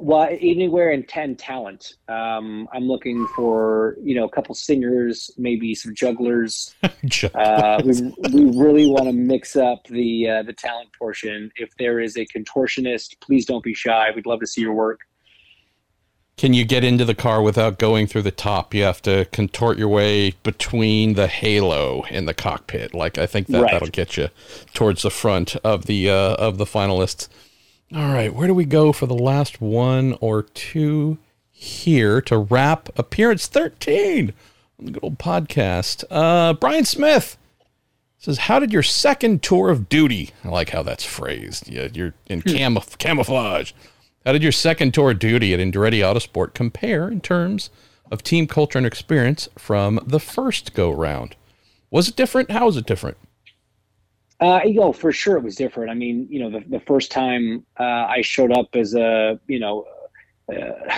well, 0.00 0.28
anywhere 0.30 0.90
in 0.90 1.04
ten 1.04 1.34
talent. 1.36 1.94
Um, 2.08 2.68
I'm 2.72 2.84
looking 2.84 3.26
for 3.34 3.96
you 4.02 4.14
know 4.14 4.24
a 4.24 4.30
couple 4.30 4.54
singers, 4.54 5.30
maybe 5.36 5.74
some 5.74 5.94
jugglers. 5.94 6.74
uh, 6.82 7.82
we 7.84 8.14
we 8.32 8.58
really 8.58 8.86
want 8.88 9.04
to 9.04 9.12
mix 9.12 9.56
up 9.56 9.86
the 9.88 10.28
uh, 10.28 10.42
the 10.42 10.52
talent 10.52 10.90
portion. 10.96 11.50
If 11.56 11.70
there 11.78 12.00
is 12.00 12.16
a 12.16 12.26
contortionist, 12.26 13.20
please 13.20 13.46
don't 13.46 13.64
be 13.64 13.74
shy. 13.74 14.10
We'd 14.14 14.26
love 14.26 14.40
to 14.40 14.46
see 14.46 14.60
your 14.60 14.74
work. 14.74 15.00
Can 16.38 16.54
you 16.54 16.64
get 16.64 16.84
into 16.84 17.04
the 17.04 17.16
car 17.16 17.42
without 17.42 17.78
going 17.78 18.06
through 18.06 18.22
the 18.22 18.30
top? 18.30 18.72
You 18.72 18.84
have 18.84 19.02
to 19.02 19.26
contort 19.32 19.76
your 19.76 19.88
way 19.88 20.30
between 20.44 21.14
the 21.14 21.26
halo 21.26 22.04
and 22.10 22.28
the 22.28 22.32
cockpit. 22.32 22.94
Like 22.94 23.18
I 23.18 23.26
think 23.26 23.48
that 23.48 23.60
right. 23.60 23.72
that'll 23.72 23.88
get 23.88 24.16
you 24.16 24.28
towards 24.72 25.02
the 25.02 25.10
front 25.10 25.56
of 25.56 25.86
the 25.86 26.08
uh, 26.08 26.36
of 26.36 26.56
the 26.56 26.64
finalists. 26.64 27.28
All 27.92 28.12
right, 28.12 28.32
where 28.32 28.46
do 28.46 28.54
we 28.54 28.66
go 28.66 28.92
for 28.92 29.06
the 29.06 29.14
last 29.14 29.60
one 29.60 30.16
or 30.20 30.42
two 30.42 31.18
here 31.50 32.20
to 32.22 32.38
wrap 32.38 32.90
appearance 32.96 33.46
13 33.46 34.32
on 34.78 34.84
the 34.84 34.92
good 34.92 35.02
old 35.02 35.18
podcast? 35.18 36.04
Uh, 36.08 36.52
Brian 36.52 36.84
Smith 36.84 37.36
says, 38.18 38.38
How 38.38 38.58
did 38.58 38.72
your 38.72 38.82
second 38.82 39.42
tour 39.42 39.70
of 39.70 39.88
duty? 39.88 40.30
I 40.44 40.48
like 40.48 40.70
how 40.70 40.82
that's 40.82 41.04
phrased. 41.04 41.68
Yeah, 41.68 41.88
you're 41.92 42.14
in 42.26 42.42
hmm. 42.42 42.48
camuf- 42.50 42.98
camouflage. 42.98 43.72
How 44.24 44.32
did 44.32 44.42
your 44.42 44.52
second 44.52 44.94
tour 44.94 45.12
of 45.12 45.18
duty 45.18 45.54
at 45.54 45.60
Andretti 45.60 46.00
Autosport 46.00 46.54
compare 46.54 47.08
in 47.08 47.20
terms 47.20 47.70
of 48.10 48.22
team 48.22 48.46
culture 48.46 48.78
and 48.78 48.86
experience 48.86 49.48
from 49.56 50.00
the 50.04 50.20
first 50.20 50.74
go 50.74 50.90
round? 50.90 51.36
Was 51.90 52.08
it 52.08 52.16
different? 52.16 52.50
How 52.50 52.66
was 52.66 52.76
it 52.76 52.86
different? 52.86 53.16
Uh, 54.40 54.60
you 54.64 54.74
know, 54.74 54.92
for 54.92 55.12
sure 55.12 55.36
it 55.36 55.42
was 55.42 55.56
different. 55.56 55.90
I 55.90 55.94
mean, 55.94 56.26
you 56.30 56.40
know, 56.40 56.50
the, 56.50 56.64
the 56.68 56.80
first 56.80 57.10
time 57.10 57.64
uh, 57.78 57.82
I 57.82 58.20
showed 58.22 58.52
up 58.52 58.68
as 58.74 58.94
a, 58.94 59.40
you 59.46 59.58
know, 59.58 59.86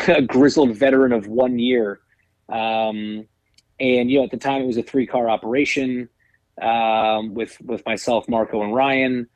a 0.09 0.23
grizzled 0.23 0.77
veteran 0.77 1.13
of 1.13 1.27
one 1.27 1.59
year. 1.59 2.01
Um, 2.49 3.27
and, 3.79 4.11
you 4.11 4.19
know, 4.19 4.25
at 4.25 4.31
the 4.31 4.37
time 4.37 4.63
it 4.63 4.67
was 4.67 4.77
a 4.77 4.83
three 4.83 5.07
car 5.07 5.31
operation 5.31 6.09
um, 6.61 7.35
with, 7.35 7.57
with 7.63 7.85
myself, 7.87 8.29
Marco, 8.29 8.63
and 8.63 8.75
Ryan 8.75 9.29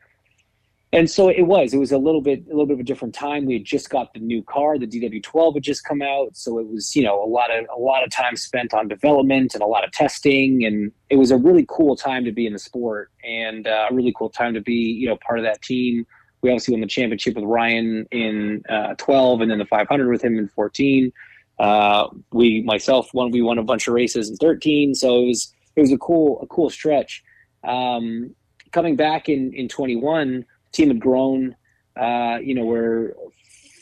and 0.94 1.10
so 1.10 1.28
it 1.28 1.42
was 1.42 1.74
it 1.74 1.78
was 1.78 1.92
a 1.92 1.98
little 1.98 2.20
bit 2.20 2.44
a 2.46 2.50
little 2.50 2.66
bit 2.66 2.74
of 2.74 2.80
a 2.80 2.84
different 2.84 3.14
time. 3.14 3.46
We 3.46 3.54
had 3.54 3.64
just 3.64 3.90
got 3.90 4.12
the 4.14 4.20
new 4.20 4.42
car 4.42 4.78
the 4.78 4.86
dw12 4.86 5.54
had 5.54 5.62
just 5.62 5.84
come 5.84 6.02
out. 6.02 6.36
So 6.36 6.58
it 6.58 6.66
was 6.66 6.94
you 6.96 7.02
know 7.02 7.22
a 7.22 7.26
lot 7.26 7.54
of 7.54 7.66
a 7.74 7.78
lot 7.78 8.04
of 8.04 8.10
time 8.10 8.36
spent 8.36 8.72
on 8.72 8.88
development 8.88 9.54
and 9.54 9.62
a 9.62 9.66
lot 9.66 9.84
of 9.84 9.92
testing. 9.92 10.64
And 10.64 10.92
it 11.10 11.16
was 11.16 11.30
a 11.30 11.36
really 11.36 11.66
cool 11.68 11.96
time 11.96 12.24
to 12.24 12.32
be 12.32 12.46
in 12.46 12.52
the 12.52 12.58
sport 12.58 13.10
and 13.22 13.66
uh, 13.66 13.88
a 13.90 13.94
really 13.94 14.14
cool 14.16 14.30
time 14.30 14.54
to 14.54 14.60
be 14.60 14.72
you 14.72 15.08
know 15.08 15.18
part 15.26 15.38
of 15.38 15.44
that 15.44 15.62
team. 15.62 16.06
We 16.42 16.50
obviously 16.50 16.72
won 16.72 16.82
the 16.82 16.86
championship 16.86 17.36
with 17.36 17.44
ryan 17.44 18.06
in 18.10 18.62
uh, 18.68 18.94
12 18.98 19.40
and 19.40 19.50
then 19.50 19.58
the 19.58 19.64
500 19.64 20.10
with 20.10 20.22
him 20.22 20.36
in 20.36 20.46
14 20.48 21.10
uh, 21.58 22.08
we 22.32 22.60
myself 22.64 23.08
won 23.14 23.30
we 23.30 23.40
won 23.40 23.56
a 23.56 23.62
bunch 23.62 23.88
of 23.88 23.94
races 23.94 24.28
in 24.28 24.36
13 24.36 24.94
so 24.94 25.22
it 25.22 25.26
was 25.26 25.54
it 25.76 25.80
was 25.80 25.92
a 25.92 25.98
cool 25.98 26.40
a 26.42 26.46
cool 26.46 26.70
stretch. 26.70 27.22
Um, 27.66 28.34
coming 28.72 28.96
back 28.96 29.28
in 29.28 29.52
in 29.54 29.68
21 29.68 30.44
team 30.74 30.88
had 30.88 31.00
grown. 31.00 31.56
Uh, 31.96 32.38
you 32.42 32.54
know, 32.54 32.64
we're 32.64 33.14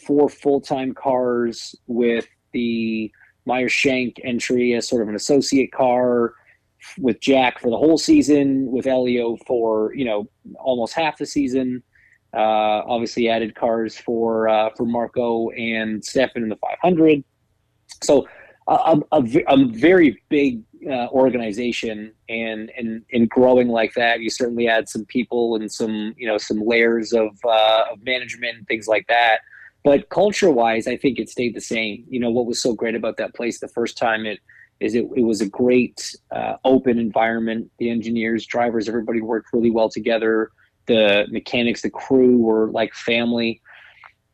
four 0.06 0.28
full 0.28 0.60
time 0.60 0.94
cars 0.94 1.74
with 1.86 2.26
the 2.52 3.10
Meyer 3.46 3.68
Shank 3.68 4.20
entry 4.22 4.74
as 4.74 4.88
sort 4.88 5.02
of 5.02 5.08
an 5.08 5.14
associate 5.14 5.72
car 5.72 6.34
with 6.98 7.20
Jack 7.20 7.60
for 7.60 7.70
the 7.70 7.76
whole 7.76 7.98
season, 7.98 8.70
with 8.70 8.86
Elio 8.86 9.36
for 9.46 9.94
you 9.94 10.04
know 10.04 10.28
almost 10.58 10.94
half 10.94 11.18
the 11.18 11.26
season. 11.26 11.82
Uh, 12.34 12.82
obviously, 12.86 13.28
added 13.28 13.54
cars 13.54 13.96
for 13.96 14.48
uh, 14.48 14.70
for 14.76 14.84
Marco 14.84 15.50
and 15.50 16.04
Stefan 16.04 16.42
in 16.42 16.48
the 16.48 16.56
500. 16.56 17.22
So 18.02 18.26
a, 18.66 18.98
a, 19.12 19.22
a 19.48 19.66
very 19.66 20.22
big 20.28 20.62
uh, 20.88 21.08
organization 21.08 22.12
and 22.28 22.70
and 22.76 23.04
in 23.10 23.26
growing 23.26 23.68
like 23.68 23.94
that 23.94 24.20
you 24.20 24.30
certainly 24.30 24.68
add 24.68 24.88
some 24.88 25.04
people 25.04 25.56
and 25.56 25.70
some 25.70 26.14
you 26.16 26.26
know 26.26 26.38
some 26.38 26.60
layers 26.64 27.12
of, 27.12 27.30
uh, 27.44 27.84
of 27.92 28.02
management 28.04 28.56
and 28.56 28.66
things 28.66 28.88
like 28.88 29.06
that. 29.08 29.40
But 29.84 30.08
culture 30.10 30.50
wise 30.50 30.86
i 30.86 30.96
think 30.96 31.18
it 31.18 31.28
stayed 31.28 31.54
the 31.54 31.60
same. 31.60 32.04
You 32.08 32.20
know 32.20 32.30
what 32.30 32.46
was 32.46 32.60
so 32.60 32.74
great 32.74 32.94
about 32.94 33.16
that 33.18 33.34
place 33.34 33.60
the 33.60 33.68
first 33.68 33.96
time 33.96 34.26
it 34.26 34.38
is 34.80 34.94
it, 34.94 35.06
it 35.16 35.22
was 35.22 35.40
a 35.40 35.48
great 35.48 36.16
uh, 36.30 36.56
open 36.64 36.98
environment. 36.98 37.70
The 37.78 37.90
engineers 37.90 38.46
drivers 38.46 38.88
everybody 38.88 39.20
worked 39.20 39.52
really 39.52 39.70
well 39.70 39.88
together. 39.88 40.50
The 40.86 41.26
mechanics 41.30 41.82
the 41.82 41.90
crew 41.90 42.38
were 42.38 42.70
like 42.70 42.92
family 42.94 43.62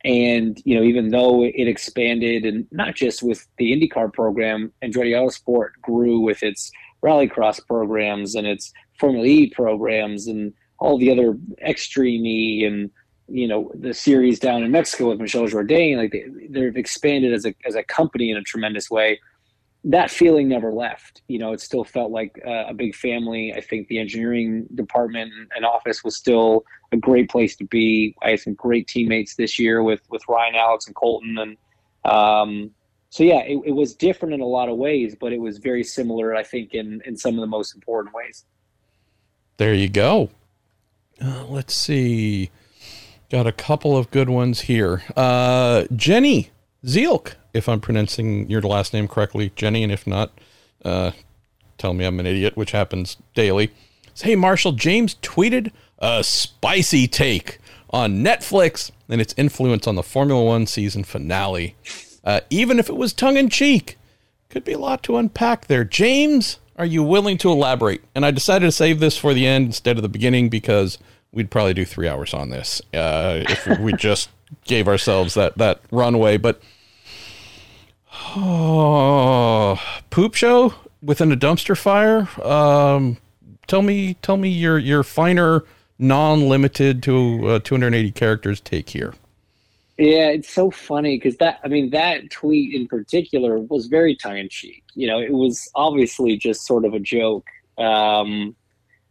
and 0.04 0.60
you 0.64 0.76
know, 0.76 0.82
even 0.82 1.08
though 1.08 1.44
it 1.44 1.68
expanded, 1.68 2.44
and 2.44 2.66
not 2.70 2.94
just 2.94 3.22
with 3.22 3.46
the 3.58 3.72
IndyCar 3.72 4.12
program, 4.12 4.72
Andretti 4.82 5.12
Autosport 5.12 5.70
grew 5.82 6.20
with 6.20 6.42
its 6.42 6.70
rallycross 7.02 7.64
programs 7.66 8.34
and 8.34 8.46
its 8.46 8.72
Formula 8.98 9.26
E 9.26 9.50
programs 9.50 10.26
and 10.26 10.52
all 10.78 10.98
the 10.98 11.10
other 11.10 11.36
Extreme 11.66 12.26
E 12.26 12.64
and 12.64 12.90
you 13.28 13.46
know 13.46 13.70
the 13.74 13.92
series 13.92 14.38
down 14.38 14.62
in 14.62 14.70
Mexico 14.70 15.10
with 15.10 15.20
Michel 15.20 15.46
Jourdain. 15.46 15.96
Like 15.96 16.12
they, 16.12 16.26
they've 16.48 16.76
expanded 16.76 17.32
as 17.32 17.44
a 17.44 17.54
as 17.66 17.74
a 17.74 17.82
company 17.82 18.30
in 18.30 18.36
a 18.36 18.42
tremendous 18.42 18.90
way 18.90 19.20
that 19.84 20.10
feeling 20.10 20.48
never 20.48 20.72
left. 20.72 21.22
You 21.28 21.38
know, 21.38 21.52
it 21.52 21.60
still 21.60 21.84
felt 21.84 22.10
like 22.10 22.40
uh, 22.46 22.66
a 22.68 22.74
big 22.74 22.94
family. 22.94 23.54
I 23.54 23.60
think 23.60 23.88
the 23.88 23.98
engineering 23.98 24.66
department 24.74 25.32
and 25.54 25.64
office 25.64 26.02
was 26.02 26.16
still 26.16 26.64
a 26.92 26.96
great 26.96 27.30
place 27.30 27.56
to 27.56 27.64
be. 27.64 28.14
I 28.22 28.30
had 28.30 28.40
some 28.40 28.54
great 28.54 28.88
teammates 28.88 29.36
this 29.36 29.58
year 29.58 29.82
with 29.82 30.00
with 30.10 30.22
Ryan, 30.28 30.56
Alex, 30.56 30.86
and 30.86 30.94
Colton, 30.94 31.38
and 31.38 31.56
um, 32.04 32.70
so 33.10 33.22
yeah, 33.22 33.40
it, 33.40 33.58
it 33.64 33.72
was 33.72 33.94
different 33.94 34.34
in 34.34 34.40
a 34.40 34.46
lot 34.46 34.68
of 34.68 34.76
ways, 34.76 35.16
but 35.18 35.32
it 35.32 35.40
was 35.40 35.58
very 35.58 35.84
similar. 35.84 36.34
I 36.34 36.42
think 36.42 36.74
in 36.74 37.00
in 37.04 37.16
some 37.16 37.34
of 37.34 37.40
the 37.40 37.46
most 37.46 37.74
important 37.74 38.14
ways. 38.14 38.44
There 39.58 39.74
you 39.74 39.88
go. 39.88 40.30
Uh, 41.20 41.44
let's 41.46 41.74
see. 41.74 42.50
Got 43.30 43.46
a 43.46 43.52
couple 43.52 43.96
of 43.96 44.10
good 44.10 44.28
ones 44.28 44.62
here. 44.62 45.02
Uh, 45.16 45.84
Jenny 45.94 46.50
Zielk 46.84 47.34
if 47.58 47.68
I'm 47.68 47.80
pronouncing 47.80 48.48
your 48.48 48.62
last 48.62 48.92
name 48.92 49.08
correctly, 49.08 49.52
Jenny, 49.56 49.82
and 49.82 49.92
if 49.92 50.06
not, 50.06 50.32
uh, 50.84 51.10
tell 51.76 51.92
me 51.92 52.04
I'm 52.04 52.18
an 52.20 52.26
idiot, 52.26 52.56
which 52.56 52.70
happens 52.70 53.16
daily. 53.34 53.70
Hey, 54.20 54.36
Marshall, 54.36 54.72
James 54.72 55.16
tweeted 55.16 55.70
a 55.98 56.24
spicy 56.24 57.06
take 57.06 57.58
on 57.90 58.22
Netflix 58.24 58.90
and 59.08 59.20
its 59.20 59.34
influence 59.36 59.86
on 59.86 59.94
the 59.94 60.02
Formula 60.02 60.42
One 60.42 60.66
season 60.66 61.04
finale. 61.04 61.76
Uh, 62.24 62.40
even 62.50 62.78
if 62.78 62.88
it 62.88 62.96
was 62.96 63.12
tongue 63.12 63.36
in 63.36 63.48
cheek, 63.48 63.96
could 64.48 64.64
be 64.64 64.72
a 64.72 64.78
lot 64.78 65.02
to 65.04 65.16
unpack 65.16 65.66
there. 65.66 65.84
James, 65.84 66.58
are 66.76 66.86
you 66.86 67.02
willing 67.02 67.38
to 67.38 67.50
elaborate? 67.50 68.02
And 68.14 68.24
I 68.24 68.30
decided 68.30 68.66
to 68.66 68.72
save 68.72 69.00
this 69.00 69.16
for 69.16 69.34
the 69.34 69.46
end 69.46 69.66
instead 69.66 69.96
of 69.96 70.02
the 70.02 70.08
beginning 70.08 70.48
because 70.48 70.98
we'd 71.32 71.50
probably 71.50 71.74
do 71.74 71.84
three 71.84 72.08
hours 72.08 72.32
on 72.32 72.50
this 72.50 72.80
uh, 72.94 73.44
if 73.48 73.78
we 73.78 73.92
just 73.92 74.30
gave 74.64 74.88
ourselves 74.88 75.34
that 75.34 75.56
that 75.58 75.80
runway. 75.90 76.36
But 76.36 76.60
Oh, 78.12 79.80
poop 80.10 80.34
show 80.34 80.74
within 81.02 81.32
a 81.32 81.36
dumpster 81.36 81.76
fire. 81.76 82.28
Um, 82.44 83.18
tell 83.66 83.82
me, 83.82 84.14
tell 84.22 84.36
me 84.36 84.48
your 84.48 84.78
your 84.78 85.02
finer, 85.02 85.64
non-limited 85.98 87.02
to 87.04 87.48
uh, 87.48 87.58
280 87.60 88.10
characters 88.12 88.60
take 88.60 88.90
here. 88.90 89.14
Yeah, 89.98 90.28
it's 90.28 90.48
so 90.48 90.70
funny 90.70 91.16
because 91.16 91.36
that 91.38 91.58
I 91.64 91.68
mean 91.68 91.90
that 91.90 92.30
tweet 92.30 92.74
in 92.74 92.86
particular 92.86 93.58
was 93.58 93.86
very 93.86 94.14
tongue 94.14 94.38
in 94.38 94.48
cheek. 94.48 94.84
You 94.94 95.08
know, 95.08 95.18
it 95.18 95.32
was 95.32 95.68
obviously 95.74 96.36
just 96.36 96.66
sort 96.66 96.84
of 96.84 96.94
a 96.94 97.00
joke. 97.00 97.46
Um, 97.78 98.54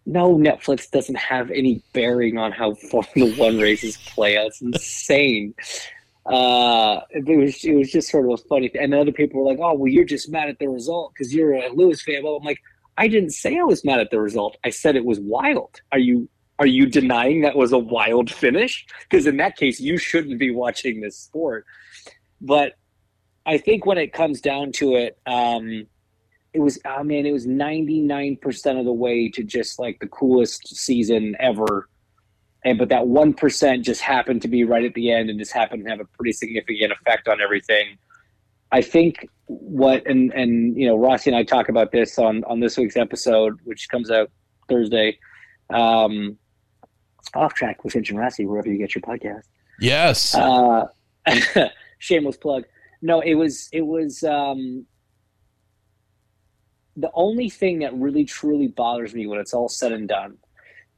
no, 0.05 0.37
Netflix 0.37 0.89
doesn't 0.89 1.17
have 1.17 1.51
any 1.51 1.81
bearing 1.91 2.37
on 2.37 2.53
how 2.53 2.73
Formula 2.89 3.33
One 3.35 3.59
races 3.59 3.97
play 3.97 4.37
out. 4.37 4.47
It's 4.47 4.61
insane 4.61 5.53
uh, 6.27 7.01
it 7.11 7.37
was 7.37 7.63
it 7.63 7.73
was 7.73 7.91
just 7.91 8.09
sort 8.09 8.25
of 8.25 8.31
a 8.31 8.37
funny 8.37 8.67
thing. 8.69 8.83
And 8.83 8.93
other 8.93 9.11
people 9.11 9.41
were 9.41 9.49
like, 9.49 9.59
"Oh, 9.59 9.73
well, 9.73 9.87
you're 9.87 10.05
just 10.05 10.29
mad 10.29 10.49
at 10.49 10.59
the 10.59 10.67
result 10.67 11.13
because 11.13 11.33
you're 11.33 11.53
a 11.53 11.69
Lewis 11.69 12.01
fan." 12.01 12.23
Well, 12.23 12.35
I'm 12.35 12.43
like, 12.43 12.61
I 12.97 13.07
didn't 13.07 13.31
say 13.31 13.57
I 13.57 13.63
was 13.63 13.85
mad 13.85 13.99
at 13.99 14.11
the 14.11 14.19
result. 14.19 14.57
I 14.63 14.69
said 14.69 14.95
it 14.95 15.05
was 15.05 15.19
wild. 15.19 15.81
Are 15.91 15.99
you 15.99 16.27
are 16.59 16.65
you 16.65 16.85
denying 16.87 17.41
that 17.41 17.55
was 17.55 17.71
a 17.71 17.77
wild 17.77 18.31
finish? 18.31 18.85
Because 19.09 19.27
in 19.27 19.37
that 19.37 19.57
case, 19.57 19.79
you 19.79 19.97
shouldn't 19.97 20.39
be 20.39 20.51
watching 20.51 21.01
this 21.01 21.17
sport. 21.17 21.65
But 22.41 22.73
I 23.45 23.57
think 23.57 23.85
when 23.85 23.97
it 23.97 24.11
comes 24.11 24.41
down 24.41 24.71
to 24.73 24.95
it, 24.95 25.17
um, 25.25 25.87
it 26.53 26.59
was 26.59 26.79
I 26.83 27.03
mean, 27.03 27.25
it 27.25 27.31
was 27.31 27.47
99% 27.47 28.79
of 28.79 28.85
the 28.85 28.91
way 28.91 29.29
to 29.29 29.43
just 29.43 29.79
like 29.79 29.99
the 29.99 30.07
coolest 30.07 30.75
season 30.75 31.35
ever 31.39 31.87
and 32.65 32.77
but 32.77 32.89
that 32.89 33.07
one 33.07 33.33
percent 33.33 33.85
just 33.85 34.01
happened 34.01 34.41
to 34.41 34.47
be 34.47 34.63
right 34.63 34.83
at 34.83 34.93
the 34.93 35.11
end 35.11 35.29
and 35.29 35.39
just 35.39 35.53
happened 35.53 35.85
to 35.85 35.89
have 35.89 35.99
a 35.99 36.05
pretty 36.05 36.31
significant 36.31 36.91
effect 36.91 37.27
on 37.27 37.41
everything. 37.41 37.97
I 38.71 38.81
think 38.81 39.27
what 39.45 40.05
and 40.05 40.33
and 40.33 40.75
you 40.75 40.87
know 40.87 40.97
Rossi 40.97 41.29
and 41.29 41.37
I 41.37 41.43
talk 41.43 41.69
about 41.69 41.91
this 41.91 42.17
on 42.17 42.43
on 42.45 42.59
this 42.59 42.77
week's 42.77 42.97
episode, 42.97 43.59
which 43.63 43.87
comes 43.89 44.11
out 44.11 44.31
Thursday. 44.67 45.17
Um, 45.69 46.37
off 47.35 47.53
track 47.53 47.83
with 47.83 47.93
Hinch 47.93 48.09
and 48.09 48.19
Rossi, 48.19 48.45
wherever 48.45 48.69
you 48.69 48.77
get 48.77 48.95
your 48.95 49.01
podcast. 49.01 49.43
Yes. 49.79 50.33
Uh, 50.33 50.85
shameless 51.99 52.37
plug. 52.37 52.63
No, 53.01 53.21
it 53.21 53.35
was 53.35 53.69
it 53.71 53.85
was 53.85 54.23
um, 54.23 54.85
the 56.95 57.11
only 57.13 57.49
thing 57.49 57.79
that 57.79 57.93
really 57.93 58.25
truly 58.25 58.67
bothers 58.67 59.13
me 59.13 59.27
when 59.27 59.39
it's 59.39 59.53
all 59.53 59.69
said 59.69 59.91
and 59.91 60.07
done 60.07 60.37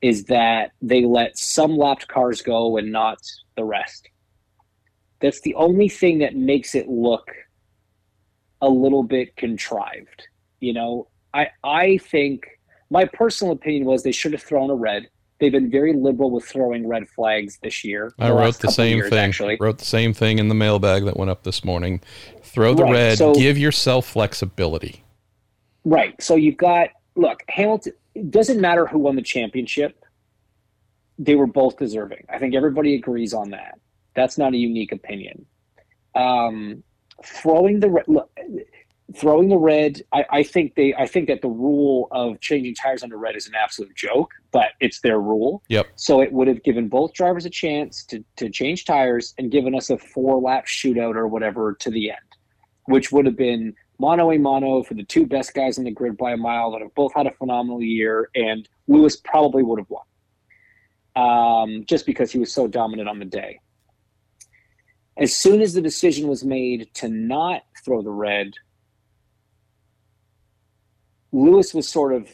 is 0.01 0.25
that 0.25 0.71
they 0.81 1.03
let 1.03 1.37
some 1.37 1.77
lapped 1.77 2.07
cars 2.07 2.41
go 2.41 2.77
and 2.77 2.91
not 2.91 3.19
the 3.55 3.63
rest. 3.63 4.07
That's 5.19 5.41
the 5.41 5.55
only 5.55 5.89
thing 5.89 6.19
that 6.19 6.35
makes 6.35 6.75
it 6.75 6.87
look 6.87 7.29
a 8.61 8.69
little 8.69 9.03
bit 9.03 9.35
contrived. 9.35 10.27
You 10.59 10.73
know, 10.73 11.07
I 11.33 11.49
I 11.63 11.97
think 11.97 12.47
my 12.89 13.05
personal 13.05 13.53
opinion 13.53 13.85
was 13.85 14.03
they 14.03 14.11
should 14.11 14.33
have 14.33 14.41
thrown 14.41 14.69
a 14.69 14.75
red. 14.75 15.09
They've 15.39 15.51
been 15.51 15.71
very 15.71 15.93
liberal 15.93 16.31
with 16.31 16.45
throwing 16.45 16.85
red 16.87 17.07
flags 17.07 17.59
this 17.63 17.83
year. 17.85 18.13
I 18.19 18.29
wrote 18.29 18.59
the 18.59 18.71
same 18.71 18.97
years, 18.97 19.09
thing. 19.09 19.19
Actually. 19.19 19.57
Wrote 19.59 19.77
the 19.77 19.85
same 19.85 20.13
thing 20.13 20.37
in 20.37 20.49
the 20.49 20.55
mailbag 20.55 21.05
that 21.05 21.15
went 21.15 21.31
up 21.31 21.43
this 21.43 21.63
morning. 21.63 22.01
Throw 22.41 22.73
the 22.73 22.83
right, 22.83 22.91
red. 22.91 23.17
So, 23.19 23.33
give 23.33 23.57
yourself 23.57 24.05
flexibility. 24.05 25.03
Right. 25.85 26.21
So 26.21 26.35
you've 26.35 26.57
got 26.57 26.89
look 27.15 27.41
Hamilton. 27.47 27.93
It 28.19 28.31
doesn't 28.31 28.59
matter 28.59 28.85
who 28.85 28.99
won 28.99 29.15
the 29.15 29.21
championship. 29.21 30.03
They 31.17 31.35
were 31.35 31.47
both 31.47 31.77
deserving. 31.77 32.25
I 32.29 32.37
think 32.37 32.53
everybody 32.53 32.95
agrees 32.95 33.33
on 33.33 33.51
that. 33.51 33.79
That's 34.13 34.37
not 34.37 34.53
a 34.53 34.57
unique 34.57 34.91
opinion. 34.91 35.45
Um, 36.15 36.83
throwing 37.23 37.79
the 37.79 38.03
look, 38.07 38.29
throwing 39.15 39.47
the 39.47 39.57
red. 39.57 40.01
I, 40.11 40.25
I, 40.31 40.43
think 40.43 40.75
they. 40.75 40.93
I 40.95 41.07
think 41.07 41.27
that 41.27 41.41
the 41.41 41.47
rule 41.47 42.09
of 42.11 42.41
changing 42.41 42.75
tires 42.75 43.03
under 43.03 43.17
red 43.17 43.37
is 43.37 43.47
an 43.47 43.53
absolute 43.55 43.95
joke, 43.95 44.31
but 44.51 44.71
it's 44.81 44.99
their 44.99 45.21
rule. 45.21 45.63
Yep. 45.69 45.87
So 45.95 46.21
it 46.21 46.33
would 46.33 46.49
have 46.49 46.61
given 46.63 46.89
both 46.89 47.13
drivers 47.13 47.45
a 47.45 47.49
chance 47.49 48.03
to 48.05 48.23
to 48.35 48.49
change 48.49 48.83
tires 48.83 49.33
and 49.37 49.49
given 49.49 49.75
us 49.75 49.89
a 49.89 49.97
four 49.97 50.41
lap 50.41 50.65
shootout 50.65 51.15
or 51.15 51.27
whatever 51.27 51.75
to 51.79 51.89
the 51.89 52.09
end, 52.09 52.19
which 52.85 53.13
would 53.13 53.25
have 53.25 53.37
been 53.37 53.73
mono 53.99 54.31
a 54.31 54.37
mono 54.37 54.81
for 54.81 54.93
the 54.93 55.03
two 55.03 55.25
best 55.25 55.53
guys 55.53 55.77
in 55.77 55.83
the 55.83 55.91
grid 55.91 56.17
by 56.17 56.31
a 56.31 56.37
mile 56.37 56.71
that 56.71 56.81
have 56.81 56.95
both 56.95 57.13
had 57.13 57.27
a 57.27 57.31
phenomenal 57.31 57.81
year, 57.81 58.29
and 58.33 58.67
Lewis 58.87 59.17
probably 59.17 59.61
would 59.61 59.79
have 59.79 59.89
won. 59.89 60.03
Um, 61.15 61.83
just 61.85 62.05
because 62.05 62.31
he 62.31 62.39
was 62.39 62.53
so 62.53 62.67
dominant 62.67 63.09
on 63.09 63.19
the 63.19 63.25
day. 63.25 63.59
As 65.17 65.35
soon 65.35 65.61
as 65.61 65.73
the 65.73 65.81
decision 65.81 66.29
was 66.29 66.45
made 66.45 66.89
to 66.95 67.09
not 67.09 67.63
throw 67.83 68.01
the 68.01 68.09
red, 68.09 68.53
Lewis 71.33 71.73
was 71.73 71.89
sort 71.89 72.13
of 72.13 72.33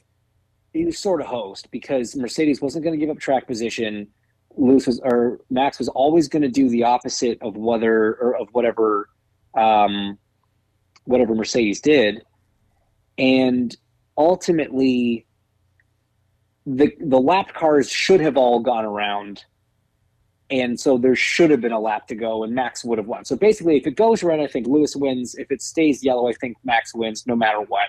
he 0.72 0.86
was 0.86 1.00
sort 1.00 1.22
of 1.22 1.28
host 1.28 1.72
because 1.72 2.16
Mercedes 2.16 2.62
wasn't 2.62 2.84
going 2.84 2.98
to 2.98 3.04
give 3.04 3.10
up 3.10 3.20
track 3.20 3.48
position. 3.48 4.08
Lewis 4.56 4.86
was 4.86 5.00
or 5.04 5.40
Max 5.50 5.80
was 5.80 5.88
always 5.88 6.28
going 6.28 6.44
to 6.44 6.50
do 6.50 6.70
the 6.70 6.84
opposite 6.84 7.40
of 7.42 7.58
whether 7.58 8.14
or 8.16 8.36
of 8.36 8.50
whatever 8.52 9.10
um, 9.58 10.20
whatever 11.06 11.34
Mercedes 11.34 11.82
did, 11.82 12.24
and 13.18 13.76
ultimately 14.18 15.26
the 16.66 16.92
the 17.00 17.20
lap 17.20 17.54
cars 17.54 17.90
should 17.90 18.20
have 18.20 18.38
all 18.38 18.60
gone 18.60 18.86
around 18.86 19.46
and 20.50 20.80
so 20.80 20.98
there 20.98 21.16
should 21.16 21.50
have 21.50 21.62
been 21.62 21.72
a 21.72 21.80
lap 21.80 22.08
to 22.08 22.16
go, 22.16 22.44
and 22.44 22.54
Max 22.54 22.86
would 22.86 22.98
have 22.98 23.08
won. 23.08 23.26
So 23.26 23.36
basically, 23.36 23.78
if 23.78 23.88
it 23.88 23.96
goes 23.96 24.22
red, 24.22 24.40
I 24.40 24.48
think 24.48 24.68
Lewis 24.68 24.96
wins. 24.96 25.36
If 25.36 25.52
it 25.52 25.62
stays 25.62 26.04
yellow, 26.04 26.28
I 26.28 26.34
think 26.34 26.58
Max 26.64 26.94
wins 26.94 27.26
no 27.26 27.36
matter 27.36 27.62
what. 27.62 27.88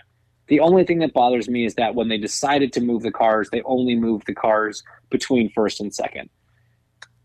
The 0.48 0.60
only 0.60 0.84
thing 0.84 1.00
that 1.00 1.12
bothers 1.12 1.48
me 1.48 1.64
is 1.64 1.74
that 1.74 1.94
when 1.94 2.08
they 2.08 2.18
decided 2.18 2.72
to 2.74 2.80
move 2.80 3.02
the 3.02 3.10
cars, 3.10 3.50
they 3.50 3.62
only 3.62 3.94
moved 3.94 4.26
the 4.26 4.34
cars 4.34 4.82
between 5.10 5.50
first 5.50 5.80
and 5.80 5.94
second. 5.94 6.30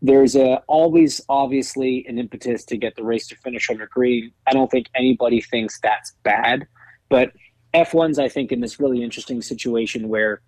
There's 0.04 0.34
a, 0.34 0.56
always 0.66 1.20
obviously 1.28 2.04
an 2.08 2.18
impetus 2.18 2.64
to 2.66 2.76
get 2.76 2.96
the 2.96 3.04
race 3.04 3.28
to 3.28 3.36
finish 3.36 3.70
under 3.70 3.86
green. 3.86 4.32
I 4.46 4.52
don't 4.52 4.70
think 4.70 4.88
anybody 4.94 5.40
thinks 5.40 5.78
that's 5.80 6.12
bad, 6.24 6.66
but 7.08 7.32
F1's 7.72 8.18
I 8.18 8.28
think 8.28 8.52
in 8.52 8.60
this 8.60 8.80
really 8.80 9.02
interesting 9.02 9.40
situation 9.40 10.08
where 10.08 10.42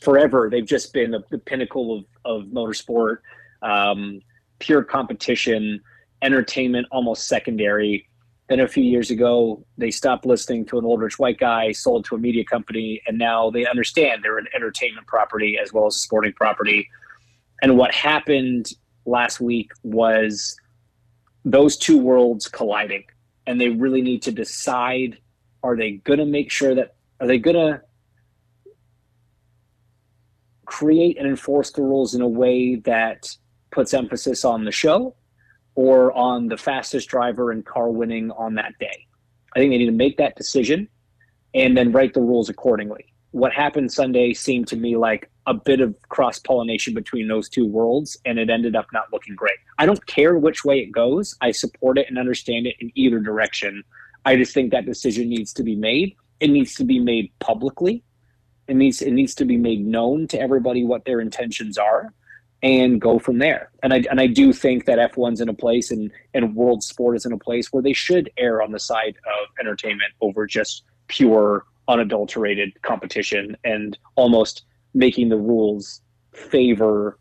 forever 0.00 0.48
they've 0.50 0.66
just 0.66 0.92
been 0.92 1.10
the, 1.10 1.24
the 1.30 1.38
pinnacle 1.38 1.98
of, 1.98 2.04
of 2.42 2.46
motorsport 2.48 3.18
um, 3.62 4.20
pure 4.58 4.84
competition, 4.84 5.80
entertainment 6.22 6.86
almost 6.90 7.26
secondary. 7.26 8.08
Then 8.48 8.60
a 8.60 8.68
few 8.68 8.84
years 8.84 9.10
ago, 9.10 9.64
they 9.78 9.90
stopped 9.90 10.26
listening 10.26 10.66
to 10.66 10.78
an 10.78 10.84
old 10.84 11.00
rich 11.00 11.18
white 11.18 11.38
guy, 11.38 11.72
sold 11.72 12.04
to 12.06 12.14
a 12.14 12.18
media 12.18 12.44
company, 12.44 13.00
and 13.06 13.18
now 13.18 13.50
they 13.50 13.66
understand 13.66 14.22
they're 14.22 14.38
an 14.38 14.48
entertainment 14.54 15.06
property 15.06 15.58
as 15.60 15.72
well 15.72 15.86
as 15.86 15.96
a 15.96 15.98
sporting 15.98 16.34
property. 16.34 16.88
And 17.62 17.76
what 17.76 17.94
happened 17.94 18.72
last 19.06 19.40
week 19.40 19.72
was 19.82 20.56
those 21.44 21.76
two 21.76 21.98
worlds 21.98 22.48
colliding, 22.48 23.04
and 23.46 23.60
they 23.60 23.68
really 23.68 24.02
need 24.02 24.22
to 24.22 24.32
decide: 24.32 25.18
Are 25.62 25.76
they 25.76 25.92
going 25.92 26.18
to 26.18 26.26
make 26.26 26.50
sure 26.50 26.74
that 26.74 26.94
are 27.20 27.26
they 27.26 27.38
going 27.38 27.56
to 27.56 27.82
create 30.66 31.18
and 31.18 31.26
enforce 31.26 31.70
the 31.70 31.82
rules 31.82 32.14
in 32.14 32.20
a 32.20 32.28
way 32.28 32.76
that 32.76 33.28
puts 33.70 33.94
emphasis 33.94 34.44
on 34.44 34.64
the 34.64 34.72
show 34.72 35.14
or 35.74 36.12
on 36.12 36.48
the 36.48 36.56
fastest 36.56 37.08
driver 37.08 37.50
and 37.50 37.64
car 37.66 37.90
winning 37.90 38.30
on 38.32 38.54
that 38.54 38.72
day. 38.80 39.06
I 39.54 39.58
think 39.58 39.72
they 39.72 39.78
need 39.78 39.86
to 39.86 39.92
make 39.92 40.16
that 40.16 40.36
decision 40.36 40.88
and 41.54 41.76
then 41.76 41.92
write 41.92 42.14
the 42.14 42.20
rules 42.20 42.48
accordingly. 42.48 43.12
What 43.30 43.52
happened 43.52 43.92
Sunday 43.92 44.32
seemed 44.34 44.68
to 44.68 44.76
me 44.76 44.96
like 44.96 45.30
a 45.46 45.54
bit 45.54 45.80
of 45.80 45.94
cross 46.08 46.38
pollination 46.38 46.94
between 46.94 47.28
those 47.28 47.48
two 47.48 47.66
worlds, 47.66 48.16
and 48.24 48.38
it 48.38 48.48
ended 48.48 48.74
up 48.74 48.86
not 48.92 49.12
looking 49.12 49.34
great. 49.34 49.58
I 49.78 49.86
don't 49.86 50.04
care 50.06 50.36
which 50.36 50.64
way 50.64 50.78
it 50.78 50.92
goes, 50.92 51.34
I 51.40 51.50
support 51.50 51.98
it 51.98 52.06
and 52.08 52.18
understand 52.18 52.66
it 52.66 52.76
in 52.80 52.90
either 52.94 53.20
direction. 53.20 53.82
I 54.24 54.36
just 54.36 54.54
think 54.54 54.70
that 54.70 54.86
decision 54.86 55.28
needs 55.28 55.52
to 55.54 55.62
be 55.62 55.76
made. 55.76 56.16
It 56.40 56.50
needs 56.50 56.74
to 56.76 56.84
be 56.84 56.98
made 56.98 57.30
publicly. 57.40 58.02
It 58.66 58.76
needs 58.76 59.02
it 59.02 59.12
needs 59.12 59.34
to 59.36 59.44
be 59.44 59.58
made 59.58 59.86
known 59.86 60.26
to 60.28 60.40
everybody 60.40 60.84
what 60.84 61.04
their 61.04 61.20
intentions 61.20 61.76
are 61.76 62.12
and 62.62 62.98
go 62.98 63.18
from 63.18 63.38
there. 63.38 63.70
And 63.82 63.92
I 63.92 64.04
and 64.10 64.20
I 64.20 64.26
do 64.26 64.52
think 64.52 64.86
that 64.86 64.98
F1's 65.12 65.42
in 65.42 65.50
a 65.50 65.54
place 65.54 65.90
and 65.90 66.10
and 66.32 66.56
world 66.56 66.82
sport 66.82 67.16
is 67.16 67.26
in 67.26 67.32
a 67.32 67.38
place 67.38 67.72
where 67.72 67.82
they 67.82 67.92
should 67.92 68.30
err 68.38 68.62
on 68.62 68.72
the 68.72 68.78
side 68.78 69.16
of 69.26 69.48
entertainment 69.60 70.12
over 70.22 70.46
just 70.46 70.82
pure 71.08 71.64
unadulterated 71.88 72.72
competition 72.80 73.56
and 73.64 73.98
almost 74.16 74.64
making 74.94 75.28
the 75.28 75.36
rules 75.36 76.00
favor 76.32 77.18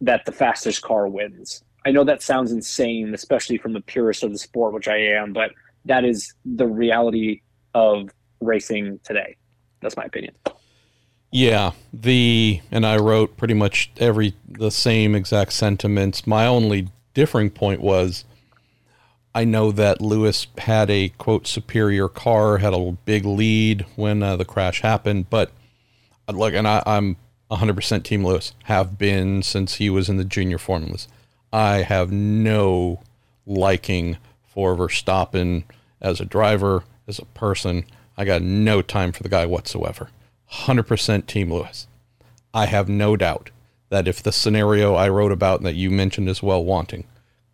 that 0.00 0.24
the 0.24 0.32
fastest 0.32 0.82
car 0.82 1.08
wins. 1.08 1.62
I 1.84 1.90
know 1.90 2.04
that 2.04 2.22
sounds 2.22 2.52
insane, 2.52 3.12
especially 3.14 3.58
from 3.58 3.72
the 3.72 3.80
purist 3.80 4.22
of 4.22 4.32
the 4.32 4.38
sport, 4.38 4.72
which 4.72 4.88
I 4.88 4.98
am, 4.98 5.32
but 5.32 5.50
that 5.84 6.04
is 6.04 6.34
the 6.44 6.66
reality 6.66 7.42
of 7.74 8.10
racing 8.40 9.00
today. 9.04 9.36
That's 9.80 9.96
my 9.96 10.04
opinion. 10.04 10.34
Yeah, 11.32 11.72
the 11.92 12.60
and 12.70 12.84
I 12.84 12.98
wrote 12.98 13.36
pretty 13.36 13.54
much 13.54 13.90
every 13.96 14.34
the 14.46 14.70
same 14.70 15.14
exact 15.14 15.54
sentiments. 15.54 16.26
My 16.26 16.46
only 16.46 16.88
differing 17.14 17.50
point 17.50 17.80
was 17.80 18.24
I 19.34 19.44
know 19.44 19.72
that 19.72 20.02
Lewis 20.02 20.46
had 20.58 20.90
a 20.90 21.08
quote 21.10 21.46
superior 21.46 22.08
car, 22.08 22.58
had 22.58 22.74
a 22.74 22.92
big 23.06 23.24
lead 23.24 23.86
when 23.96 24.22
uh, 24.22 24.36
the 24.36 24.44
crash 24.44 24.82
happened, 24.82 25.30
but 25.30 25.50
look, 26.28 26.54
and 26.54 26.66
I, 26.66 26.82
I'm 26.86 27.16
100% 27.50 28.02
Team 28.02 28.24
Lewis, 28.24 28.54
have 28.64 28.98
been 28.98 29.42
since 29.42 29.74
he 29.74 29.90
was 29.90 30.08
in 30.08 30.16
the 30.16 30.24
junior 30.24 30.58
formulas. 30.58 31.08
I 31.52 31.78
have 31.82 32.10
no 32.10 33.00
liking 33.46 34.16
for 34.44 34.74
Verstappen 34.76 35.64
as 36.00 36.20
a 36.20 36.24
driver, 36.24 36.84
as 37.06 37.18
a 37.18 37.24
person. 37.26 37.84
I 38.16 38.24
got 38.24 38.42
no 38.42 38.82
time 38.82 39.12
for 39.12 39.22
the 39.22 39.28
guy 39.28 39.46
whatsoever. 39.46 40.08
100% 40.50 41.26
Team 41.26 41.52
Lewis. 41.52 41.86
I 42.54 42.66
have 42.66 42.88
no 42.88 43.16
doubt 43.16 43.50
that 43.88 44.08
if 44.08 44.22
the 44.22 44.32
scenario 44.32 44.94
I 44.94 45.08
wrote 45.08 45.32
about 45.32 45.60
and 45.60 45.66
that 45.66 45.74
you 45.74 45.90
mentioned 45.90 46.28
as 46.28 46.42
well 46.42 46.64
wanting, 46.64 47.04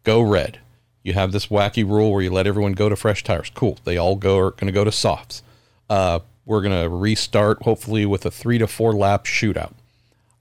go 0.05 0.21
red. 0.21 0.61
You 1.03 1.15
have 1.15 1.33
this 1.33 1.47
wacky 1.47 1.89
rule 1.89 2.13
where 2.13 2.23
you 2.23 2.31
let 2.31 2.47
everyone 2.47 2.73
go 2.73 2.89
to 2.89 2.97
fresh 2.97 3.25
tires. 3.25 3.51
Cool. 3.55 3.79
They 3.85 3.97
all 3.97 4.17
go 4.17 4.39
are 4.39 4.51
going 4.53 4.67
to 4.67 4.73
go 4.73 4.85
to 4.85 4.93
softs. 4.93 5.43
Uh, 5.89 6.21
we're 6.49 6.63
going 6.63 6.83
to 6.83 6.89
restart 6.89 7.63
hopefully 7.63 8.07
with 8.07 8.25
a 8.25 8.31
three 8.31 8.57
to 8.57 8.67
four 8.67 8.95
lap 8.95 9.25
shootout. 9.25 9.75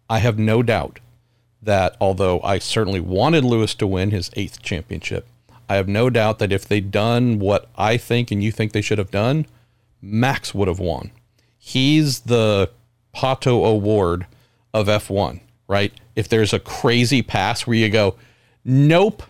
I 0.09 0.19
have 0.19 0.39
no 0.39 0.63
doubt 0.63 0.99
that 1.61 1.97
although 1.99 2.39
I 2.41 2.59
certainly 2.59 3.01
wanted 3.01 3.43
Lewis 3.43 3.75
to 3.75 3.85
win 3.85 4.11
his 4.11 4.31
eighth 4.37 4.61
championship, 4.61 5.27
I 5.67 5.75
have 5.75 5.89
no 5.89 6.09
doubt 6.09 6.39
that 6.39 6.53
if 6.53 6.65
they'd 6.65 6.91
done 6.91 7.39
what 7.39 7.69
I 7.77 7.97
think 7.97 8.31
and 8.31 8.41
you 8.41 8.53
think 8.53 8.71
they 8.71 8.81
should 8.81 8.99
have 8.99 9.11
done, 9.11 9.47
Max 10.01 10.55
would 10.55 10.69
have 10.69 10.79
won 10.79 11.11
he's 11.67 12.21
the 12.21 12.69
Pato 13.13 13.65
O'Ward 13.65 14.25
of 14.73 14.87
F1, 14.87 15.41
right? 15.67 15.91
If 16.15 16.29
there's 16.29 16.53
a 16.53 16.59
crazy 16.59 17.21
pass 17.21 17.67
where 17.67 17.75
you 17.75 17.89
go, 17.89 18.15
nope, 18.63 19.23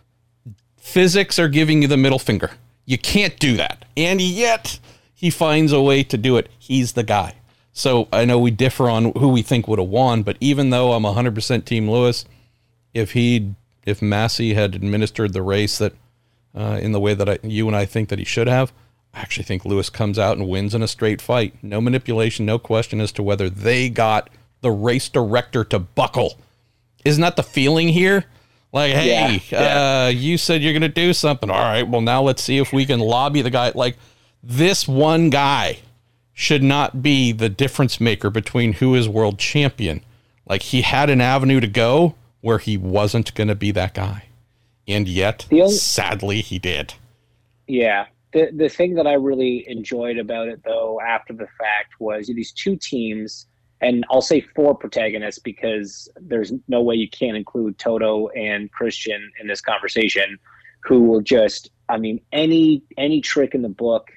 physics 0.75 1.39
are 1.39 1.47
giving 1.47 1.81
you 1.81 1.87
the 1.87 1.97
middle 1.97 2.19
finger. 2.19 2.51
You 2.85 2.99
can't 2.99 3.39
do 3.39 3.57
that. 3.57 3.85
And 3.97 4.21
yet 4.21 4.79
he 5.17 5.31
finds 5.31 5.71
a 5.71 5.81
way 5.81 6.03
to 6.03 6.15
do 6.15 6.37
it. 6.37 6.47
He's 6.59 6.93
the 6.93 7.01
guy. 7.01 7.33
So 7.73 8.07
I 8.13 8.23
know 8.23 8.37
we 8.37 8.51
differ 8.51 8.87
on 8.87 9.13
who 9.17 9.29
we 9.29 9.41
think 9.41 9.67
would 9.67 9.79
have 9.79 9.87
won, 9.87 10.21
but 10.21 10.37
even 10.39 10.69
though 10.69 10.93
I'm 10.93 11.01
100% 11.03 11.65
Team 11.65 11.89
Lewis, 11.89 12.23
if 12.93 13.13
he 13.13 13.55
if 13.83 13.99
Masi 13.99 14.53
had 14.53 14.75
administered 14.75 15.33
the 15.33 15.41
race 15.41 15.79
that 15.79 15.93
uh, 16.55 16.77
in 16.81 16.91
the 16.91 16.99
way 16.99 17.15
that 17.15 17.27
I, 17.27 17.39
you 17.41 17.67
and 17.67 17.75
I 17.75 17.85
think 17.85 18.09
that 18.09 18.19
he 18.19 18.25
should 18.25 18.47
have. 18.47 18.71
I 19.11 19.21
actually 19.21 19.45
think 19.45 19.65
Lewis 19.65 19.89
comes 19.89 20.19
out 20.19 20.37
and 20.37 20.47
wins 20.47 20.75
in 20.75 20.83
a 20.83 20.87
straight 20.87 21.19
fight. 21.19 21.55
No 21.63 21.81
manipulation, 21.81 22.45
no 22.45 22.59
question 22.59 23.01
as 23.01 23.11
to 23.13 23.23
whether 23.23 23.49
they 23.49 23.89
got 23.89 24.29
the 24.61 24.69
race 24.69 25.09
director 25.09 25.63
to 25.65 25.79
buckle. 25.79 26.39
Isn't 27.05 27.21
that 27.21 27.37
the 27.37 27.43
feeling 27.43 27.87
here? 27.87 28.25
Like, 28.71 28.93
hey, 28.93 29.07
yeah, 29.09 29.39
yeah. 29.49 30.05
Uh, 30.05 30.07
you 30.09 30.37
said 30.37 30.61
you're 30.61 30.73
going 30.73 30.81
to 30.81 30.89
do 30.89 31.13
something. 31.13 31.49
All 31.49 31.57
right, 31.57 31.87
well, 31.87 32.01
now 32.01 32.21
let's 32.21 32.43
see 32.43 32.57
if 32.57 32.71
we 32.71 32.85
can 32.85 32.99
lobby 32.99 33.41
the 33.41 33.49
guy. 33.49 33.71
Like, 33.73 33.97
this 34.43 34.87
one 34.87 35.29
guy 35.29 35.79
should 36.33 36.63
not 36.63 37.01
be 37.01 37.31
the 37.31 37.49
difference 37.49 37.99
maker 37.99 38.29
between 38.29 38.73
who 38.73 38.95
is 38.95 39.09
world 39.09 39.39
champion. 39.39 40.01
Like, 40.47 40.61
he 40.61 40.81
had 40.81 41.09
an 41.09 41.21
avenue 41.21 41.59
to 41.59 41.67
go 41.67 42.15
where 42.41 42.59
he 42.59 42.77
wasn't 42.77 43.33
going 43.33 43.47
to 43.47 43.55
be 43.55 43.71
that 43.71 43.93
guy. 43.93 44.25
And 44.87 45.07
yet, 45.07 45.47
only, 45.51 45.71
sadly, 45.71 46.41
he 46.41 46.59
did. 46.59 46.93
Yeah. 47.67 48.05
The, 48.33 48.51
the 48.53 48.69
thing 48.69 48.95
that 48.95 49.07
I 49.07 49.13
really 49.13 49.65
enjoyed 49.67 50.17
about 50.17 50.47
it, 50.47 50.63
though, 50.63 51.01
after 51.01 51.33
the 51.33 51.47
fact 51.57 51.99
was 51.99 52.27
these 52.27 52.51
two 52.51 52.75
teams– 52.75 53.45
and 53.81 54.05
I'll 54.09 54.21
say 54.21 54.41
four 54.41 54.75
protagonists 54.75 55.39
because 55.39 56.09
there's 56.19 56.51
no 56.67 56.81
way 56.81 56.95
you 56.95 57.09
can't 57.09 57.37
include 57.37 57.77
Toto 57.77 58.27
and 58.29 58.71
Christian 58.71 59.31
in 59.39 59.47
this 59.47 59.61
conversation, 59.61 60.39
who 60.81 61.03
were 61.03 61.21
just, 61.21 61.69
I 61.89 61.97
mean, 61.97 62.19
any 62.31 62.81
any 62.97 63.21
trick 63.21 63.53
in 63.53 63.61
the 63.61 63.69
book, 63.69 64.09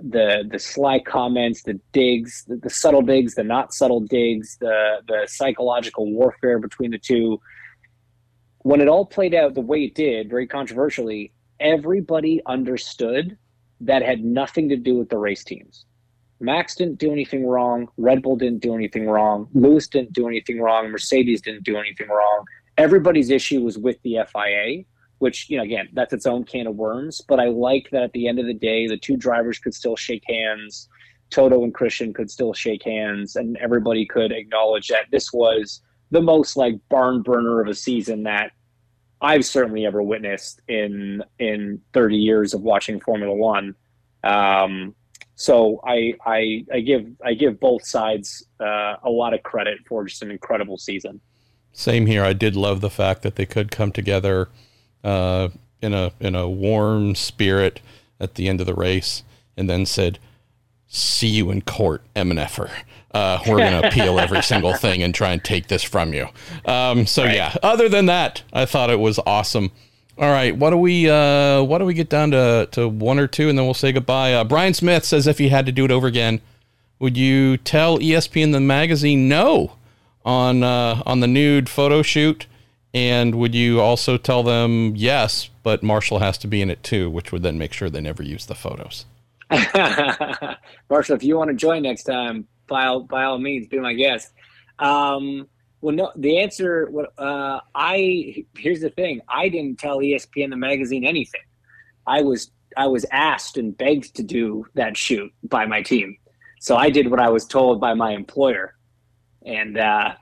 the 0.00 0.44
the 0.50 0.58
sly 0.58 0.98
comments, 1.00 1.62
the 1.62 1.80
digs, 1.92 2.44
the, 2.46 2.56
the 2.56 2.70
subtle 2.70 3.02
digs, 3.02 3.34
the 3.34 3.44
not 3.44 3.72
subtle 3.72 4.00
digs, 4.00 4.56
the 4.60 5.02
the 5.06 5.26
psychological 5.26 6.10
warfare 6.12 6.58
between 6.58 6.90
the 6.90 6.98
two. 6.98 7.40
When 8.58 8.80
it 8.80 8.88
all 8.88 9.06
played 9.06 9.34
out 9.34 9.54
the 9.54 9.60
way 9.60 9.84
it 9.84 9.94
did, 9.94 10.28
very 10.28 10.46
controversially, 10.46 11.32
everybody 11.60 12.42
understood 12.46 13.38
that 13.80 14.02
had 14.02 14.24
nothing 14.24 14.68
to 14.70 14.76
do 14.76 14.96
with 14.96 15.08
the 15.08 15.18
race 15.18 15.44
teams 15.44 15.84
Max 16.40 16.74
didn't 16.74 16.98
do 16.98 17.12
anything 17.12 17.46
wrong. 17.46 17.88
Red 17.96 18.22
Bull 18.22 18.36
didn't 18.36 18.60
do 18.60 18.74
anything 18.74 19.08
wrong. 19.08 19.48
Lewis 19.54 19.88
didn't 19.88 20.12
do 20.12 20.28
anything 20.28 20.60
wrong. 20.60 20.90
Mercedes 20.90 21.40
didn't 21.40 21.64
do 21.64 21.76
anything 21.76 22.08
wrong. 22.08 22.44
Everybody's 22.76 23.30
issue 23.30 23.62
was 23.62 23.78
with 23.78 24.00
the 24.02 24.18
FIA, 24.32 24.84
which, 25.18 25.48
you 25.48 25.56
know, 25.56 25.62
again, 25.62 25.88
that's 25.92 26.12
its 26.12 26.26
own 26.26 26.44
can 26.44 26.66
of 26.66 26.76
worms. 26.76 27.22
But 27.26 27.40
I 27.40 27.46
like 27.46 27.88
that 27.92 28.02
at 28.02 28.12
the 28.12 28.28
end 28.28 28.38
of 28.38 28.46
the 28.46 28.54
day, 28.54 28.86
the 28.86 28.96
two 28.96 29.16
drivers 29.16 29.58
could 29.58 29.74
still 29.74 29.96
shake 29.96 30.24
hands. 30.28 30.88
Toto 31.30 31.64
and 31.64 31.74
Christian 31.74 32.12
could 32.12 32.30
still 32.30 32.52
shake 32.52 32.84
hands, 32.84 33.36
and 33.36 33.56
everybody 33.56 34.06
could 34.06 34.30
acknowledge 34.30 34.88
that 34.88 35.06
this 35.10 35.32
was 35.32 35.80
the 36.10 36.22
most 36.22 36.56
like 36.56 36.74
barn 36.88 37.22
burner 37.22 37.60
of 37.60 37.68
a 37.68 37.74
season 37.74 38.22
that 38.24 38.52
I've 39.20 39.44
certainly 39.44 39.86
ever 39.86 40.02
witnessed 40.02 40.60
in 40.68 41.22
in 41.38 41.80
30 41.94 42.16
years 42.16 42.54
of 42.54 42.62
watching 42.62 43.00
Formula 43.00 43.34
One. 43.34 43.74
Um, 44.22 44.94
so 45.34 45.80
I, 45.84 46.14
I, 46.24 46.64
I 46.72 46.80
give 46.80 47.06
I 47.24 47.34
give 47.34 47.60
both 47.60 47.86
sides 47.86 48.46
uh, 48.60 48.96
a 49.02 49.10
lot 49.10 49.34
of 49.34 49.42
credit 49.42 49.78
for 49.86 50.04
just 50.04 50.22
an 50.22 50.30
incredible 50.30 50.78
season. 50.78 51.20
Same 51.72 52.06
here. 52.06 52.24
I 52.24 52.32
did 52.32 52.56
love 52.56 52.80
the 52.80 52.90
fact 52.90 53.22
that 53.22 53.36
they 53.36 53.44
could 53.46 53.70
come 53.70 53.92
together 53.92 54.48
uh, 55.04 55.48
in 55.82 55.94
a 55.94 56.12
in 56.20 56.34
a 56.34 56.48
warm 56.48 57.14
spirit 57.14 57.80
at 58.20 58.34
the 58.34 58.48
end 58.48 58.60
of 58.60 58.66
the 58.66 58.74
race, 58.74 59.22
and 59.56 59.68
then 59.68 59.86
said, 59.86 60.18
"See 60.88 61.28
you 61.28 61.50
in 61.50 61.62
court, 61.62 62.02
MNFer. 62.14 62.70
Uh, 63.12 63.38
we're 63.46 63.58
going 63.58 63.80
to 63.82 63.88
appeal 63.88 64.18
every 64.18 64.42
single 64.42 64.74
thing 64.74 65.02
and 65.02 65.14
try 65.14 65.30
and 65.32 65.42
take 65.42 65.68
this 65.68 65.82
from 65.82 66.12
you." 66.12 66.28
Um, 66.64 67.06
so 67.06 67.24
right. 67.24 67.34
yeah. 67.34 67.54
Other 67.62 67.88
than 67.88 68.06
that, 68.06 68.42
I 68.52 68.64
thought 68.64 68.90
it 68.90 69.00
was 69.00 69.18
awesome. 69.26 69.70
All 70.18 70.30
right, 70.30 70.56
what 70.56 70.70
do 70.70 70.78
we 70.78 71.10
uh, 71.10 71.62
what 71.62 71.78
do 71.78 71.84
we 71.84 71.92
get 71.92 72.08
down 72.08 72.30
to 72.30 72.68
to 72.72 72.88
one 72.88 73.18
or 73.18 73.26
two, 73.26 73.50
and 73.50 73.58
then 73.58 73.66
we'll 73.66 73.74
say 73.74 73.92
goodbye. 73.92 74.32
Uh, 74.32 74.44
Brian 74.44 74.72
Smith 74.72 75.04
says 75.04 75.26
if 75.26 75.38
he 75.38 75.50
had 75.50 75.66
to 75.66 75.72
do 75.72 75.84
it 75.84 75.90
over 75.90 76.06
again, 76.06 76.40
would 76.98 77.18
you 77.18 77.58
tell 77.58 77.98
ESPN 77.98 78.52
the 78.52 78.60
magazine 78.60 79.28
no 79.28 79.72
on 80.24 80.62
uh, 80.62 81.02
on 81.04 81.20
the 81.20 81.26
nude 81.26 81.68
photo 81.68 82.00
shoot, 82.00 82.46
and 82.94 83.34
would 83.34 83.54
you 83.54 83.80
also 83.80 84.16
tell 84.16 84.42
them 84.42 84.94
yes, 84.96 85.50
but 85.62 85.82
Marshall 85.82 86.18
has 86.20 86.38
to 86.38 86.46
be 86.46 86.62
in 86.62 86.70
it 86.70 86.82
too, 86.82 87.10
which 87.10 87.32
would 87.32 87.42
then 87.42 87.58
make 87.58 87.72
sure 87.72 87.90
they 87.90 88.00
never 88.00 88.22
use 88.22 88.46
the 88.46 88.54
photos. 88.54 89.04
Marshall, 90.90 91.16
if 91.16 91.22
you 91.22 91.36
want 91.36 91.50
to 91.50 91.56
join 91.56 91.82
next 91.82 92.04
time, 92.04 92.46
by 92.66 92.86
all, 92.86 93.00
by 93.00 93.24
all 93.24 93.38
means, 93.38 93.66
be 93.66 93.78
my 93.78 93.92
guest. 93.92 94.32
Um, 94.78 95.48
well, 95.80 95.94
no. 95.94 96.12
The 96.16 96.38
answer, 96.38 96.90
uh, 97.18 97.60
I 97.74 98.44
here's 98.56 98.80
the 98.80 98.90
thing. 98.90 99.20
I 99.28 99.48
didn't 99.48 99.78
tell 99.78 99.98
ESPN 99.98 100.50
the 100.50 100.56
magazine 100.56 101.04
anything. 101.04 101.42
I 102.06 102.22
was 102.22 102.50
I 102.76 102.86
was 102.86 103.06
asked 103.10 103.56
and 103.56 103.76
begged 103.76 104.16
to 104.16 104.22
do 104.22 104.66
that 104.74 104.96
shoot 104.96 105.32
by 105.44 105.66
my 105.66 105.82
team, 105.82 106.16
so 106.60 106.76
I 106.76 106.90
did 106.90 107.10
what 107.10 107.20
I 107.20 107.28
was 107.28 107.46
told 107.46 107.80
by 107.80 107.94
my 107.94 108.12
employer, 108.12 108.74
and 109.44 109.78
uh, 109.78 110.14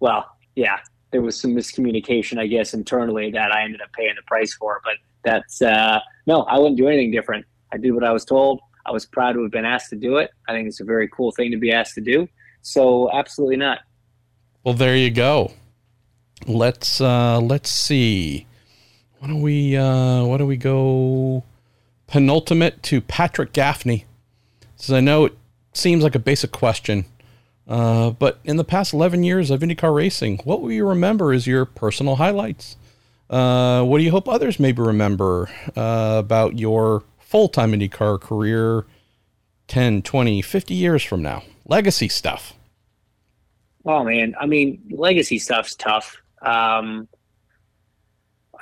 well, 0.00 0.26
yeah, 0.54 0.78
there 1.12 1.22
was 1.22 1.38
some 1.40 1.54
miscommunication, 1.54 2.38
I 2.38 2.46
guess, 2.46 2.74
internally 2.74 3.30
that 3.30 3.52
I 3.52 3.62
ended 3.62 3.80
up 3.80 3.92
paying 3.92 4.14
the 4.16 4.22
price 4.22 4.54
for. 4.54 4.80
But 4.82 4.94
that's 5.24 5.62
uh, 5.62 6.00
no, 6.26 6.42
I 6.42 6.58
wouldn't 6.58 6.76
do 6.76 6.88
anything 6.88 7.10
different. 7.10 7.46
I 7.72 7.76
did 7.76 7.92
what 7.92 8.04
I 8.04 8.12
was 8.12 8.24
told. 8.24 8.60
I 8.84 8.90
was 8.90 9.06
proud 9.06 9.34
to 9.34 9.42
have 9.42 9.52
been 9.52 9.64
asked 9.64 9.90
to 9.90 9.96
do 9.96 10.16
it. 10.16 10.30
I 10.48 10.52
think 10.52 10.66
it's 10.66 10.80
a 10.80 10.84
very 10.84 11.08
cool 11.08 11.30
thing 11.30 11.50
to 11.52 11.56
be 11.56 11.72
asked 11.72 11.94
to 11.94 12.00
do. 12.00 12.28
So 12.62 13.10
absolutely 13.12 13.56
not. 13.56 13.80
Well, 14.64 14.74
there 14.74 14.96
you 14.96 15.10
go. 15.10 15.52
Let's 16.46 17.00
uh, 17.00 17.40
let's 17.40 17.70
see. 17.70 18.46
Why 19.18 19.28
don't 19.28 19.42
we 19.42 19.76
uh, 19.76 20.24
why 20.24 20.36
don't 20.38 20.48
we 20.48 20.56
go 20.56 21.44
penultimate 22.08 22.82
to 22.84 23.00
Patrick 23.00 23.52
Gaffney? 23.52 24.04
Says 24.76 24.94
I 24.94 25.00
know 25.00 25.26
it 25.26 25.36
seems 25.72 26.02
like 26.02 26.14
a 26.14 26.20
basic 26.20 26.50
question, 26.52 27.04
uh, 27.68 28.10
but 28.10 28.40
in 28.44 28.56
the 28.56 28.64
past 28.64 28.92
11 28.92 29.24
years 29.24 29.50
of 29.50 29.60
IndyCar 29.60 29.94
racing, 29.94 30.38
what 30.44 30.60
will 30.60 30.72
you 30.72 30.86
remember 30.86 31.32
as 31.32 31.46
your 31.46 31.64
personal 31.64 32.16
highlights? 32.16 32.76
Uh, 33.30 33.82
what 33.84 33.98
do 33.98 34.04
you 34.04 34.10
hope 34.10 34.28
others 34.28 34.60
maybe 34.60 34.82
remember 34.82 35.48
uh, 35.76 36.16
about 36.18 36.58
your 36.58 37.04
full 37.18 37.48
time 37.48 37.72
IndyCar 37.72 38.20
career 38.20 38.84
10, 39.68 40.02
20, 40.02 40.42
50 40.42 40.74
years 40.74 41.02
from 41.02 41.22
now? 41.22 41.42
Legacy 41.66 42.08
stuff. 42.08 42.54
Oh 43.84 44.04
man, 44.04 44.34
I 44.38 44.46
mean, 44.46 44.80
legacy 44.90 45.38
stuff's 45.38 45.74
tough. 45.74 46.16
Um, 46.42 47.08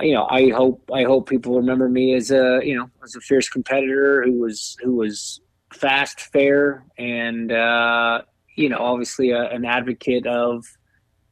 you 0.00 0.14
know, 0.14 0.26
I 0.30 0.50
hope 0.50 0.88
I 0.92 1.04
hope 1.04 1.28
people 1.28 1.56
remember 1.56 1.88
me 1.88 2.14
as 2.14 2.30
a 2.30 2.60
you 2.62 2.76
know 2.76 2.90
as 3.02 3.14
a 3.16 3.20
fierce 3.20 3.48
competitor 3.48 4.22
who 4.22 4.38
was 4.38 4.76
who 4.82 4.94
was 4.94 5.40
fast, 5.72 6.20
fair, 6.20 6.84
and 6.96 7.52
uh, 7.52 8.22
you 8.56 8.68
know, 8.68 8.78
obviously 8.78 9.30
a, 9.30 9.48
an 9.50 9.64
advocate 9.64 10.26
of 10.26 10.64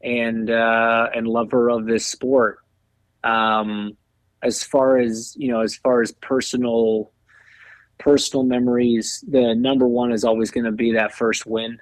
and 0.02 0.50
uh, 0.50 1.08
and 1.14 1.26
lover 1.26 1.70
of 1.70 1.86
this 1.86 2.06
sport. 2.06 2.58
Um, 3.24 3.96
as 4.42 4.62
far 4.62 4.98
as 4.98 5.34
you 5.36 5.48
know, 5.48 5.60
as 5.60 5.76
far 5.76 6.02
as 6.02 6.12
personal 6.12 7.12
personal 7.98 8.44
memories, 8.44 9.24
the 9.28 9.54
number 9.54 9.86
one 9.86 10.12
is 10.12 10.24
always 10.24 10.50
going 10.50 10.64
to 10.64 10.72
be 10.72 10.92
that 10.92 11.14
first 11.14 11.46
win. 11.46 11.78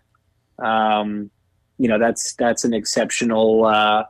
Um, 0.58 1.30
you 1.78 1.88
know 1.88 1.98
that's 1.98 2.34
that's 2.34 2.64
an 2.64 2.74
exceptional 2.74 3.66
uh, 3.66 4.04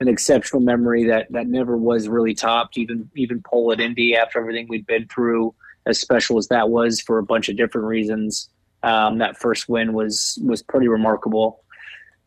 an 0.00 0.08
exceptional 0.08 0.60
memory 0.60 1.04
that 1.04 1.30
that 1.30 1.46
never 1.46 1.76
was 1.76 2.08
really 2.08 2.34
topped. 2.34 2.76
Even 2.76 3.08
even 3.16 3.42
pole 3.42 3.72
at 3.72 3.80
Indy 3.80 4.16
after 4.16 4.40
everything 4.40 4.66
we'd 4.68 4.86
been 4.86 5.06
through, 5.08 5.54
as 5.86 6.00
special 6.00 6.38
as 6.38 6.48
that 6.48 6.68
was 6.68 7.00
for 7.00 7.18
a 7.18 7.22
bunch 7.22 7.48
of 7.48 7.56
different 7.56 7.86
reasons. 7.86 8.48
Um, 8.82 9.18
that 9.18 9.38
first 9.38 9.68
win 9.68 9.92
was 9.92 10.38
was 10.42 10.62
pretty 10.62 10.88
remarkable. 10.88 11.60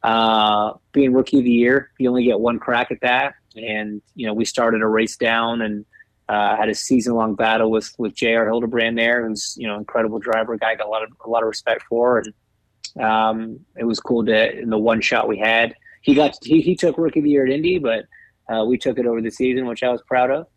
Uh, 0.04 0.74
being 0.92 1.14
rookie 1.14 1.40
of 1.40 1.44
the 1.44 1.52
year, 1.52 1.92
you 1.98 2.08
only 2.08 2.24
get 2.24 2.40
one 2.40 2.60
crack 2.60 2.92
at 2.92 3.02
that, 3.02 3.34
and 3.56 4.02
you 4.16 4.26
know 4.26 4.34
we 4.34 4.46
started 4.46 4.82
a 4.82 4.88
race 4.88 5.18
down 5.18 5.62
and 5.62 5.86
uh, 6.30 6.56
had 6.56 6.70
a 6.70 6.76
season 6.76 7.14
long 7.14 7.36
battle 7.36 7.70
with 7.70 7.94
with 7.98 8.16
J.R. 8.16 8.46
Hildebrand 8.46 8.98
there, 8.98 9.28
who's 9.28 9.56
you 9.58 9.68
know 9.68 9.78
incredible 9.78 10.20
driver, 10.20 10.58
guy 10.58 10.76
got 10.76 10.88
a 10.88 10.90
lot 10.90 11.04
of 11.04 11.10
a 11.26 11.30
lot 11.30 11.44
of 11.44 11.48
respect 11.48 11.84
for, 11.90 12.20
and 12.20 13.04
um, 13.04 13.60
it 13.78 13.84
was 13.84 14.00
cool 14.00 14.26
to 14.26 14.60
in 14.60 14.70
the 14.70 14.78
one 14.78 15.02
shot 15.02 15.28
we 15.28 15.38
had. 15.38 15.76
He 16.02 16.14
got 16.14 16.38
he, 16.44 16.62
he 16.62 16.76
took 16.76 16.98
rookie 16.98 17.20
of 17.20 17.24
the 17.24 17.32
year 17.32 17.46
at 17.46 17.52
Indy, 17.52 17.80
but 17.80 18.06
uh, 18.48 18.64
we 18.66 18.78
took 18.78 18.98
it 19.00 19.06
over 19.06 19.22
the 19.22 19.32
season, 19.32 19.66
which 19.66 19.84
I 19.84 19.90
was 19.90 20.02
proud 20.08 20.32
of. 20.32 20.48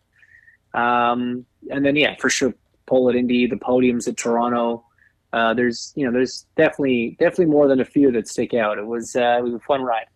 Um, 0.74 1.44
and 1.70 1.84
then 1.84 1.96
yeah, 1.96 2.16
for 2.16 2.30
sure, 2.30 2.54
pole 2.86 3.08
at 3.08 3.16
Indy, 3.16 3.46
the 3.46 3.56
podiums 3.56 4.08
at 4.08 4.16
Toronto. 4.16 4.84
Uh, 5.32 5.54
there's 5.54 5.92
you 5.94 6.06
know 6.06 6.12
there's 6.12 6.46
definitely 6.56 7.16
definitely 7.18 7.46
more 7.46 7.68
than 7.68 7.80
a 7.80 7.84
few 7.84 8.10
that 8.12 8.28
stick 8.28 8.54
out. 8.54 8.78
It 8.78 8.86
was 8.86 9.14
uh, 9.14 9.36
it 9.38 9.44
was 9.44 9.54
a 9.54 9.60
fun 9.60 9.82
ride. 9.82 10.06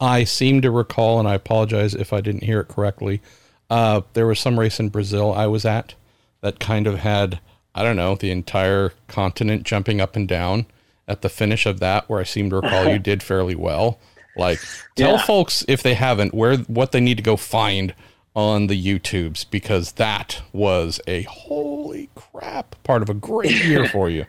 I 0.00 0.24
seem 0.24 0.62
to 0.62 0.70
recall, 0.70 1.18
and 1.18 1.28
I 1.28 1.34
apologize 1.34 1.94
if 1.94 2.12
I 2.12 2.20
didn't 2.20 2.44
hear 2.44 2.60
it 2.60 2.68
correctly. 2.68 3.20
Uh, 3.68 4.00
there 4.14 4.26
was 4.26 4.40
some 4.40 4.58
race 4.58 4.80
in 4.80 4.88
Brazil 4.88 5.32
I 5.32 5.46
was 5.46 5.64
at 5.64 5.94
that 6.40 6.58
kind 6.58 6.86
of 6.86 7.00
had 7.00 7.40
I 7.74 7.82
don't 7.82 7.96
know 7.96 8.14
the 8.14 8.30
entire 8.30 8.92
continent 9.08 9.64
jumping 9.64 10.00
up 10.00 10.16
and 10.16 10.26
down 10.26 10.66
at 11.06 11.22
the 11.22 11.28
finish 11.28 11.66
of 11.66 11.80
that, 11.80 12.08
where 12.08 12.20
I 12.20 12.24
seem 12.24 12.50
to 12.50 12.56
recall 12.56 12.88
you 12.88 12.98
did 13.00 13.22
fairly 13.22 13.54
well. 13.54 13.98
Like, 14.36 14.60
tell 14.96 15.16
yeah. 15.16 15.22
folks 15.22 15.64
if 15.68 15.82
they 15.82 15.94
haven't 15.94 16.32
where 16.32 16.56
what 16.58 16.92
they 16.92 17.00
need 17.00 17.16
to 17.18 17.22
go 17.22 17.36
find 17.36 17.94
on 18.34 18.68
the 18.68 18.80
YouTubes 18.80 19.46
because 19.50 19.92
that 19.92 20.42
was 20.52 21.00
a 21.06 21.22
holy 21.22 22.10
crap 22.14 22.76
part 22.84 23.02
of 23.02 23.08
a 23.08 23.14
great 23.14 23.64
year 23.64 23.88
for 23.92 24.08
you. 24.08 24.26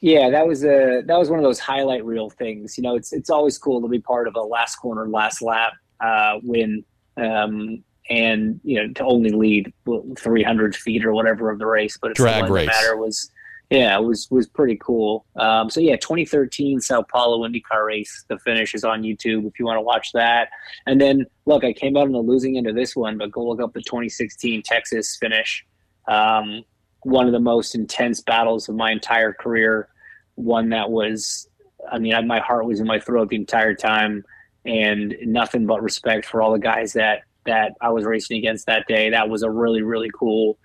Yeah, 0.00 0.30
that 0.30 0.46
was 0.46 0.64
a 0.64 1.02
that 1.06 1.18
was 1.18 1.30
one 1.30 1.38
of 1.38 1.42
those 1.42 1.58
highlight 1.58 2.04
reel 2.04 2.30
things. 2.30 2.76
You 2.76 2.82
know, 2.82 2.96
it's 2.96 3.12
it's 3.12 3.30
always 3.30 3.58
cool 3.58 3.80
to 3.80 3.88
be 3.88 3.98
part 3.98 4.28
of 4.28 4.36
a 4.36 4.40
last 4.40 4.76
corner, 4.76 5.08
last 5.08 5.42
lap 5.42 5.72
uh, 6.00 6.38
win, 6.42 6.84
um, 7.16 7.82
and 8.10 8.60
you 8.62 8.80
know 8.80 8.92
to 8.92 9.04
only 9.04 9.30
lead 9.30 9.72
300 10.18 10.76
feet 10.76 11.04
or 11.04 11.12
whatever 11.12 11.50
of 11.50 11.58
the 11.58 11.66
race, 11.66 11.98
but 12.00 12.10
it's 12.10 12.18
drag 12.18 12.50
race 12.50 12.66
matter 12.66 12.96
was 12.96 13.30
yeah, 13.70 13.98
it 13.98 14.02
was 14.02 14.28
was 14.30 14.46
pretty 14.46 14.78
cool. 14.80 15.26
Um, 15.36 15.70
so 15.70 15.80
yeah, 15.80 15.96
2013 15.96 16.80
Sao 16.80 17.02
Paulo 17.02 17.46
IndyCar 17.46 17.84
race. 17.84 18.24
The 18.28 18.38
finish 18.38 18.74
is 18.74 18.84
on 18.84 19.02
YouTube 19.02 19.46
if 19.46 19.58
you 19.58 19.64
want 19.64 19.76
to 19.76 19.82
watch 19.82 20.12
that. 20.12 20.50
And 20.86 21.00
then 21.00 21.26
look, 21.46 21.64
I 21.64 21.72
came 21.72 21.96
out 21.96 22.04
on 22.04 22.12
the 22.12 22.18
losing 22.18 22.56
end 22.56 22.68
of 22.68 22.76
this 22.76 22.94
one, 22.94 23.18
but 23.18 23.32
go 23.32 23.44
look 23.44 23.60
up 23.60 23.72
the 23.72 23.82
2016 23.82 24.62
Texas 24.62 25.16
finish. 25.16 25.66
Um, 26.06 26.64
one 27.02 27.26
of 27.26 27.32
the 27.32 27.40
most 27.40 27.74
intense 27.74 28.20
battles 28.20 28.68
of 28.68 28.76
my 28.76 28.90
entire 28.90 29.32
career. 29.32 29.88
One 30.34 30.70
that 30.70 30.90
was, 30.90 31.48
I 31.90 31.98
mean, 31.98 32.26
my 32.26 32.40
heart 32.40 32.66
was 32.66 32.80
in 32.80 32.86
my 32.86 33.00
throat 33.00 33.28
the 33.28 33.36
entire 33.36 33.74
time, 33.74 34.24
and 34.64 35.14
nothing 35.22 35.66
but 35.66 35.82
respect 35.82 36.26
for 36.26 36.42
all 36.42 36.52
the 36.52 36.58
guys 36.58 36.92
that 36.92 37.22
that 37.46 37.72
I 37.80 37.90
was 37.90 38.04
racing 38.04 38.38
against 38.38 38.66
that 38.66 38.86
day. 38.88 39.10
That 39.10 39.28
was 39.28 39.42
a 39.42 39.50
really 39.50 39.82
really 39.82 40.10
cool, 40.16 40.58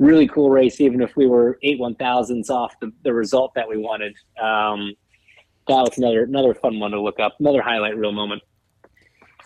really 0.00 0.26
cool 0.26 0.50
race. 0.50 0.80
Even 0.80 1.00
if 1.00 1.14
we 1.14 1.28
were 1.28 1.60
eight 1.62 1.78
one 1.78 1.94
thousandths 1.94 2.50
off 2.50 2.74
the, 2.80 2.92
the 3.04 3.14
result 3.14 3.54
that 3.54 3.68
we 3.68 3.76
wanted, 3.76 4.16
um, 4.42 4.94
that 5.68 5.82
was 5.82 5.96
another 5.96 6.24
another 6.24 6.54
fun 6.54 6.80
one 6.80 6.90
to 6.90 7.00
look 7.00 7.20
up. 7.20 7.36
Another 7.38 7.62
highlight 7.62 7.96
reel 7.96 8.10
moment. 8.10 8.42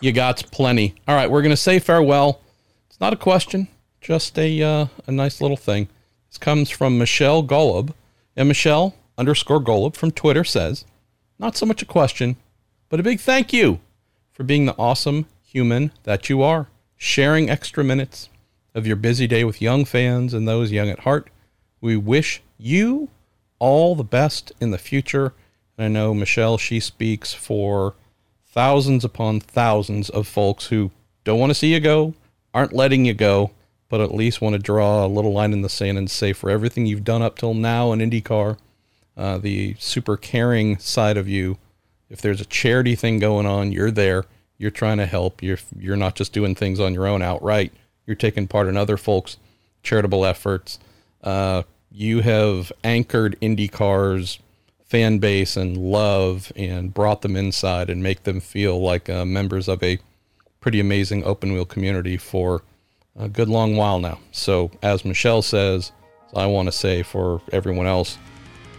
You 0.01 0.11
got 0.11 0.43
plenty. 0.51 0.95
All 1.07 1.15
right, 1.15 1.29
we're 1.29 1.43
gonna 1.43 1.55
say 1.55 1.77
farewell. 1.77 2.41
It's 2.89 2.99
not 2.99 3.13
a 3.13 3.17
question, 3.17 3.67
just 4.01 4.39
a 4.39 4.63
uh, 4.63 4.87
a 5.05 5.11
nice 5.11 5.39
little 5.39 5.57
thing. 5.57 5.89
This 6.29 6.39
comes 6.39 6.71
from 6.71 6.97
Michelle 6.97 7.43
Golub. 7.43 7.93
And 8.37 8.49
Michelle 8.49 8.93
underscore 9.17 9.61
Golub 9.61 9.95
from 9.95 10.11
Twitter 10.11 10.43
says, 10.43 10.83
not 11.39 11.55
so 11.55 11.65
much 11.65 11.81
a 11.81 11.85
question, 11.85 12.35
but 12.89 12.99
a 12.99 13.03
big 13.03 13.21
thank 13.21 13.53
you 13.53 13.79
for 14.33 14.43
being 14.43 14.65
the 14.65 14.75
awesome 14.77 15.27
human 15.41 15.91
that 16.03 16.27
you 16.27 16.41
are, 16.41 16.67
sharing 16.97 17.49
extra 17.49 17.81
minutes 17.81 18.27
of 18.75 18.85
your 18.85 18.97
busy 18.97 19.25
day 19.25 19.43
with 19.43 19.61
young 19.61 19.85
fans 19.85 20.33
and 20.33 20.47
those 20.47 20.71
young 20.71 20.89
at 20.89 20.99
heart. 20.99 21.29
We 21.81 21.97
wish 21.97 22.43
you 22.59 23.09
all 23.57 23.95
the 23.95 24.03
best 24.03 24.51
in 24.59 24.71
the 24.71 24.77
future. 24.77 25.33
And 25.77 25.85
I 25.85 25.87
know 25.87 26.13
Michelle, 26.13 26.57
she 26.57 26.79
speaks 26.79 27.33
for 27.33 27.95
thousands 28.45 29.03
upon 29.03 29.39
thousands 29.39 30.09
of 30.09 30.27
folks 30.27 30.67
who 30.67 30.91
don't 31.23 31.39
want 31.39 31.49
to 31.49 31.55
see 31.55 31.73
you 31.73 31.79
go, 31.79 32.13
aren't 32.53 32.73
letting 32.73 33.05
you 33.05 33.13
go, 33.13 33.51
but 33.89 34.01
at 34.01 34.13
least 34.13 34.41
want 34.41 34.53
to 34.53 34.61
draw 34.61 35.05
a 35.05 35.07
little 35.07 35.33
line 35.33 35.53
in 35.53 35.61
the 35.61 35.69
sand 35.69 35.97
and 35.97 36.11
say 36.11 36.33
for 36.33 36.49
everything 36.49 36.85
you've 36.85 37.03
done 37.03 37.21
up 37.21 37.37
till 37.37 37.53
now 37.53 37.91
in 37.93 37.99
IndyCar, 37.99 38.57
uh, 39.17 39.37
the 39.37 39.75
super 39.79 40.17
caring 40.17 40.77
side 40.77 41.17
of 41.17 41.27
you, 41.27 41.57
if 42.09 42.21
there's 42.21 42.41
a 42.41 42.45
charity 42.45 42.95
thing 42.95 43.19
going 43.19 43.45
on, 43.45 43.71
you're 43.71 43.91
there. 43.91 44.25
You're 44.57 44.71
trying 44.71 44.97
to 44.97 45.05
help. 45.05 45.43
You're 45.43 45.57
you're 45.77 45.97
not 45.97 46.15
just 46.15 46.31
doing 46.31 46.55
things 46.55 46.79
on 46.79 46.93
your 46.93 47.07
own 47.07 47.21
outright. 47.21 47.73
You're 48.05 48.15
taking 48.15 48.47
part 48.47 48.67
in 48.67 48.77
other 48.77 48.97
folks' 48.97 49.37
charitable 49.83 50.25
efforts. 50.25 50.79
Uh, 51.23 51.63
you 51.91 52.21
have 52.21 52.71
anchored 52.83 53.37
IndyCar's 53.41 54.39
fan 54.85 55.17
base 55.17 55.57
and 55.57 55.77
love 55.77 56.51
and 56.55 56.93
brought 56.93 57.21
them 57.21 57.35
inside 57.35 57.89
and 57.89 58.03
make 58.03 58.23
them 58.23 58.39
feel 58.39 58.79
like 58.81 59.09
uh, 59.09 59.25
members 59.25 59.67
of 59.67 59.81
a 59.81 59.97
pretty 60.59 60.79
amazing 60.79 61.23
open 61.23 61.53
wheel 61.53 61.65
community 61.65 62.17
for 62.17 62.63
a 63.17 63.29
good 63.29 63.49
long 63.49 63.75
while 63.75 63.99
now. 63.99 64.19
So, 64.31 64.71
as 64.81 65.05
Michelle 65.05 65.41
says, 65.41 65.91
I 66.35 66.45
want 66.47 66.67
to 66.67 66.71
say 66.71 67.01
for 67.01 67.41
everyone 67.51 67.87
else, 67.87 68.17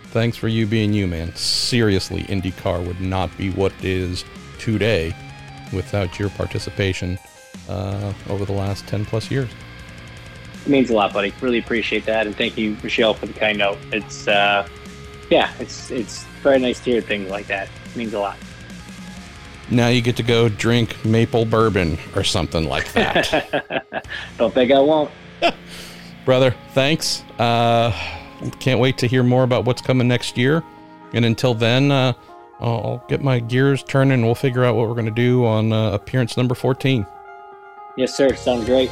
thanks 0.07 0.37
for 0.37 0.49
you 0.49 0.66
being 0.66 0.93
you, 0.93 1.07
man. 1.07 1.35
Seriously, 1.35 2.22
IndyCar 2.24 2.87
would 2.87 3.01
not 3.01 3.37
be 3.37 3.51
what 3.51 3.72
it 3.79 3.85
is 3.85 4.24
today 4.59 5.14
without 5.72 6.18
your 6.18 6.31
participation 6.31 7.18
uh, 7.69 8.12
over 8.29 8.45
the 8.45 8.53
last 8.53 8.87
10 8.87 9.05
plus 9.05 9.31
years. 9.31 9.51
It 10.64 10.69
means 10.69 10.91
a 10.91 10.95
lot, 10.95 11.12
buddy. 11.12 11.33
Really 11.41 11.59
appreciate 11.59 12.05
that. 12.07 12.27
And 12.27 12.37
thank 12.37 12.59
you, 12.59 12.77
Michelle, 12.83 13.14
for 13.14 13.27
the 13.27 13.33
kind 13.33 13.59
note. 13.59 13.79
It's, 13.93 14.27
uh, 14.27 14.69
yeah, 15.31 15.53
it's, 15.61 15.91
it's 15.91 16.25
very 16.43 16.59
nice 16.59 16.81
to 16.81 16.91
hear 16.91 17.01
things 17.01 17.31
like 17.31 17.47
that. 17.47 17.69
It 17.87 17.97
means 17.97 18.14
a 18.14 18.19
lot. 18.19 18.37
Now 19.71 19.89
you 19.89 20.01
get 20.01 20.17
to 20.17 20.23
go 20.23 20.49
drink 20.49 21.05
maple 21.05 21.45
bourbon 21.45 21.99
or 22.14 22.23
something 22.23 22.69
like 22.69 22.93
that. 22.93 24.07
Don't 24.39 24.55
think 24.55 24.71
I 24.71 24.79
won't. 24.79 25.11
Brother, 26.25 26.55
thanks. 26.73 27.23
Uh, 27.39 27.91
can't 28.61 28.81
wait 28.81 28.99
to 28.99 29.07
hear 29.07 29.23
more 29.23 29.43
about 29.43 29.64
what's 29.64 29.83
coming 29.83 30.07
next 30.07 30.37
year. 30.37 30.62
And 31.12 31.25
until 31.25 31.55
then, 31.55 31.91
uh, 31.91 32.12
I'll 32.61 33.05
get 33.09 33.23
my 33.23 33.39
gears 33.39 33.83
turning 33.83 34.12
and 34.12 34.25
we'll 34.25 34.35
figure 34.35 34.64
out 34.64 34.77
what 34.77 34.89
we're 34.89 34.95
going 34.95 35.07
to 35.07 35.11
do 35.11 35.45
on 35.45 35.73
uh, 35.73 35.93
appearance 35.93 36.37
number 36.37 36.55
14. 36.55 37.07
Yes, 37.97 38.15
sir. 38.15 38.35
Sounds 38.35 38.67
great. 38.67 38.91